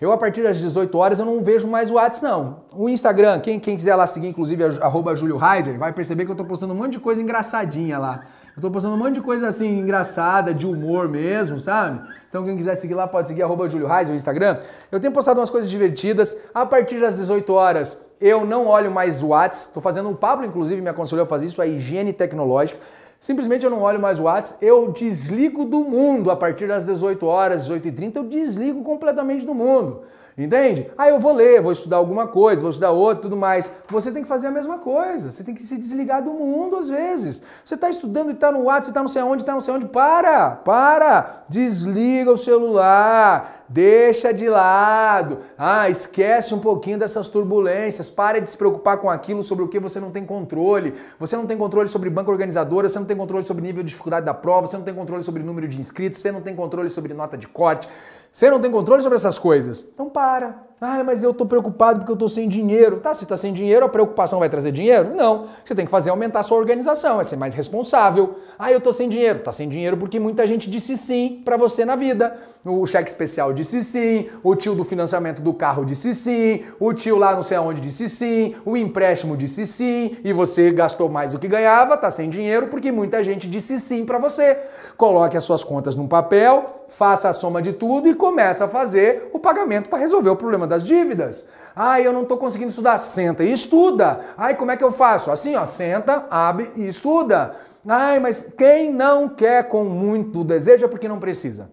eu, 0.00 0.12
a 0.12 0.16
partir 0.16 0.42
das 0.42 0.58
18 0.58 0.96
horas, 0.96 1.18
eu 1.18 1.26
não 1.26 1.42
vejo 1.42 1.66
mais 1.66 1.90
o 1.90 1.94
WhatsApp, 1.94 2.22
não. 2.24 2.60
O 2.72 2.88
Instagram, 2.88 3.40
quem, 3.40 3.58
quem 3.58 3.74
quiser 3.74 3.96
lá 3.96 4.06
seguir, 4.06 4.28
inclusive, 4.28 4.62
arroba 4.80 5.12
Heiser, 5.12 5.76
vai 5.76 5.92
perceber 5.92 6.24
que 6.24 6.30
eu 6.30 6.36
tô 6.36 6.44
postando 6.44 6.72
um 6.72 6.76
monte 6.76 6.92
de 6.92 7.00
coisa 7.00 7.20
engraçadinha 7.20 7.98
lá. 7.98 8.20
Eu 8.58 8.62
tô 8.62 8.70
postando 8.72 8.94
um 8.94 8.98
monte 8.98 9.14
de 9.14 9.20
coisa 9.20 9.46
assim, 9.46 9.80
engraçada, 9.80 10.52
de 10.52 10.66
humor 10.66 11.08
mesmo, 11.08 11.60
sabe? 11.60 12.00
Então 12.28 12.44
quem 12.44 12.56
quiser 12.56 12.74
seguir 12.74 12.94
lá 12.94 13.06
pode 13.06 13.28
seguir 13.28 13.42
arroba 13.42 13.68
Julio 13.68 13.86
Heiser, 13.86 14.12
o 14.12 14.16
Instagram. 14.16 14.58
Eu 14.90 14.98
tenho 14.98 15.12
postado 15.12 15.38
umas 15.38 15.48
coisas 15.48 15.70
divertidas. 15.70 16.36
A 16.52 16.66
partir 16.66 17.00
das 17.00 17.16
18 17.16 17.52
horas, 17.52 18.08
eu 18.20 18.44
não 18.44 18.66
olho 18.66 18.90
mais 18.90 19.22
o 19.22 19.28
WhatsApp. 19.28 19.74
Tô 19.74 19.80
fazendo 19.80 20.08
um 20.08 20.14
Pablo, 20.14 20.44
inclusive, 20.44 20.82
me 20.82 20.88
aconselhou 20.88 21.22
a 21.22 21.26
fazer 21.26 21.46
isso, 21.46 21.62
a 21.62 21.66
higiene 21.66 22.12
tecnológica. 22.12 22.80
Simplesmente 23.20 23.64
eu 23.64 23.70
não 23.70 23.82
olho 23.82 24.00
mais 24.00 24.20
o 24.20 24.24
WhatsApp, 24.24 24.64
eu 24.64 24.92
desligo 24.92 25.64
do 25.64 25.80
mundo 25.80 26.30
a 26.30 26.36
partir 26.36 26.68
das 26.68 26.86
18 26.86 27.26
horas, 27.26 27.68
18h30, 27.68 28.16
eu 28.16 28.24
desligo 28.24 28.82
completamente 28.84 29.44
do 29.44 29.54
mundo. 29.54 30.02
Entende? 30.38 30.88
Aí 30.96 31.10
eu 31.10 31.18
vou 31.18 31.32
ler, 31.32 31.60
vou 31.60 31.72
estudar 31.72 31.96
alguma 31.96 32.28
coisa, 32.28 32.62
vou 32.62 32.70
estudar 32.70 32.92
outra, 32.92 33.22
tudo 33.22 33.36
mais. 33.36 33.74
Você 33.88 34.12
tem 34.12 34.22
que 34.22 34.28
fazer 34.28 34.46
a 34.46 34.52
mesma 34.52 34.78
coisa. 34.78 35.32
Você 35.32 35.42
tem 35.42 35.52
que 35.52 35.64
se 35.64 35.76
desligar 35.76 36.22
do 36.22 36.32
mundo 36.32 36.76
às 36.76 36.88
vezes. 36.88 37.42
Você 37.64 37.74
está 37.74 37.90
estudando 37.90 38.30
e 38.30 38.34
está 38.34 38.52
no 38.52 38.62
WhatsApp, 38.62 38.90
está 38.90 39.00
não 39.00 39.08
sei 39.08 39.20
onde, 39.22 39.42
está 39.42 39.52
não 39.52 39.60
sei 39.60 39.74
onde. 39.74 39.86
Para, 39.86 40.52
para. 40.52 41.42
Desliga 41.48 42.30
o 42.30 42.36
celular, 42.36 43.64
deixa 43.68 44.32
de 44.32 44.48
lado. 44.48 45.38
Ah, 45.58 45.90
esquece 45.90 46.54
um 46.54 46.60
pouquinho 46.60 46.98
dessas 46.98 47.26
turbulências. 47.26 48.08
Pare 48.08 48.40
de 48.40 48.48
se 48.48 48.56
preocupar 48.56 48.98
com 48.98 49.10
aquilo 49.10 49.42
sobre 49.42 49.64
o 49.64 49.68
que 49.68 49.80
você 49.80 49.98
não 49.98 50.12
tem 50.12 50.24
controle. 50.24 50.94
Você 51.18 51.36
não 51.36 51.46
tem 51.46 51.58
controle 51.58 51.88
sobre 51.88 52.10
banca 52.10 52.30
organizadora, 52.30 52.88
você 52.88 53.00
não 53.00 53.06
tem 53.06 53.16
controle 53.16 53.44
sobre 53.44 53.64
nível 53.64 53.82
de 53.82 53.88
dificuldade 53.88 54.24
da 54.24 54.34
prova, 54.34 54.68
você 54.68 54.76
não 54.76 54.84
tem 54.84 54.94
controle 54.94 55.24
sobre 55.24 55.42
número 55.42 55.66
de 55.66 55.80
inscritos, 55.80 56.20
você 56.20 56.30
não 56.30 56.40
tem 56.40 56.54
controle 56.54 56.88
sobre 56.88 57.12
nota 57.12 57.36
de 57.36 57.48
corte. 57.48 57.88
Você 58.32 58.50
não 58.50 58.60
tem 58.60 58.70
controle 58.70 59.02
sobre 59.02 59.16
essas 59.16 59.38
coisas. 59.38 59.84
Então 59.94 60.08
para. 60.08 60.67
Ah, 60.80 61.02
mas 61.02 61.24
eu 61.24 61.32
estou 61.32 61.44
preocupado 61.44 61.98
porque 61.98 62.12
eu 62.12 62.14
estou 62.14 62.28
sem 62.28 62.48
dinheiro. 62.48 63.00
Tá, 63.00 63.12
se 63.12 63.24
está 63.24 63.36
sem 63.36 63.52
dinheiro, 63.52 63.84
a 63.84 63.88
preocupação 63.88 64.38
vai 64.38 64.48
trazer 64.48 64.70
dinheiro? 64.70 65.12
Não. 65.14 65.48
Você 65.64 65.74
tem 65.74 65.84
que 65.84 65.90
fazer 65.90 66.10
aumentar 66.10 66.40
a 66.40 66.42
sua 66.44 66.56
organização, 66.56 67.20
é 67.20 67.24
ser 67.24 67.36
mais 67.36 67.52
responsável. 67.52 68.36
Ah, 68.56 68.70
eu 68.70 68.78
estou 68.78 68.92
sem 68.92 69.08
dinheiro. 69.08 69.40
Tá 69.40 69.50
sem 69.50 69.68
dinheiro 69.68 69.96
porque 69.96 70.20
muita 70.20 70.46
gente 70.46 70.70
disse 70.70 70.96
sim 70.96 71.42
para 71.44 71.56
você 71.56 71.84
na 71.84 71.96
vida. 71.96 72.38
O 72.64 72.86
cheque 72.86 73.08
especial 73.08 73.52
disse 73.52 73.82
sim, 73.82 74.28
o 74.42 74.54
tio 74.54 74.74
do 74.74 74.84
financiamento 74.84 75.42
do 75.42 75.52
carro 75.52 75.84
disse 75.84 76.14
sim, 76.14 76.62
o 76.78 76.92
tio 76.92 77.18
lá 77.18 77.34
não 77.34 77.42
sei 77.42 77.56
aonde 77.56 77.80
disse 77.80 78.08
sim, 78.08 78.54
o 78.64 78.76
empréstimo 78.76 79.36
disse 79.36 79.66
sim, 79.66 80.16
e 80.22 80.32
você 80.32 80.70
gastou 80.70 81.08
mais 81.08 81.32
do 81.32 81.38
que 81.38 81.48
ganhava, 81.48 81.96
tá 81.96 82.10
sem 82.10 82.30
dinheiro 82.30 82.68
porque 82.68 82.92
muita 82.92 83.22
gente 83.24 83.48
disse 83.48 83.80
sim 83.80 84.04
para 84.04 84.18
você. 84.18 84.58
Coloque 84.96 85.36
as 85.36 85.42
suas 85.42 85.64
contas 85.64 85.96
num 85.96 86.06
papel, 86.06 86.84
faça 86.88 87.28
a 87.28 87.32
soma 87.32 87.60
de 87.60 87.72
tudo 87.72 88.08
e 88.08 88.14
comece 88.14 88.62
a 88.62 88.68
fazer 88.68 89.28
o 89.32 89.38
pagamento 89.40 89.88
para 89.88 89.98
resolver 89.98 90.30
o 90.30 90.36
problema 90.36 90.67
das 90.68 90.86
dívidas. 90.86 91.48
Ai, 91.74 92.06
eu 92.06 92.12
não 92.12 92.22
estou 92.22 92.38
conseguindo 92.38 92.70
estudar. 92.70 92.98
Senta 92.98 93.42
e 93.42 93.52
estuda. 93.52 94.20
Ai, 94.36 94.54
como 94.54 94.70
é 94.70 94.76
que 94.76 94.84
eu 94.84 94.92
faço? 94.92 95.30
Assim, 95.30 95.56
ó, 95.56 95.64
senta, 95.64 96.26
abre 96.30 96.70
e 96.76 96.86
estuda. 96.86 97.54
Ai, 97.86 98.20
mas 98.20 98.52
quem 98.56 98.92
não 98.92 99.28
quer 99.28 99.66
com 99.66 99.84
muito 99.84 100.44
desejo 100.44 100.84
é 100.84 100.88
porque 100.88 101.08
não 101.08 101.18
precisa. 101.18 101.70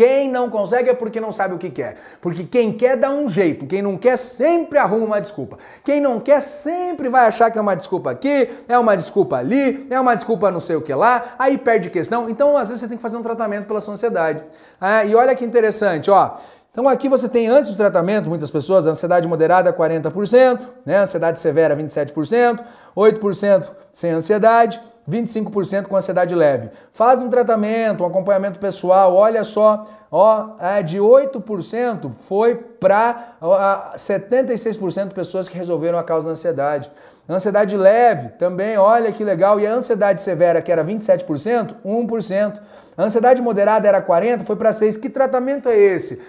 Quem 0.00 0.30
não 0.30 0.48
consegue 0.48 0.88
é 0.88 0.94
porque 0.94 1.20
não 1.20 1.30
sabe 1.30 1.54
o 1.54 1.58
que 1.58 1.68
quer. 1.68 1.96
Porque 2.22 2.44
quem 2.44 2.72
quer 2.72 2.96
dá 2.96 3.10
um 3.10 3.28
jeito, 3.28 3.66
quem 3.66 3.82
não 3.82 3.98
quer 3.98 4.16
sempre 4.16 4.78
arruma 4.78 5.04
uma 5.04 5.20
desculpa. 5.20 5.58
Quem 5.84 6.00
não 6.00 6.18
quer 6.18 6.40
sempre 6.40 7.10
vai 7.10 7.26
achar 7.26 7.50
que 7.50 7.58
é 7.58 7.60
uma 7.60 7.76
desculpa 7.76 8.10
aqui, 8.10 8.48
é 8.66 8.78
uma 8.78 8.96
desculpa 8.96 9.36
ali, 9.36 9.86
é 9.90 10.00
uma 10.00 10.14
desculpa 10.14 10.50
não 10.50 10.58
sei 10.58 10.76
o 10.76 10.80
que 10.80 10.94
lá, 10.94 11.34
aí 11.38 11.58
perde 11.58 11.90
questão. 11.90 12.30
Então, 12.30 12.56
às 12.56 12.68
vezes, 12.68 12.80
você 12.80 12.88
tem 12.88 12.96
que 12.96 13.02
fazer 13.02 13.18
um 13.18 13.22
tratamento 13.22 13.66
pela 13.66 13.80
sua 13.80 13.92
ansiedade. 13.92 14.42
Ah, 14.80 15.04
e 15.04 15.14
olha 15.14 15.34
que 15.34 15.44
interessante, 15.44 16.10
ó. 16.10 16.34
Então 16.72 16.88
aqui 16.88 17.08
você 17.08 17.28
tem 17.28 17.48
antes 17.48 17.70
do 17.70 17.76
tratamento, 17.76 18.28
muitas 18.28 18.50
pessoas, 18.50 18.86
ansiedade 18.86 19.26
moderada 19.26 19.72
40%, 19.72 20.68
né? 20.86 20.98
ansiedade 20.98 21.40
severa 21.40 21.76
27%, 21.76 22.62
8% 22.96 23.70
sem 23.92 24.12
ansiedade, 24.12 24.80
25% 25.08 25.88
com 25.88 25.96
ansiedade 25.96 26.32
leve. 26.32 26.70
Faz 26.92 27.18
um 27.18 27.28
tratamento, 27.28 28.04
um 28.04 28.06
acompanhamento 28.06 28.60
pessoal, 28.60 29.16
olha 29.16 29.42
só, 29.42 29.84
ó, 30.12 30.50
é, 30.60 30.80
de 30.80 30.98
8% 30.98 32.12
foi 32.28 32.54
para 32.54 33.34
76% 33.96 35.08
de 35.08 35.14
pessoas 35.14 35.48
que 35.48 35.58
resolveram 35.58 35.98
a 35.98 36.04
causa 36.04 36.26
da 36.26 36.32
ansiedade. 36.32 36.88
Ansiedade 37.28 37.76
leve 37.76 38.30
também, 38.30 38.76
olha 38.76 39.12
que 39.12 39.22
legal, 39.24 39.58
e 39.58 39.66
a 39.66 39.72
ansiedade 39.72 40.20
severa, 40.20 40.62
que 40.62 40.70
era 40.70 40.84
27%, 40.84 41.76
1%. 41.84 42.60
A 42.96 43.02
ansiedade 43.04 43.40
moderada 43.42 43.88
era 43.88 44.00
40%, 44.00 44.42
foi 44.42 44.56
para 44.56 44.70
6%. 44.70 45.00
Que 45.00 45.08
tratamento 45.08 45.68
é 45.68 45.76
esse? 45.76 46.20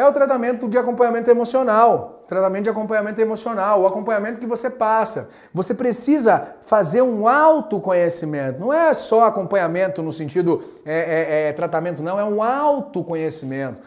É 0.00 0.06
o 0.06 0.12
tratamento 0.14 0.66
de 0.66 0.78
acompanhamento 0.78 1.30
emocional. 1.30 2.24
Tratamento 2.26 2.64
de 2.64 2.70
acompanhamento 2.70 3.20
emocional, 3.20 3.82
o 3.82 3.86
acompanhamento 3.86 4.40
que 4.40 4.46
você 4.46 4.70
passa. 4.70 5.28
Você 5.52 5.74
precisa 5.74 6.54
fazer 6.62 7.02
um 7.02 7.28
autoconhecimento. 7.28 8.58
Não 8.58 8.72
é 8.72 8.94
só 8.94 9.26
acompanhamento 9.26 10.02
no 10.02 10.10
sentido 10.10 10.64
é, 10.86 10.94
é, 10.94 11.48
é, 11.48 11.52
tratamento, 11.52 12.02
não, 12.02 12.18
é 12.18 12.24
um 12.24 12.42
autoconhecimento. 12.42 13.82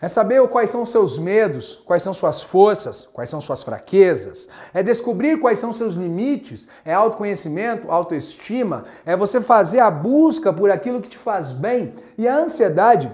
É 0.00 0.08
saber 0.08 0.40
quais 0.48 0.70
são 0.70 0.86
seus 0.86 1.18
medos, 1.18 1.82
quais 1.84 2.02
são 2.02 2.14
suas 2.14 2.42
forças, 2.42 3.06
quais 3.12 3.28
são 3.28 3.38
suas 3.38 3.62
fraquezas. 3.62 4.48
É 4.72 4.82
descobrir 4.82 5.38
quais 5.38 5.58
são 5.58 5.70
seus 5.70 5.92
limites. 5.92 6.66
É 6.82 6.94
autoconhecimento, 6.94 7.90
autoestima. 7.90 8.84
É 9.04 9.14
você 9.14 9.38
fazer 9.38 9.80
a 9.80 9.90
busca 9.90 10.50
por 10.50 10.70
aquilo 10.70 11.02
que 11.02 11.10
te 11.10 11.18
faz 11.18 11.52
bem. 11.52 11.92
E 12.16 12.26
a 12.26 12.38
ansiedade, 12.38 13.12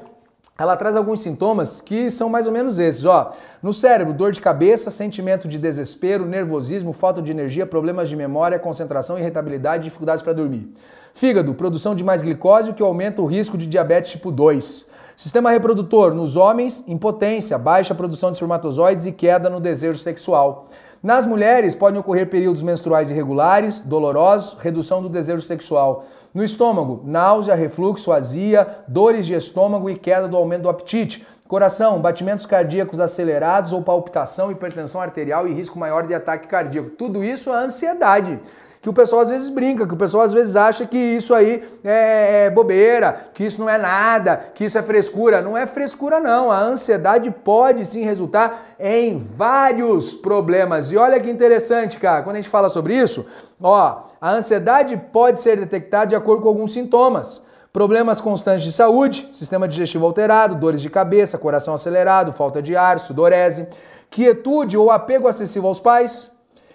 ela 0.57 0.77
traz 0.77 0.95
alguns 0.95 1.21
sintomas 1.21 1.81
que 1.81 2.09
são 2.09 2.29
mais 2.29 2.47
ou 2.47 2.53
menos 2.53 2.79
esses, 2.79 3.05
ó. 3.05 3.35
No 3.61 3.73
cérebro, 3.73 4.15
dor 4.15 4.31
de 4.31 4.41
cabeça, 4.41 4.89
sentimento 4.89 5.49
de 5.49 5.59
desespero, 5.59 6.27
nervosismo, 6.27 6.93
falta 6.93 7.21
de 7.21 7.33
energia, 7.33 7.67
problemas 7.67 8.09
de 8.09 8.15
memória, 8.15 8.57
concentração, 8.57 9.19
irritabilidade, 9.19 9.85
dificuldades 9.85 10.23
para 10.23 10.33
dormir. 10.33 10.73
Fígado, 11.13 11.55
produção 11.55 11.93
de 11.93 12.05
mais 12.05 12.23
glicose, 12.23 12.71
o 12.71 12.75
que 12.75 12.83
aumenta 12.83 13.21
o 13.21 13.27
risco 13.27 13.59
de 13.59 13.67
diabetes 13.67 14.13
tipo 14.13 14.31
2. 14.31 14.87
Sistema 15.17 15.51
reprodutor, 15.51 16.15
nos 16.15 16.37
homens, 16.37 16.85
impotência, 16.87 17.59
baixa 17.59 17.95
produção 17.95 18.31
de 18.31 18.37
espermatozoides 18.37 19.07
e 19.07 19.13
queda 19.13 19.51
no 19.51 19.59
desejo 19.59 19.99
sexual. 19.99 20.69
Nas 21.03 21.27
mulheres, 21.27 21.75
podem 21.75 22.01
ocorrer 22.01 22.31
períodos 22.31 22.63
menstruais 22.63 23.11
irregulares, 23.11 23.81
dolorosos, 23.81 24.57
redução 24.61 25.03
do 25.03 25.09
desejo 25.09 25.43
sexual. 25.43 26.07
No 26.35 26.43
estômago, 26.43 27.01
náusea, 27.05 27.55
refluxo, 27.55 28.11
azia, 28.11 28.67
dores 28.89 29.25
de 29.25 29.35
estômago 29.35 29.89
e 29.89 29.95
queda 29.95 30.27
do 30.27 30.37
aumento 30.37 30.63
do 30.63 30.69
apetite. 30.69 31.25
Coração, 31.47 32.01
batimentos 32.01 32.45
cardíacos 32.45 32.99
acelerados 32.99 33.73
ou 33.73 33.81
palpitação, 33.83 34.51
hipertensão 34.51 35.01
arterial 35.01 35.47
e 35.47 35.53
risco 35.53 35.79
maior 35.79 36.09
de 36.09 36.13
ataque 36.13 36.49
cardíaco. 36.49 36.91
Tudo 36.91 37.23
isso 37.23 37.51
é 37.51 37.65
ansiedade 37.65 38.41
que 38.85 38.91
o 38.91 38.93
pessoal 38.93 39.23
às 39.23 39.31
vezes 39.31 39.49
brinca, 39.49 39.87
que 39.87 39.95
o 39.95 39.97
pessoal 39.97 40.25
às 40.25 40.33
vezes 40.35 40.57
acha 40.57 40.85
que 40.85 40.99
isso 40.99 41.33
aí 41.33 41.65
é, 41.83 42.45
é 42.45 42.51
bobeira, 42.51 43.15
que 43.33 43.43
isso 43.43 43.59
não 43.59 43.67
é 43.67 43.79
nada, 43.79 44.37
que 44.55 44.63
isso 44.63 44.77
é 44.77 44.83
frescura. 44.83 45.41
Não 45.41 45.57
é 45.57 45.67
frescura, 45.67 46.21
não. 46.21 46.51
A 46.51 46.61
ansiedade 46.61 47.31
pode 47.31 47.87
sim 47.87 48.03
resultar 48.03 48.63
em 48.79 49.17
vários 49.17 50.13
problemas. 50.13 50.91
E 50.91 50.99
olha 50.99 51.19
que 51.19 51.31
interessante, 51.31 51.99
cara, 51.99 52.23
quando 52.23 52.37
a 52.37 52.41
gente 52.41 52.51
fala 52.51 52.69
sobre 52.69 52.95
isso, 52.95 53.25
ó, 53.59 54.03
a 54.21 54.31
ansiedade 54.33 54.99
pode 55.11 55.41
ser 55.41 55.57
detectada 55.57 56.09
de 56.09 56.15
acordo 56.15 56.43
com 56.43 56.49
alguns 56.49 56.75
sintomas. 56.75 57.41
Problemas 57.73 58.21
constantes 58.21 58.65
de 58.65 58.73
saúde, 58.73 59.31
sistema 59.33 59.67
digestivo 59.67 60.05
alterado, 60.05 60.57
dores 60.57 60.83
de 60.83 60.91
cabeça, 60.91 61.39
coração 61.39 61.73
acelerado, 61.73 62.35
falta 62.35 62.61
de 62.61 62.77
ar, 62.77 63.01
sudorese, 63.01 63.67
quietude 64.11 64.77
ou 64.77 64.91
apego 64.91 65.27
excessivo 65.27 65.69
aos 65.69 65.81
pais, 65.81 66.31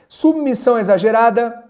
submissão 0.07 0.79
exagerada, 0.79 1.68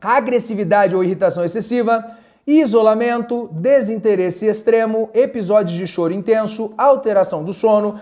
agressividade 0.00 0.94
ou 0.94 1.04
irritação 1.04 1.44
excessiva, 1.44 2.04
isolamento, 2.46 3.48
desinteresse 3.52 4.46
extremo, 4.46 5.10
episódios 5.14 5.76
de 5.76 5.86
choro 5.86 6.12
intenso, 6.12 6.72
alteração 6.76 7.44
do 7.44 7.52
sono, 7.52 8.00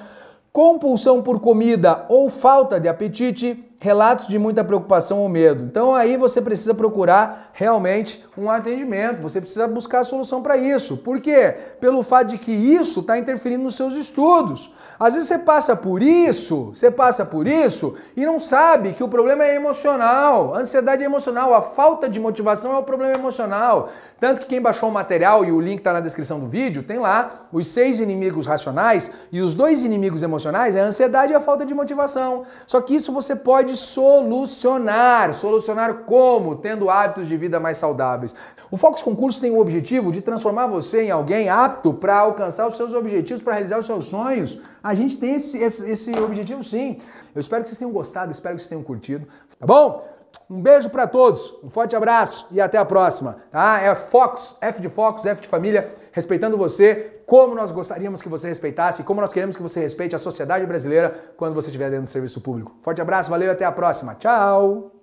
compulsão 0.53 1.23
por 1.23 1.41
comida 1.41 2.05
ou 2.09 2.31
falta 2.31 2.81
de 2.81 2.89
apetite, 2.89 3.65
relatos 3.81 4.27
de 4.27 4.39
muita 4.39 4.65
preocupação 4.65 5.21
ou 5.21 5.29
medo. 5.29 5.65
Então 5.65 5.95
aí 5.95 6.17
você 6.17 6.41
precisa 6.41 6.75
procurar 6.75 7.51
realmente 7.53 8.25
um 8.39 8.51
atendimento, 8.51 9.21
você 9.21 9.41
precisa 9.41 9.67
buscar 9.67 10.01
a 10.01 10.05
solução 10.05 10.43
para 10.43 10.57
isso. 10.57 10.97
Por 10.99 11.21
quê? 11.21 11.55
Pelo 11.81 12.03
fato 12.03 12.29
de 12.29 12.39
que 12.39 12.53
isso 12.53 13.01
está 13.01 13.19
interferindo 13.19 13.65
nos 13.65 13.75
seus 13.75 13.95
estudos. 13.95 14.73
Às 14.99 15.15
vezes 15.15 15.29
você 15.29 15.39
passa 15.39 15.75
por 15.75 16.03
isso, 16.03 16.71
você 16.75 16.91
passa 16.91 17.25
por 17.25 17.47
isso 17.49 17.97
e 18.17 18.25
não 18.25 18.39
sabe 18.39 18.93
que 18.93 19.03
o 19.03 19.09
problema 19.09 19.45
é 19.45 19.57
emocional. 19.57 20.55
A 20.55 20.59
ansiedade 20.59 21.03
é 21.03 21.07
emocional, 21.07 21.53
a 21.55 21.61
falta 21.61 22.09
de 22.09 22.21
motivação 22.21 22.75
é 22.75 22.79
o 22.79 22.83
problema 22.83 23.15
emocional. 23.15 23.91
Tanto 24.21 24.41
que 24.41 24.47
quem 24.47 24.61
baixou 24.61 24.89
o 24.89 24.93
material 24.93 25.45
e 25.45 25.53
o 25.53 25.61
link 25.61 25.79
está 25.79 25.93
na 25.93 26.01
descrição 26.01 26.41
do 26.41 26.49
vídeo, 26.49 26.83
tem 26.83 26.99
lá 26.99 27.31
os 27.53 27.69
seis 27.69 28.01
inimigos 28.01 28.47
racionais 28.47 29.11
e 29.31 29.41
os 29.41 29.55
dois 29.55 29.85
inimigos 29.85 30.23
emocionais 30.23 30.75
é 30.75 30.81
a 30.81 30.85
ansiedade 30.85 31.33
e 31.33 31.37
a 31.37 31.41
falta 31.41 31.65
de 31.65 31.75
motivação. 31.75 32.45
Só 32.67 32.81
que 32.81 32.95
isso 32.95 33.13
você 33.13 33.37
pode 33.37 33.77
solucionar. 33.77 35.35
Solucionar 35.35 36.03
como? 36.05 36.57
Tendo 36.57 36.91
hábitos 36.91 37.29
de 37.29 37.37
vida 37.37 37.61
mais 37.61 37.77
saudáveis. 37.77 38.28
O 38.71 38.77
Focus 38.77 39.03
Concurso 39.03 39.41
tem 39.41 39.51
o 39.51 39.59
objetivo 39.59 40.13
de 40.13 40.21
transformar 40.21 40.67
você 40.67 41.03
em 41.03 41.11
alguém 41.11 41.49
apto 41.49 41.93
para 41.93 42.19
alcançar 42.19 42.67
os 42.67 42.77
seus 42.77 42.95
objetivos, 42.95 43.43
para 43.43 43.55
realizar 43.55 43.79
os 43.79 43.87
seus 43.87 44.07
sonhos. 44.07 44.61
A 44.83 44.95
gente 44.95 45.17
tem 45.17 45.35
esse, 45.35 45.59
esse, 45.59 45.91
esse 45.91 46.19
objetivo 46.19 46.63
sim. 46.63 46.99
Eu 47.35 47.41
espero 47.41 47.63
que 47.63 47.69
vocês 47.69 47.79
tenham 47.79 47.93
gostado, 47.93 48.31
espero 48.31 48.55
que 48.55 48.63
vocês 48.63 48.69
tenham 48.69 48.83
curtido. 48.83 49.27
Tá 49.59 49.67
bom? 49.67 50.07
Um 50.51 50.61
beijo 50.61 50.89
para 50.89 51.07
todos, 51.07 51.55
um 51.63 51.69
forte 51.69 51.95
abraço 51.95 52.47
e 52.51 52.61
até 52.61 52.79
a 52.79 52.85
próxima. 52.85 53.37
Tá? 53.51 53.81
É 53.81 53.95
Focus, 53.95 54.57
F 54.61 54.81
de 54.81 54.89
Focus, 54.89 55.27
F 55.27 55.43
de 55.43 55.49
família, 55.49 55.93
respeitando 56.11 56.57
você 56.57 57.21
como 57.27 57.55
nós 57.55 57.71
gostaríamos 57.71 58.23
que 58.23 58.29
você 58.29 58.49
respeitasse 58.49 59.03
como 59.03 59.21
nós 59.21 59.33
queremos 59.33 59.55
que 59.55 59.63
você 59.63 59.81
respeite 59.81 60.15
a 60.15 60.19
sociedade 60.19 60.65
brasileira 60.65 61.33
quando 61.37 61.55
você 61.55 61.69
estiver 61.69 61.91
dentro 61.91 62.05
do 62.05 62.11
serviço 62.11 62.41
público. 62.41 62.75
Forte 62.81 63.03
abraço, 63.03 63.29
valeu 63.29 63.49
e 63.49 63.51
até 63.51 63.67
a 63.67 63.73
próxima. 63.73 64.15
Tchau! 64.15 64.98